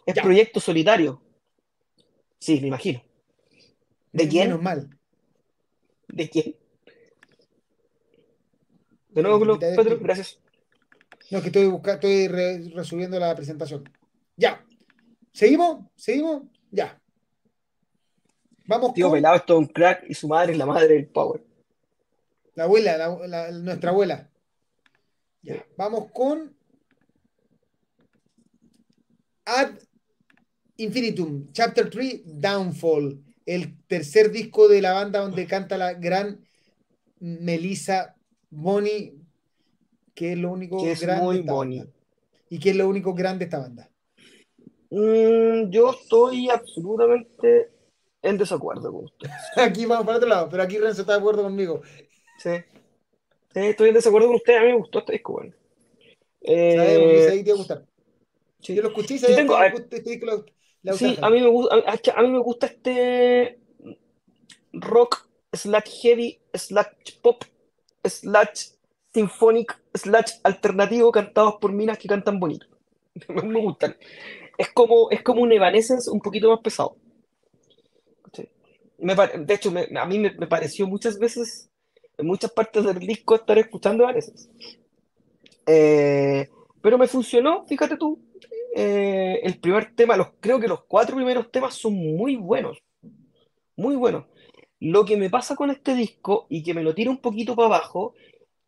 [0.05, 0.23] Es Ya.
[0.23, 1.23] proyecto solitario.
[2.41, 3.03] Sí, me imagino.
[4.13, 4.63] ¿De Menos quién?
[4.63, 4.99] mal.
[6.09, 6.57] ¿De quién?
[9.11, 10.41] De nuevo, Pedro, gracias.
[11.31, 13.89] No, que estoy buscando, estoy re- resubiendo la presentación.
[14.37, 14.65] Ya.
[15.39, 15.85] ¿Seguimos?
[15.95, 16.43] ¿Seguimos?
[16.73, 17.01] Ya.
[18.67, 21.07] Vamos Tío con Pelado es todo un crack y su madre es la madre del
[21.07, 21.45] Power.
[22.57, 24.29] la abuela, la- la- nuestra abuela.
[25.43, 25.65] Ya.
[25.77, 26.57] Vamos con
[29.45, 29.79] Ad
[30.77, 36.45] Infinitum, Chapter 3, Downfall, el tercer disco de la banda donde canta la gran
[37.21, 38.17] Melissa
[38.51, 39.15] Boni,
[40.15, 41.79] que es lo único Que es grande muy de esta boni.
[41.79, 41.93] banda.
[42.51, 43.89] Y que es lo único grande de esta banda.
[44.91, 47.71] Mm, yo estoy absolutamente
[48.23, 49.29] en desacuerdo con usted.
[49.57, 51.83] Aquí vamos para otro lado, pero aquí Renzo está de acuerdo conmigo.
[52.39, 52.51] Sí.
[53.53, 54.57] Sí, estoy en desacuerdo con usted.
[54.57, 55.55] A mí me gustó este disco, bueno.
[56.41, 57.85] Eh, Sabemos que ese ahí te va a gustar.
[58.61, 58.75] sí.
[58.75, 60.03] Yo lo escuché y sabía este
[60.95, 61.77] Sí, a mí me gusta,
[62.15, 63.59] a, mí me gusta este
[64.73, 67.45] rock slash heavy slash pop
[68.05, 68.71] slash
[69.13, 72.67] symphonic slash alternativo cantados por minas que cantan bonito.
[73.45, 73.97] Me gustan.
[74.59, 76.97] Es como, es como un Evanescence un poquito más pesado.
[78.99, 81.71] Me de hecho, me- a mí me, me pareció muchas veces,
[82.17, 84.49] en muchas partes del disco, estar escuchando Evanescence.
[85.67, 86.49] Eh,
[86.81, 88.21] pero me funcionó, fíjate tú.
[88.75, 92.79] Eh, el primer tema, los, creo que los cuatro primeros temas son muy buenos,
[93.77, 94.27] muy buenos.
[94.81, 97.67] Lo que me pasa con este disco y que me lo tira un poquito para
[97.69, 98.15] abajo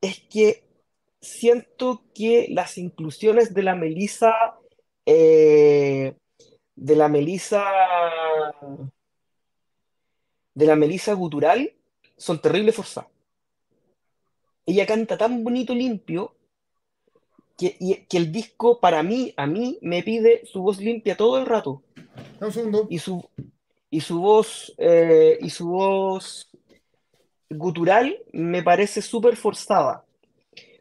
[0.00, 0.64] es que
[1.20, 4.34] siento que las inclusiones de la Melissa,
[5.06, 6.14] eh,
[6.76, 7.64] de la Melissa,
[10.54, 11.72] de la Melissa gutural
[12.16, 13.10] son terrible forzadas.
[14.66, 16.34] Ella canta tan bonito, limpio,
[17.58, 21.38] que, y- que el disco para mí, a mí, me pide su voz limpia todo
[21.38, 21.82] el rato.
[22.38, 22.86] Dame Un segundo.
[22.88, 23.28] Y su,
[23.90, 26.50] y su voz, eh, y su voz
[27.48, 30.04] gutural me parece súper forzada.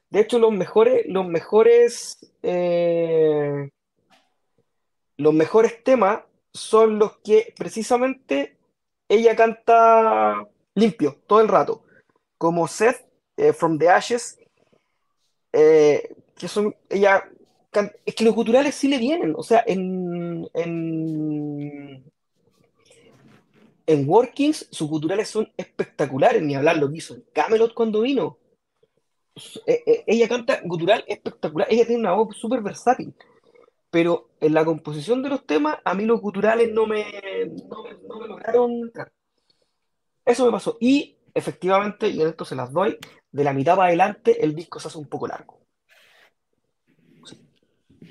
[0.10, 3.70] De hecho, los mejores, los mejores, eh,
[5.20, 6.22] los mejores temas
[6.54, 8.58] son los que precisamente
[9.10, 11.84] ella canta limpio todo el rato,
[12.38, 13.06] como Seth,
[13.36, 14.40] eh, From the Ashes,
[15.52, 17.30] eh, que son, ella,
[17.70, 22.04] can- es que los guturales sí le vienen, o sea, en, en,
[23.88, 28.38] en Workings sus guturales son espectaculares, ni hablar lo que hizo Camelot cuando vino.
[29.66, 33.14] Eh, ella canta gutural espectacular, ella tiene una voz súper versátil,
[33.90, 37.06] pero en la composición de los temas, a mí los guturales no me,
[38.08, 38.92] no me, lograron.
[40.26, 40.78] Eso me pasó.
[40.80, 42.98] Y efectivamente, y en esto se las doy,
[43.32, 45.60] de la mitad para adelante el disco se hace un poco largo.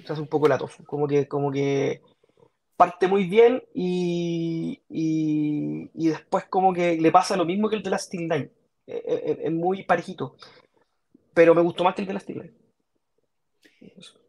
[0.05, 0.85] Se hace un poco latoso.
[0.85, 2.03] Como que, como que
[2.77, 7.83] parte muy bien y, y, y después como que le pasa lo mismo que el
[7.83, 8.51] de la Steel Line.
[8.87, 10.37] Eh, eh, eh, Es muy parejito.
[11.35, 12.68] Pero me gustó más que el de la Steel Line.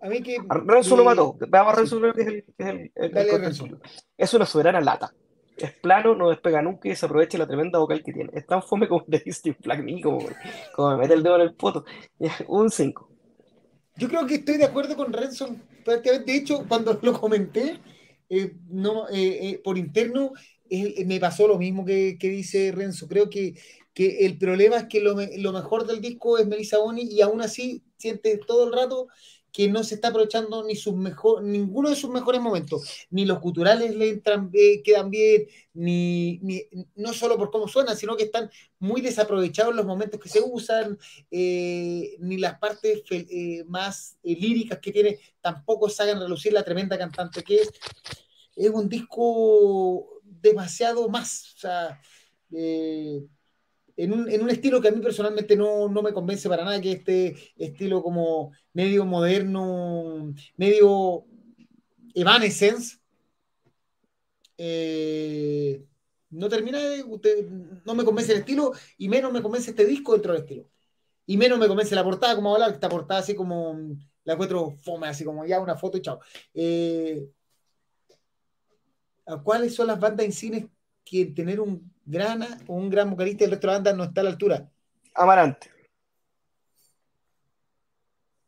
[0.02, 0.38] A mí que.
[0.48, 1.36] Renzo lo mató.
[1.40, 3.80] Veamos a Renzo que es el, que es el- el- el Dale, contención.
[4.18, 5.14] Es una soberana lata.
[5.58, 8.30] Es plano, no despega nunca y desaprovecha la tremenda vocal que tiene.
[8.34, 10.20] Es tan fome como de Steve Black como,
[10.76, 11.84] como me mete el dedo en el poto.
[12.48, 13.10] Un 5.
[13.98, 15.56] Yo creo que estoy de acuerdo con Renzo.
[15.84, 16.32] prácticamente.
[16.32, 17.80] De hecho, cuando lo comenté
[18.30, 20.32] eh, no, eh, eh, por interno,
[20.70, 23.08] eh, me pasó lo mismo que, que dice Renzo.
[23.08, 23.56] Creo que,
[23.94, 27.42] que el problema es que lo, lo mejor del disco es Melissa Boni y aún
[27.42, 29.08] así siente todo el rato
[29.52, 33.40] que no se está aprovechando ni sus mejor, ninguno de sus mejores momentos, ni los
[33.40, 34.52] culturales le entran,
[34.84, 36.64] quedan bien, ni, ni-
[36.96, 38.50] no solo por cómo suenan, sino que están
[38.80, 40.98] muy desaprovechados los momentos que se usan,
[41.32, 46.64] eh, ni las partes eh, más eh, líricas que tiene tampoco sacan a relucir la
[46.64, 47.72] tremenda cantante que es.
[48.56, 51.56] Es un disco demasiado más,
[54.00, 56.80] en, un, en un estilo que a mí personalmente no, no me convence para nada,
[56.80, 61.26] que este estilo como medio moderno, medio
[62.14, 62.98] Evanescence.
[64.58, 65.84] Eh,
[66.30, 66.80] no termina
[67.86, 70.70] no me convence el estilo y menos me convence este disco dentro del estilo.
[71.26, 73.78] Y menos me convence la portada, como hablar, esta portada así como
[74.24, 76.22] la encuentro fome, así como ya una foto y chao.
[76.54, 77.30] Eh,
[79.26, 80.70] ¿a ¿Cuáles son las bandas en cine
[81.10, 84.22] que tener un gran un gran vocalista y el resto de la banda no está
[84.22, 84.70] a la altura?
[85.16, 85.68] Amarante,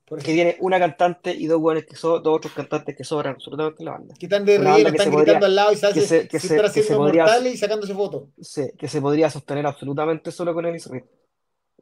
[0.06, 3.04] Por que ejemplo, tiene una cantante y dos buenos que son, dos otros cantantes que
[3.04, 4.16] sobran absolutamente en la banda.
[4.20, 6.40] que están de relleno, están gritando podría- al lado y se, hace- que se- que
[6.40, 8.24] se se- que podría- mortales y sacándose fotos.
[8.42, 11.04] Sí, que se podría sostener absolutamente solo con Ellis Reed.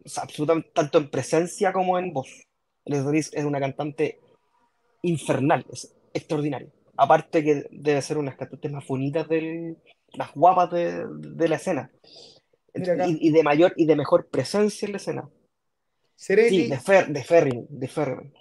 [0.06, 2.28] O sea, absolutamente, tanto en presencia como en voz.
[2.86, 4.20] Ellis Reed es una cantante
[5.02, 6.70] infernal, es extraordinaria.
[6.98, 9.78] Aparte que debe ser una de las cantantes más bonitas del,
[10.14, 11.91] las guapas de, de la escena.
[12.73, 15.30] Y, y de mayor y de mejor presencia en la escena.
[16.15, 18.34] Serenity, Sí, de, Fer, de Ferrin, de Ferrin.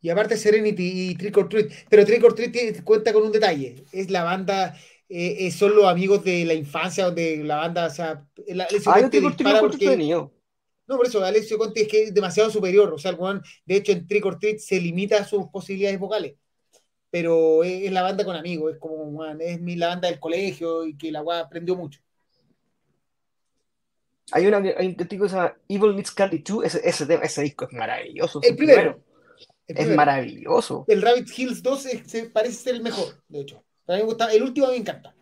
[0.00, 1.70] y aparte Serenity y Trick or Treat.
[1.88, 3.84] Pero Trick or Treat cuenta con un detalle.
[3.92, 4.76] Es la banda,
[5.08, 8.26] eh, eh, son los amigos de la infancia, de la banda, o sea,
[8.86, 10.32] Ah, yo lo porque- entretenido.
[10.86, 12.92] No, por eso, Alessio Conte es que es demasiado superior.
[12.92, 15.98] O sea, el weón, de hecho, en Trick or Treat se limita a sus posibilidades
[15.98, 16.34] vocales.
[17.14, 20.84] Pero es, la banda con amigos, es como, weón, es mi, la banda del colegio
[20.84, 22.00] y que la weá aprendió mucho.
[24.32, 26.64] Hay, una, hay un que se llama Evil Meets Candy 2.
[26.64, 28.40] Ese, ese, ese disco es maravilloso.
[28.42, 29.00] El primero.
[29.68, 30.84] El, Es maravilloso.
[30.88, 33.62] El Rabbit Hills 2 es- se parece ser el mejor, de hecho.
[33.86, 35.14] A mí me gusta, el último me encanta.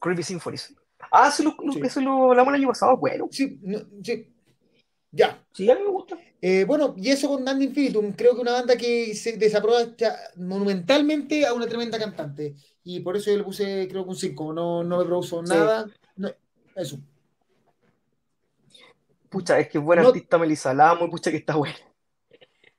[0.00, 0.72] Creepy Symphonies.
[1.10, 1.80] Ah, eso lo, lo- Sí.
[1.82, 2.96] eso lo hablamos el año pasado.
[2.96, 4.32] Bueno, Sí, no, sí.
[5.12, 5.44] Ya.
[5.52, 6.18] sí, a mí me gusta.
[6.40, 11.46] Eh, bueno, y eso con Dan Infinitum, creo que una banda que se desaprovecha monumentalmente
[11.46, 12.54] a una tremenda cantante.
[12.82, 14.52] Y por eso yo le puse, creo que un 5.
[14.52, 15.52] No, no me produjo Sí.
[15.52, 15.86] nada.
[16.16, 16.30] No,
[16.74, 16.98] eso.
[19.28, 20.74] Pucha, es que es buena No- artista Melissa.
[20.74, 21.76] La amo y pucha que está buena.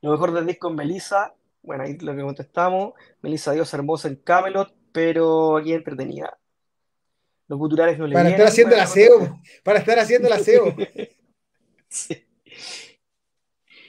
[0.01, 1.34] Lo mejor del disco es Melissa.
[1.61, 2.93] Bueno, ahí lo que contestamos.
[3.22, 6.38] Melissa Dios hermosa en Camelot, pero aquí entretenida.
[7.47, 9.39] Los culturales no le Para vienen, estar haciendo el aseo.
[9.64, 10.65] Para estar haciendo el aseo.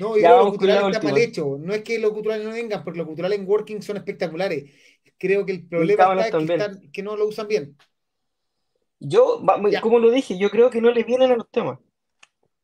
[0.05, 1.61] No, Ya que los culturales están mal hechos.
[1.61, 4.71] No es que los culturales no vengan, porque los culturales en working son espectaculares.
[5.19, 6.61] Creo que el Y problema está que, también.
[6.61, 7.77] están- que no lo usan bien.
[9.01, 9.81] Yo, Ya.
[9.81, 11.79] como lo dije, yo creo que no le vienen a los temas.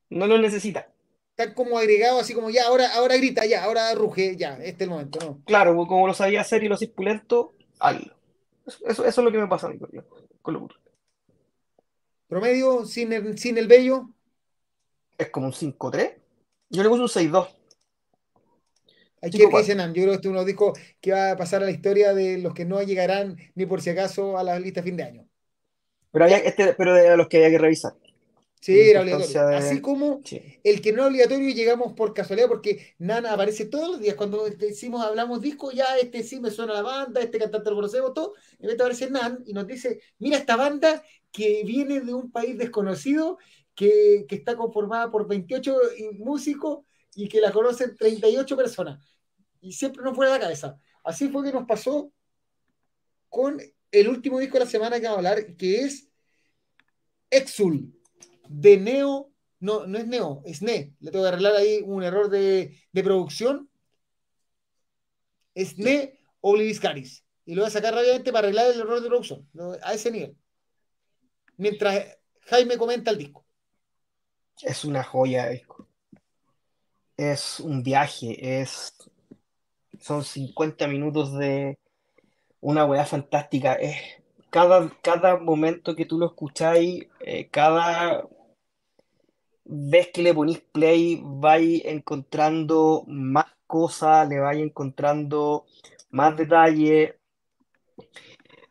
[0.08, 0.90] No lo necesita.
[1.36, 4.80] Están como agregados, así como ya, ahora, ahora grita, ya, ahora ruge, ya, este es
[4.82, 5.40] el momento, ¿no?
[5.46, 8.14] Claro, pues, como lo sabía hacer y lo hacía pulento, hazlo.
[8.66, 9.90] Eso, eso, eso es lo que me pasa a mí con,
[10.42, 10.84] con lo cultural.
[12.28, 14.10] Promedio, sin el, sin el bello,
[15.18, 16.19] Es como un 5-3.
[16.70, 17.48] Yo le puse un 6-2.
[19.22, 19.92] hay que Cinco, ver qué dice Nan.
[19.92, 22.38] Yo creo que este es uno dijo que va a pasar a la historia de
[22.38, 25.28] los que no llegarán ni por si acaso a la lista de fin de año.
[26.12, 27.92] Pero, había, este, pero de los que había que revisar.
[28.60, 29.46] Sí, era obligatorio.
[29.46, 30.40] de- Así como Sí.
[30.64, 34.16] el que no es obligatorio llegamos por casualidad, porque Nana aparece todos los días.
[34.16, 38.12] Cuando decimos, hablamos disco, ya este sí me suena la banda, este cantante lo conocemos,
[38.12, 38.34] todo.
[38.58, 41.02] Y de aparece Nan y nos dice: Mira esta banda
[41.32, 43.38] que viene de un país desconocido,
[43.80, 45.74] que, está conformada por 28
[46.18, 46.80] músicos
[47.14, 49.02] y que la conocen 38 personas.
[49.62, 50.78] Y siempre nos fue a la cabeza.
[51.02, 52.12] Así fue que nos pasó
[53.30, 53.58] con
[53.90, 56.08] el último disco de la semana que vamos a hablar, que es
[57.30, 57.94] Exul,
[58.48, 60.94] de Neo no, no es Neo, es Ne.
[61.00, 63.70] Le tengo que arreglar ahí un error de, de producción.
[65.54, 67.24] Es Ne Obliviscaris.
[67.46, 69.48] Y lo voy a sacar rápidamente para arreglar el error de producción.
[69.82, 70.36] A ese nivel.
[71.56, 73.46] Mientras Jaime comenta el disco.
[74.62, 75.50] Es una joya.
[77.16, 78.94] Es un viaje, es...
[80.00, 81.78] Son 50 minutos de
[82.60, 83.74] una weá fantástica.
[83.74, 83.96] Es...
[84.50, 88.26] Cada, cada momento que tú lo escucháis, eh, cada
[89.64, 95.66] vez que le ponís play, vais encontrando más cosas, le vais encontrando
[96.10, 97.18] más detalle.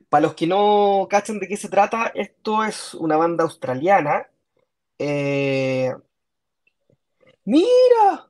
[0.09, 4.27] Para los que no cachan de qué se trata, esto es una banda australiana.
[4.99, 5.91] Eh,
[7.45, 8.29] Mira,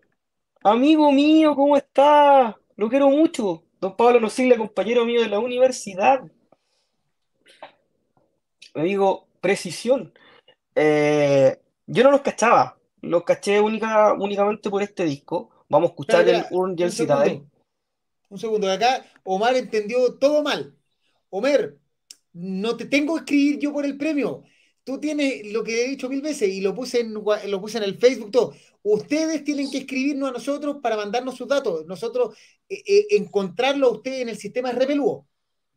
[0.63, 2.57] amigo mío, ¿cómo está?
[2.77, 3.65] Lo quiero mucho.
[3.81, 6.21] Don Pablo Nosiglia, compañero mío de la universidad.
[8.73, 10.13] Amigo, precisión.
[10.73, 15.49] Eh, yo no los cachaba, los caché única, únicamente por este disco.
[15.67, 16.91] Vamos a escuchar el Urn y el.
[16.93, 17.43] Citadel.
[18.29, 20.77] Un segundo, acá Omar entendió todo mal.
[21.29, 21.77] Omer,
[22.31, 24.43] no te tengo que escribir yo por el premio.
[24.89, 27.83] Tú tienes lo que he dicho mil veces y lo puse en, lo puse en
[27.83, 28.55] el Facebook todo.
[28.81, 31.85] Ustedes tienen que escribirnos a nosotros para mandarnos sus datos.
[31.85, 32.35] Nosotros
[32.67, 35.27] eh, eh, encontrarlo a ustedes en el sistema es repeludo.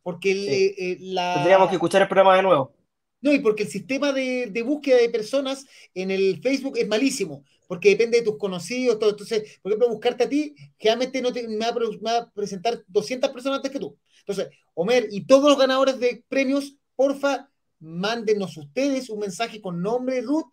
[0.01, 0.51] Porque el, Sí.
[0.51, 1.35] eh, eh, la...
[1.35, 2.73] Tendríamos que escuchar el programa de nuevo.
[3.21, 7.45] No, y porque el sistema de, de búsqueda de personas en el Facebook es malísimo,
[7.67, 9.11] porque depende de tus conocidos, todo.
[9.11, 12.31] Entonces, por ejemplo, buscarte a ti, generalmente no te, me, va a, me va a
[12.31, 13.95] presentar 200 personas antes que tú.
[14.25, 17.49] Entonces, Homer y todos los ganadores de premios, porfa,
[17.83, 20.51] mándenos ustedes un mensaje con nombre, Ruth,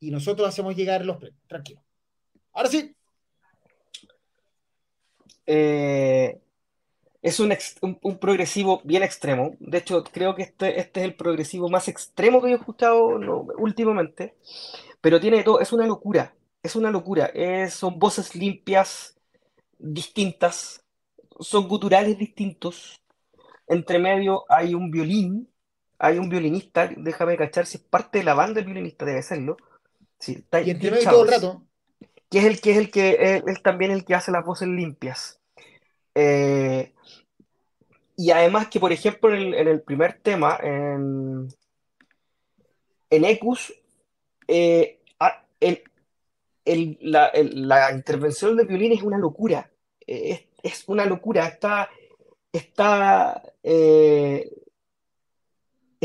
[0.00, 1.40] y nosotros hacemos llegar los premios.
[1.48, 1.82] Tranquilo.
[2.52, 2.96] Ahora sí,
[5.46, 6.40] Eh,
[7.22, 7.54] es un,
[8.02, 9.56] un- progresivo bien extremo.
[9.60, 13.06] De hecho, creo que este, este es el progresivo más extremo que yo he escuchado
[13.58, 14.36] últimamente.
[15.00, 16.34] Pero tiene todo, es una locura.
[16.62, 17.26] Es una locura.
[17.34, 19.16] Es- son voces limpias,
[19.78, 20.84] distintas.
[21.40, 23.02] Son guturales distintos.
[23.68, 25.48] Entre medio hay un violín.
[26.04, 26.90] Hay un violinista.
[26.96, 29.56] Déjame cachar si es parte de la banda el violinista, debe serlo.
[30.18, 31.62] Sí, está y entre medio todo el rato,
[32.28, 34.68] que es el que es el que él, él también el que hace las voces
[34.68, 35.40] limpias.
[36.14, 36.92] Eh,
[38.16, 41.48] y además que, por ejemplo, en el, en el primer tema, en,
[43.10, 43.72] en Ecus,
[44.48, 44.98] eh,
[45.60, 45.82] el-
[46.64, 49.70] el- la, el- la intervención de violín es una locura.
[50.06, 51.46] Eh, Es, es una locura.
[51.46, 51.88] Está,
[52.52, 54.50] está, eh,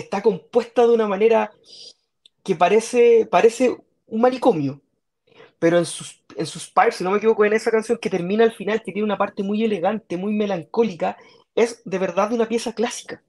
[0.01, 1.51] está compuesta de una manera
[2.43, 4.81] que parece, parece un manicomio.
[5.59, 8.43] Pero en sus, en sus parts, si no me equivoco, en esa canción que termina
[8.43, 11.17] al final, que tiene una parte muy elegante, muy melancólica,
[11.55, 13.23] es de verdad una pieza clásica.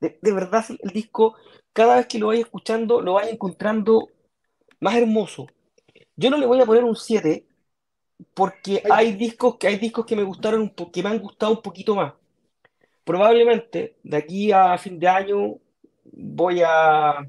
[0.00, 1.36] De, de verdad el disco,
[1.72, 4.08] cada vez que lo vaya escuchando, lo vaya encontrando
[4.80, 5.46] más hermoso.
[6.16, 7.46] Yo no le voy a poner un 7
[8.34, 11.18] porque Ay, hay discos que hay discos que me gustaron un po- que me han
[11.20, 12.14] gustado un poquito más.
[13.04, 15.58] Probablemente de aquí a fin de año
[16.18, 17.26] voy a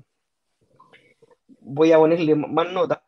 [1.61, 3.03] voy a ponerle más nota,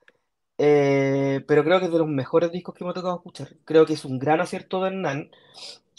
[0.57, 3.49] eh, pero creo que es de los mejores discos que me ha tocado escuchar.
[3.65, 5.31] Creo que es un gran acierto de Hernán,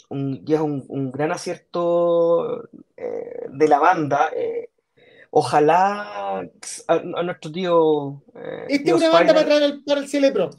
[0.09, 2.63] un, y es un, un gran acierto
[2.95, 4.29] eh, de la banda.
[4.35, 4.69] eh,
[5.31, 10.07] ojalá a, a nuestro tío, eh, esta es una banda para traer al, para el
[10.07, 10.51] Celebro.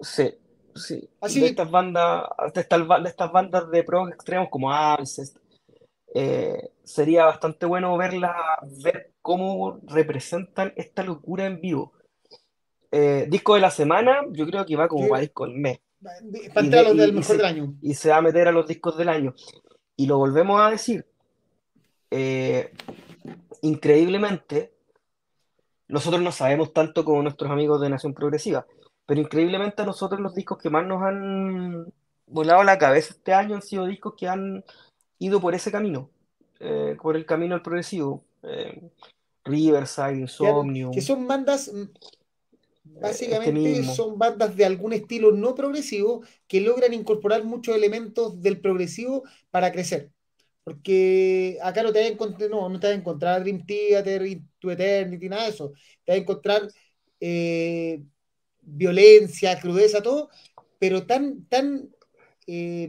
[0.00, 0.34] Sí,
[0.74, 1.08] sí.
[1.20, 5.36] Así De estas bandas, de estas, ba- de estas bandas de prog extremos como Alcest,
[6.14, 8.34] eh, sería bastante bueno verla,
[8.82, 11.92] ver cómo representan esta locura en vivo.
[12.90, 15.80] Eh, disco de la semana, yo creo que va como para disco del mes.
[16.52, 17.74] para entrar los del mejor del año.
[17.80, 19.34] y se va a meter a los discos del año.
[19.96, 21.06] Y lo volvemos a decir,
[22.10, 22.72] eh,
[23.62, 24.74] increíblemente,
[25.88, 28.66] nosotros no sabemos tanto como nuestros amigos de Nación Progresiva,
[29.06, 31.86] pero increíblemente a nosotros los discos que más nos han
[32.26, 34.64] volado la cabeza este año han sido discos que han
[35.22, 36.10] ido por ese camino,
[36.60, 38.24] eh, por el camino al progresivo.
[38.42, 38.90] Eh,
[39.44, 41.88] Riverside, Insomnium, que son bandas, mm, eh,
[42.84, 48.60] este básicamente son bandas de algún estilo no progresivo que logran incorporar muchos elementos del
[48.60, 50.10] progresivo para crecer.
[50.64, 54.24] Porque acá no te vas a encontrar, no, no te vas a encontrar Dream Theater,
[54.24, 55.72] Into Eternity, nada de eso.
[56.04, 56.68] Te vas a encontrar
[57.18, 58.02] eh,
[58.60, 60.30] violencia, crudeza, todo,
[60.78, 61.90] pero tan, tan
[62.46, 62.88] eh,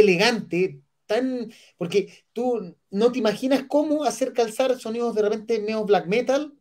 [0.00, 1.52] elegante, tan.
[1.76, 6.54] Porque tú no te imaginas cómo hacer calzar sonidos de repente neo black metal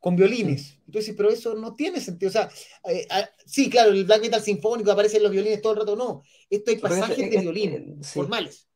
[0.00, 0.78] con violines.
[0.86, 2.28] Entonces, pero eso no tiene sentido.
[2.30, 2.50] O sea,
[2.88, 6.22] eh, ah, sí, claro, el black metal sinfónico aparecen los violines todo el rato, no.
[6.50, 8.68] Esto hay pasajes es- de es- violín eh, sí, formales.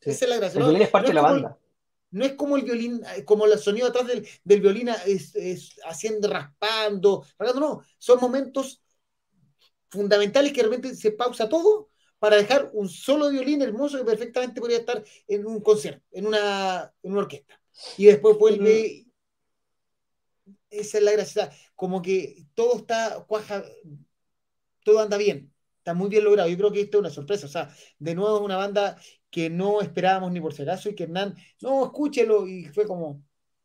[0.00, 0.10] sí.
[0.10, 0.58] Esa es la gracia.
[0.58, 1.58] El No, violín es no parte de la como banda.
[2.12, 5.80] no es como el violín, eh, como el sonido atrás del, del violín es, es
[5.86, 7.84] haciendo, raspando, rasgando, no.
[7.98, 8.82] Son momentos
[9.90, 11.90] fundamentales que de repente se pausa todo
[12.22, 16.94] para dejar un solo violín hermoso que perfectamente podría estar en un concierto, en una,
[17.02, 17.60] en una orquesta.
[17.98, 19.06] Y después Mm, vuelve.
[20.70, 21.50] Esa es la gracia.
[21.74, 23.64] Como que todo está cuaja,
[24.84, 25.52] todo anda bien.
[25.78, 26.48] Está muy bien logrado.
[26.48, 27.46] Yo creo que esto es una sorpresa.
[27.46, 28.96] O sea, de nuevo es una banda
[29.28, 32.46] que no esperábamos ni por si acaso y que Hernán, no, escúchelo.
[32.46, 33.20] Y fue como,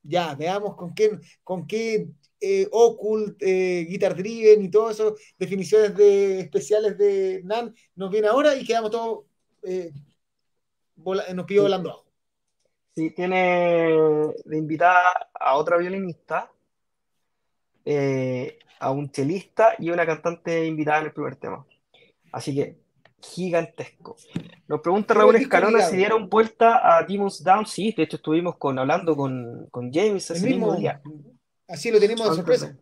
[0.07, 2.09] ya, veamos con qué, con qué
[2.39, 8.27] eh, Occult, eh, Guitar Driven y todo eso, definiciones de, especiales de Hernán, nos viene
[8.27, 9.25] ahora y quedamos todos,
[9.63, 9.91] eh,
[11.34, 12.05] nos pidió volando abajo.
[12.95, 13.93] sí, tiene
[14.45, 16.51] de invitada a otra violinista,
[17.85, 21.65] eh, a un chelista y una cantante invitada en el primer tema.
[22.31, 22.77] Así que
[23.22, 24.15] gigantesco.
[24.68, 27.65] Nos pregunta Raúl Escalona si dieron vuelta a Demons Down.
[27.65, 31.02] Sí, de hecho estuvimos con, hablando con, con James ese mismo mismo, día.
[31.68, 32.77] así lo tenemos de sorpresa.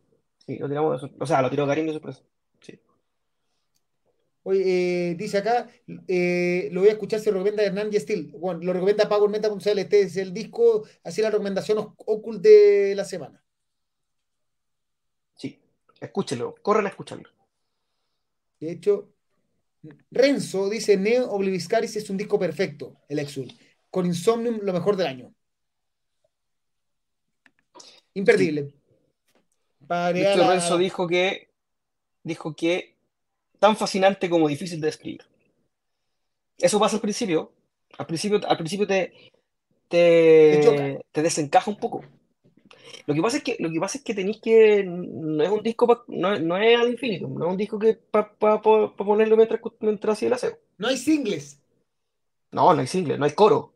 [0.46, 1.24] Sí, lo tiramos de sorpresa.
[1.24, 2.22] O sea, lo tiró Karim de sorpresa.
[2.62, 2.80] Sí.
[4.44, 4.62] Oye,
[5.12, 5.68] eh, dice acá,
[6.08, 8.28] eh, lo voy a escuchar si lo recomienda Hernán y Steel.
[8.38, 9.80] Bueno, lo recomienda PowerMeta.cl.
[9.80, 13.42] Este es el disco, así la recomendación oc- ocult de la semana.
[15.36, 15.60] Sí.
[16.00, 17.30] Escúchelo, corran a escucharlo.
[18.60, 19.10] De hecho,
[20.12, 23.52] Renzo dice: Neo Obliviscaris es un disco perfecto, el Exul.
[23.90, 25.34] Con Insomnium, lo mejor del año.
[28.14, 28.74] Imperdible.
[29.90, 31.50] A- Renzo dijo que,
[32.24, 32.96] dijo que
[33.60, 35.22] tan fascinante como difícil de describir.
[36.58, 37.52] Eso pasa al principio.
[37.98, 39.32] Al principio, al principio te,
[39.90, 40.78] Te choca.
[40.78, 42.04] te, te desencaja un poco.
[43.08, 44.84] Lo que pasa es que, lo que pasa es que tenéis que.
[44.86, 47.94] No es un disco, pa- no, no es ad infinitum, no es un disco que
[47.96, 48.32] para
[48.62, 50.58] ponerlo mientras, mientras hacía el aseo.
[50.78, 51.60] No hay singles.
[52.52, 53.74] No, no hay single, no hay coro.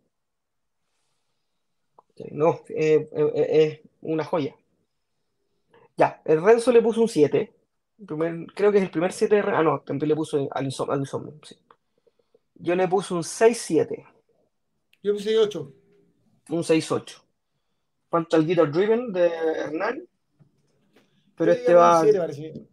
[2.31, 3.47] No, eh, eh, eh,
[3.83, 4.55] es una joya.
[5.95, 7.53] Ya, el Renzo le puso un 7.
[8.05, 10.89] Primer- creo que es el primer 7 de Ah, no, también le puso al Insom-
[10.91, 11.05] al
[11.45, 11.57] sí.
[12.55, 14.05] Yo le puse un 6-7,
[15.01, 15.71] Yo puse 8.
[16.49, 17.21] un 6-8.
[18.09, 20.03] Falta el Guitar Driven de Hernán,
[21.35, 22.67] pero este va, 7, parece.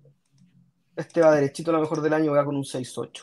[0.96, 3.22] este va derechito a lo mejor del año, va con un 6-8.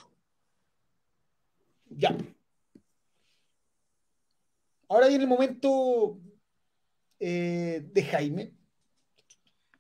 [1.90, 2.16] Ya.
[4.88, 6.20] Ahora viene el momento
[7.20, 8.54] eh, de Jaime.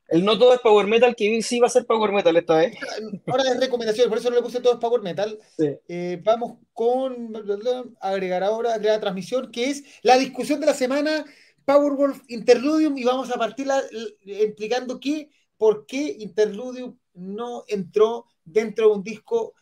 [0.07, 2.75] El no todo es Power Metal, que sí va a ser Power Metal esta vez.
[3.27, 5.39] Ahora es recomendación, por eso no le puse todo es Power Metal.
[5.57, 5.75] Sí.
[5.87, 7.33] Eh, vamos con
[8.01, 11.25] agregar ahora, agregar transmisión, que es la discusión de la semana
[11.65, 13.67] Powerwolf Interludium y vamos a partir
[14.25, 19.53] explicando qué, por qué Interludium no entró dentro de un disco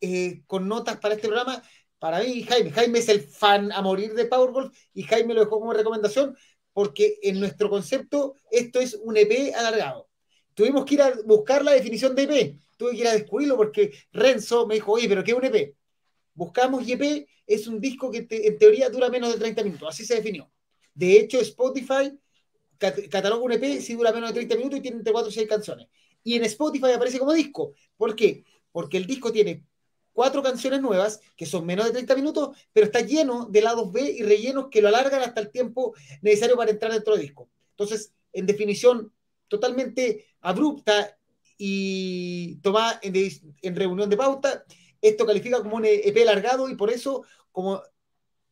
[0.00, 1.62] eh, con notas para este programa.
[1.98, 5.60] Para mí, Jaime, Jaime es el fan a morir de Powerwolf y Jaime lo dejó
[5.60, 6.36] como recomendación
[6.72, 10.08] porque en nuestro concepto esto es un EP alargado.
[10.54, 13.92] Tuvimos que ir a buscar la definición de EP, tuve que ir a descubrirlo porque
[14.12, 15.74] Renzo me dijo, oye, pero ¿qué es un EP?
[16.34, 20.04] Buscamos y EP es un disco que en teoría dura menos de 30 minutos, así
[20.04, 20.50] se definió.
[20.94, 22.18] De hecho, Spotify
[22.78, 25.48] cataloga un EP si dura menos de 30 minutos y tiene entre 4 y 6
[25.48, 25.88] canciones.
[26.22, 27.74] Y en Spotify aparece como disco.
[27.96, 28.44] ¿Por qué?
[28.72, 29.64] Porque el disco tiene
[30.12, 34.02] cuatro canciones nuevas que son menos de 30 minutos, pero está lleno de lados B
[34.02, 37.48] y rellenos que lo alargan hasta el tiempo necesario para entrar dentro del disco.
[37.70, 39.12] Entonces, en definición
[39.48, 41.16] totalmente abrupta
[41.56, 44.64] y tomada en, reunión de pauta,
[45.00, 47.82] esto califica como un EP alargado y por eso, como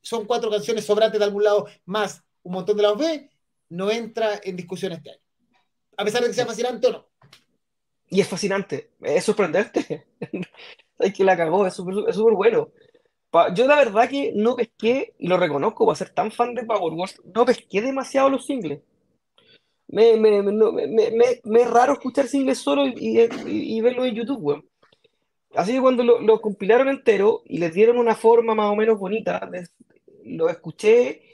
[0.01, 3.31] son cuatro canciones sobrantes de algún lado más un montón de lados B,
[3.69, 5.21] no entra en discusión este año.
[5.99, 7.07] A pesar de que sea fascinante o no.
[8.09, 10.07] Y es fascinante, es sorprendente.
[10.99, 12.71] Hay que la cagó, es súper bueno.
[13.55, 16.95] yo la verdad que no pesqué, y lo reconozco, para ser tan fan de Power
[16.95, 18.81] Wars, no pesqué demasiado los singles.
[19.89, 24.69] Me, me, me, es raro escuchar singles solo y, y, verlos en YouTube, weón.
[25.55, 29.51] Así que cuando lo, compilaron entero y les dieron una forma más o menos bonita,
[30.25, 31.28] lo escuché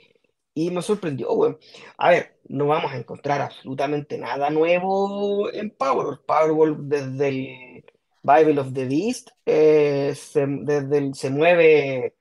[0.55, 1.59] y me sorprendió, weón.
[1.97, 7.85] A ver, no vamos a encontrar absolutamente nada nuevo en Power Powerball desde el
[8.23, 12.15] Bible of the Beast eh, se, desde se mueve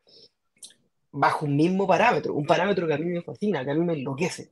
[1.12, 3.94] bajo un mismo parámetro, un parámetro que a mí me fascina, que a mí me
[3.94, 4.50] enloquece.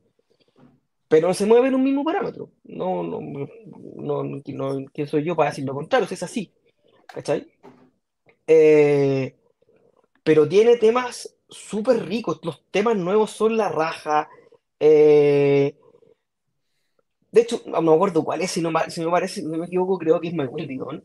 [1.09, 2.51] Pero no se mueve en un mismo parámetro.
[2.65, 3.21] No, no,
[3.97, 6.09] no, no, ¿quién soy yo para decir lo contrario?
[6.11, 6.53] Es así.
[7.07, 7.53] ¿Cachai?
[8.47, 9.35] Eh,
[10.23, 12.41] pero tiene temas súper ricos.
[12.43, 14.29] Los temas nuevos son la raja.
[14.81, 15.77] Eh,
[17.31, 19.99] de hecho, no me acuerdo cuál es, si no, si no parece, no me equivoco,
[19.99, 21.03] creo que es My Will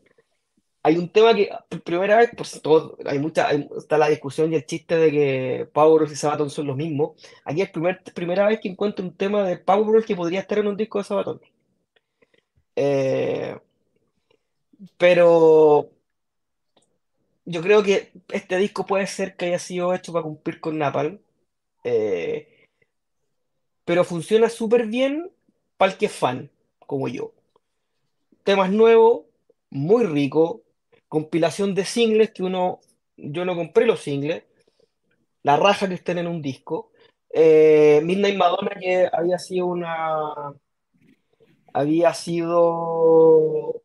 [0.82, 4.56] Hay un tema que, por primera vez, por todo, hay mucha, está la discusión y
[4.56, 7.12] el chiste de que Power y Sabaton son los mismos.
[7.44, 10.68] Aquí es primer, primera vez que encuentro un tema de Power que podría estar en
[10.68, 11.40] un disco de Sabaton.
[12.76, 13.56] Eh,
[14.96, 15.90] pero
[17.48, 21.18] yo creo que este disco puede ser que haya sido hecho para cumplir con Napalm,
[21.82, 22.66] eh,
[23.86, 25.30] pero funciona súper bien
[25.78, 27.32] para el que es fan, como yo.
[28.44, 29.22] Temas nuevos,
[29.70, 30.60] muy rico,
[31.08, 32.80] compilación de singles que uno,
[33.16, 34.44] yo no compré los singles,
[35.42, 36.92] la raja que estén en un disco.
[37.30, 40.52] Eh, Midnight Madonna, que había sido una.
[41.72, 43.82] Había sido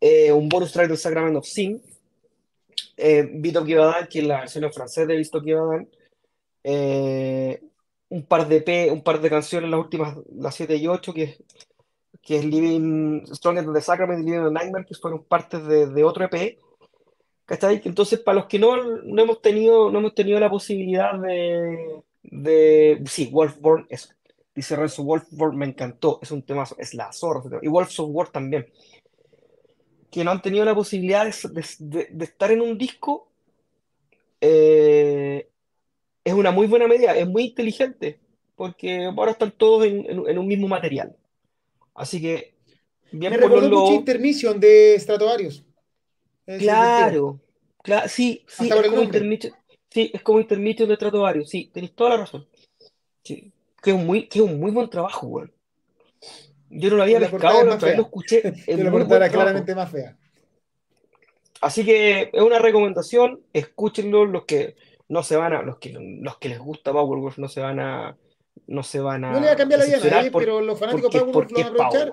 [0.00, 1.82] eh, un bonus track del Sacramento of Sin,
[3.00, 5.88] eh, Vito Kivadan, que es la versión francesa de Vito Kivadan,
[6.64, 7.60] eh,
[8.10, 11.38] un par de P, un par de canciones, las últimas, las 7 y 8, que,
[12.22, 15.86] que es Living Stronger than the Sacrament y Living the Nightmare, que fueron partes de,
[15.86, 16.58] de otro EP.
[17.46, 17.82] ¿Cachai?
[17.84, 23.02] Entonces, para los que no, no, hemos, tenido, no hemos tenido la posibilidad de, de.
[23.06, 24.10] Sí, Wolfborn, eso.
[24.54, 27.58] Dice Renzo, Wolfborn me encantó, es un temazo, es la zorra.
[27.62, 28.66] Y Wolf of War también
[30.10, 33.28] que no han tenido la posibilidad de, estar en un disco,
[34.40, 35.48] eh,
[36.24, 38.18] es una muy buena medida, es muy inteligente,
[38.56, 41.16] porque ahora están todos en, un mismo material.
[41.94, 42.54] Así que,
[43.12, 45.64] bien Me por recordó mucho Intermission de Stratovarius.
[46.44, 47.40] Claro,
[47.82, 49.52] claro, sí, sí, es como Intermission,
[49.88, 52.48] sí, es como Intermission de Stratovarius, sí, tenéis toda la razón.
[53.22, 55.48] Sí, que es un muy, que es un muy buen trabajo, güey.
[56.70, 58.54] Yo no lo había pescado, lo escuché.
[58.66, 60.16] la portada claramente más fea.
[61.60, 64.76] Así que es una recomendación, escúchenlo los que
[65.08, 68.16] no se van a, los que los que les gusta Powerwolf no se van a
[68.66, 70.78] no se van a No le va a cambiar la vida a nadie, pero los
[70.78, 72.12] fanáticos de Powerwolf lo van a aprovechar.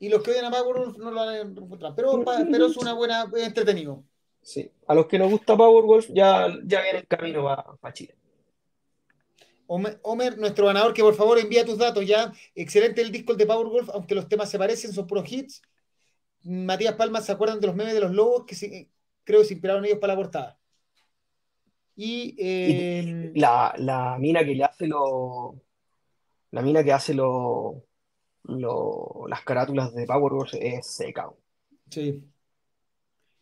[0.00, 1.92] Y los que odian a Powerwolf no lo van a encontrar.
[1.94, 4.02] Pero, pero es una buena entretenido.
[4.40, 4.70] Sí.
[4.86, 7.44] A los que nos gusta Powerwolf ya, ya viene el camino
[7.80, 8.14] para Chile.
[9.66, 12.32] Homer, nuestro ganador, que por favor envía tus datos ya.
[12.54, 15.62] Excelente el disco de Powerwolf, aunque los temas se parecen, son puros hits.
[16.42, 18.88] Matías Palma se acuerdan de los memes de los lobos que
[19.24, 20.58] creo que se inspiraron ellos para la portada.
[21.96, 25.54] Y, em, la, la, mina que le hace lo.
[26.50, 27.84] La mina que hace lo,
[28.44, 31.30] lo las carátulas de Powerwolf es seca.
[31.90, 32.22] Sí.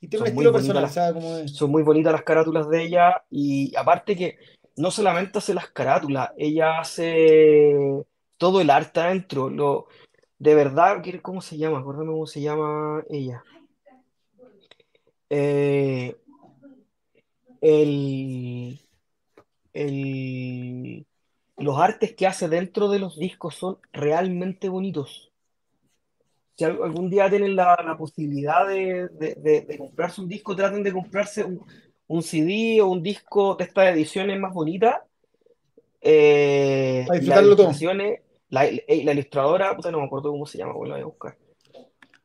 [0.01, 3.25] Y tiene un estilo personal, Son muy bonitas las carátulas de ella.
[3.31, 4.37] Y aparte que
[4.77, 8.05] no solamente hace las carátulas, ella hace
[8.37, 9.51] todo el arte adentro.
[9.51, 9.87] Lo,
[10.39, 11.79] de verdad, ¿cómo se llama?
[11.81, 13.43] Acuérdame cómo se llama ella.
[15.31, 16.17] Eh,
[17.61, 18.79] el,
[19.73, 21.07] el,
[21.57, 25.33] los artes que hace dentro de los discos son realmente bonitos.
[26.57, 31.65] Si algún día tienen la, posibilidad de, comprarse un disco, traten de comprarse un,
[32.23, 34.97] CD o un disco de estas ediciones más bonitas.
[36.01, 41.39] Eh, las ilustraciones, la, la, ilustradora, no me acuerdo cómo se llama, voy a buscar.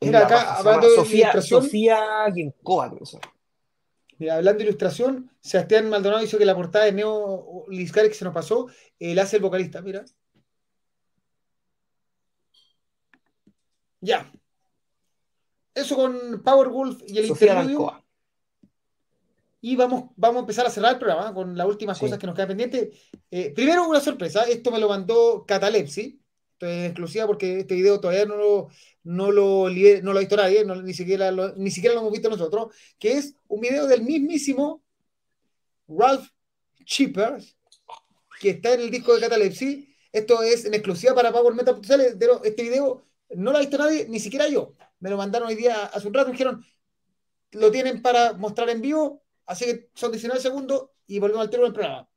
[0.02, 1.64] Mira, acá, hablando de Sofía, ilustración.
[1.64, 2.00] Sofía
[2.34, 2.94] Giencoa,
[4.20, 8.26] Mira, hablando de ilustración, Sebastián Maldonado dice que la portada de Neo Liscari que se
[8.26, 8.68] nos pasó,
[9.00, 10.04] él hace el vocalista, mira.
[14.02, 14.32] Ya.
[15.74, 18.07] Eso con Powerwolf y el Sofía interludio.
[19.60, 22.36] Y vamos, vamos a empezar a cerrar el programa con las últimas cosas que nos
[22.36, 22.90] quedan pendientes.
[23.32, 24.44] Eh, primero, una sorpresa.
[24.44, 26.22] Esto me lo mandó Catalepsi.
[26.54, 28.70] Esto es exclusiva porque este video todavía no lo,
[29.04, 32.30] no lo, no lo ha visto nadie, ni, siquiera lo, ni siquiera lo hemos visto
[32.30, 32.76] nosotros.
[33.00, 34.84] Que es un video del mismísimo
[35.88, 36.28] Ralph
[36.86, 37.58] Chippers,
[38.40, 39.96] que está en el disco de Catalepsi.
[40.12, 41.80] Esto es en exclusiva para Power Metal.
[42.44, 43.04] Este video
[43.36, 44.76] no lo ha visto nadie, ni siquiera yo.
[45.00, 46.28] Me lo mandaron hoy día hace un rato.
[46.28, 46.64] Me dijeron,
[47.52, 51.74] lo tienen para mostrar en vivo Así que son 19 segundos y volvemos al del
[51.74, 52.08] programa.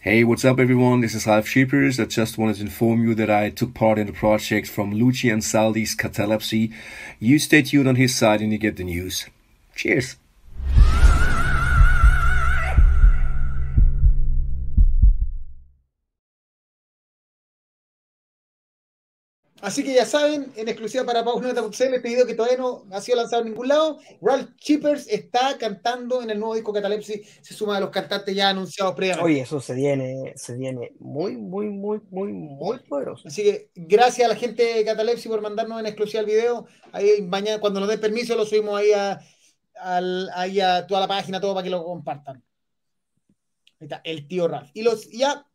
[0.00, 1.00] Hey, what's up everyone?
[1.00, 1.98] This is Ralph Sheepers.
[1.98, 5.32] I just wanted to inform you that I took part in the project from Luci
[5.32, 6.72] and Saldi's Catalepsy.
[7.18, 9.26] You stay tuned on his side and you get the news.
[9.74, 10.16] Cheers!
[19.60, 23.16] Así que ya saben, en exclusiva para Pausa.cl, este video que todavía no ha sido
[23.16, 27.76] lanzado en ningún lado, Ralph Chippers está cantando en el nuevo disco Catalepsy, se suma
[27.76, 29.26] a los cantantes ya anunciados previamente.
[29.26, 33.26] Oye, eso se viene, se viene muy, muy, muy, muy, muy poderoso.
[33.26, 36.66] Así que gracias a la gente de Catalepsy por mandarnos en exclusiva el video.
[36.92, 39.20] Ahí mañana, cuando nos dé permiso, lo subimos ahí a,
[40.34, 42.44] ahí a toda la página, todo para que lo compartan.
[43.80, 44.70] Ahí está, el tío Ralph.
[44.74, 45.47] Y los ya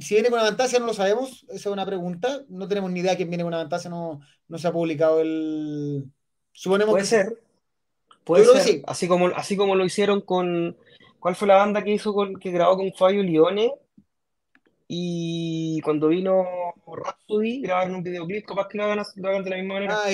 [0.00, 2.42] si viene con Avantasia no lo sabemos, esa es una pregunta.
[2.48, 6.04] No tenemos ni idea quién viene con Avantasia, no, no se ha publicado el.
[6.52, 7.40] Suponemos Puede ser.
[8.24, 8.82] Puede ser.
[8.86, 10.76] Así, como, así como lo hicieron con.
[11.18, 13.72] ¿Cuál fue la banda que hizo con, que grabó con Fabio Lione?
[14.86, 16.44] Y cuando vino
[16.86, 19.04] Rhapsody, grabaron un videoclip, capaz que lo hagan,
[19.44, 19.98] de la misma manera.
[20.04, 20.10] Ah,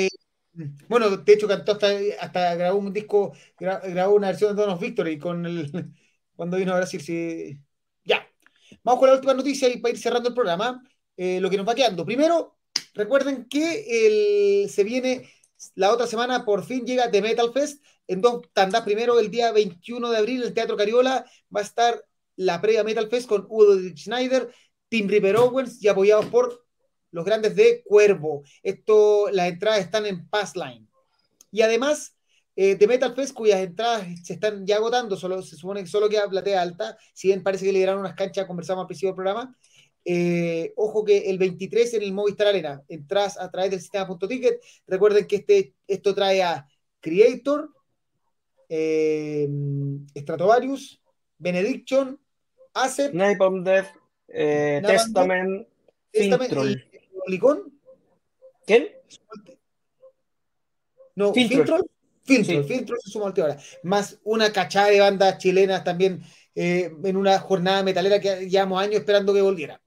[0.89, 1.89] bueno, de hecho cantó hasta,
[2.20, 5.70] hasta grabó un disco, grabó una versión de Donos Victory con el
[6.36, 7.59] cuando vino a Brasil, sí.
[8.83, 10.83] Vamos con la última noticia y para ir cerrando el programa,
[11.17, 12.05] eh, lo que nos va quedando.
[12.05, 12.57] Primero,
[12.95, 15.31] recuerden que se viene
[15.75, 18.83] la otra semana, por fin llega The Metal Fest en dos tandas.
[18.83, 21.25] Primero, el día 21 de abril, el Teatro Cariola
[21.55, 22.05] va a estar
[22.37, 24.53] la previa Metal Fest con Udo Schneider,
[24.89, 26.65] Tim Ripper Owens y apoyados por
[27.11, 28.43] los grandes de Cuervo.
[28.63, 30.89] Esto, las entradas están en Passline.
[31.51, 32.14] Y además,
[32.56, 36.09] eh, de Metal Fest, cuyas entradas se están ya agotando, solo, se supone que solo
[36.09, 39.16] queda platea alta, si bien parece que le dieron unas canchas, conversamos al principio del
[39.16, 39.56] programa.
[40.06, 44.28] Eh, ojo que el 23 en el Movistar Arena, entras a través del sistema punto
[44.28, 44.60] ticket.
[44.86, 46.68] Recuerden que este, esto trae a
[47.01, 47.70] Creator,
[48.68, 49.48] eh,
[50.16, 51.01] Stratovarius,
[51.39, 52.20] Benediction,
[52.74, 53.86] Asset, Napalm Death,
[54.28, 55.66] eh, Testament,
[56.10, 56.52] Testament
[58.66, 58.89] ¿Quién?
[61.16, 61.85] No, Fintroll.
[62.25, 63.59] Filtro, el filtro se suma ahora.
[63.83, 66.23] Más una cachada de bandas chilenas también
[66.55, 69.81] eh, en una jornada metalera que llevamos años esperando que volviera.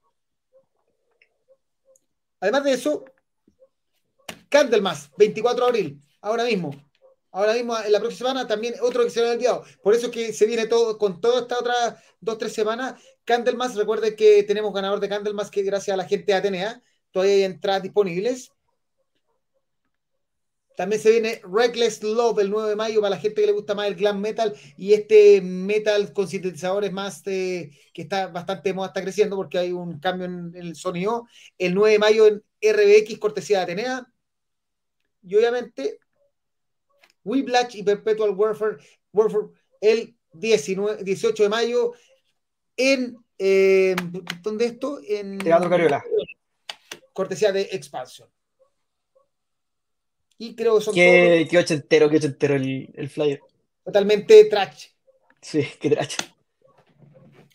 [2.40, 3.04] Además de eso,
[4.48, 6.70] Candlemas, 24 de abril, ahora mismo.
[7.30, 9.64] Ahora mismo, en la próxima semana, también otro que se me ha olvidado.
[9.82, 13.00] Por eso es que se viene todo con toda esta otra dos, tres semanas.
[13.24, 17.34] Candlemas, recuerde que tenemos ganador de Candlemas que gracias a la gente de Atenea todavía
[17.34, 18.50] hay entradas disponibles.
[20.78, 23.74] También se viene Reckless Love el 9 de mayo para la gente que le gusta
[23.74, 29.02] más el glam metal y este metal con sintetizadores más que está bastante moda, está
[29.02, 31.26] creciendo porque hay un cambio en, el sonido.
[31.58, 34.06] El 9 de mayo en RBX, cortesía de Atenea.
[35.24, 35.98] Y obviamente
[37.24, 38.76] Whiplash y Perpetual Warfare,
[39.12, 39.48] Warfare
[39.80, 41.92] el 19, 18 de mayo
[42.76, 43.96] en eh,
[44.42, 45.00] ¿dónde esto?
[45.04, 46.04] En Teatro Cariola.
[47.12, 48.28] Cortesía de Expansion.
[50.38, 51.50] Y creo que son qué, todos...
[51.50, 53.40] Qué ochentero, qué ochentero el, el flyer.
[53.84, 54.86] Totalmente trash.
[55.40, 56.16] Sí, qué trash.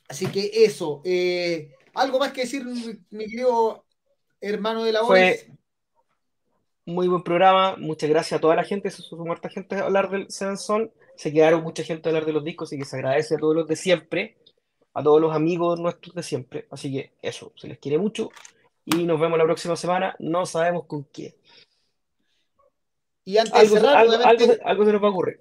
[0.10, 1.02] Así que eso.
[1.06, 3.86] Eh, ¿Algo más que decir, mi, querido
[4.42, 5.48] hermano de la Fue
[6.86, 7.76] muy buen programa.
[7.78, 8.92] Muchas gracias a toda la gente.
[8.92, 10.92] Se sumó muerta gente a hablar del Seven Son.
[11.16, 13.56] Se quedaron mucha gente a hablar de los discos, y que se agradece a todos
[13.56, 14.38] los de siempre.
[14.94, 16.68] a todos los amigos nuestros de siempre.
[16.70, 18.30] Así que eso, se les quiere mucho
[18.86, 20.16] y nos vemos la próxima semana.
[20.20, 21.34] No sabemos con quién.
[23.26, 25.40] Y antes Algo, de cerrar, algo- algo se- algo se nos va a ocurrir.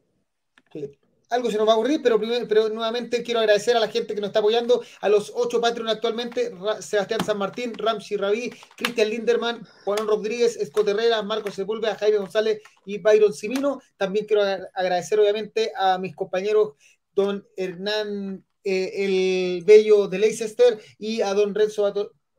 [1.30, 4.14] algo se nos va a ocurrir, pero, primero, pero nuevamente quiero agradecer a la gente
[4.14, 8.50] que nos está apoyando, a los ocho Patreon actualmente, Ra- Sebastián San Martín, Ramsey Rabí,
[8.76, 13.80] Cristian Linderman, Juan Rodríguez, Escot Herrera, Marcos Sepúlveda, Jaime González y Byron Simino.
[13.96, 16.74] También quiero agra- agradecer obviamente a mis compañeros
[17.14, 21.84] don Hernán eh, el Bello de Leicester y a don Renzo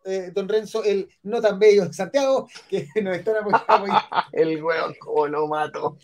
[0.06, 3.98] eh, don Renzo el no tan bello de Santiago, que nos están apoyando
[4.32, 5.98] El weón, como lo mato.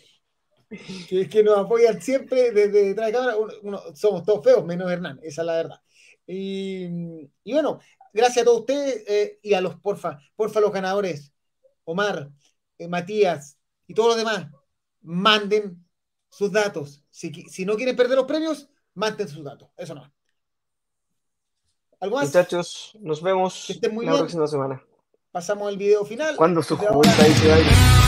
[1.08, 3.36] que, que nos apoyan siempre desde detrás de cámara.
[3.36, 5.80] Uno- uno- somos todos feos, menos Hernán, esa es la verdad.
[6.26, 6.86] Y,
[7.44, 7.80] y bueno,
[8.12, 11.32] gracias a todos ustedes eh, y a los, porfa, porfa, los ganadores,
[11.84, 12.30] Omar,
[12.78, 14.46] eh, Matías y todos los demás,
[15.02, 15.84] manden
[16.28, 17.04] sus datos.
[17.10, 19.70] Si, si no quieren perder los premios, manden sus datos.
[19.76, 20.12] Eso no.
[22.00, 22.26] ¿Algo más?
[22.26, 24.22] Muchachos, nos vemos Que estén muy la bien.
[24.22, 24.82] próxima semana.
[25.32, 26.34] Pasamos al video final.
[26.36, 27.24] ¿Cuándo ahora- junta?
[27.24, 27.99] Dice Byron?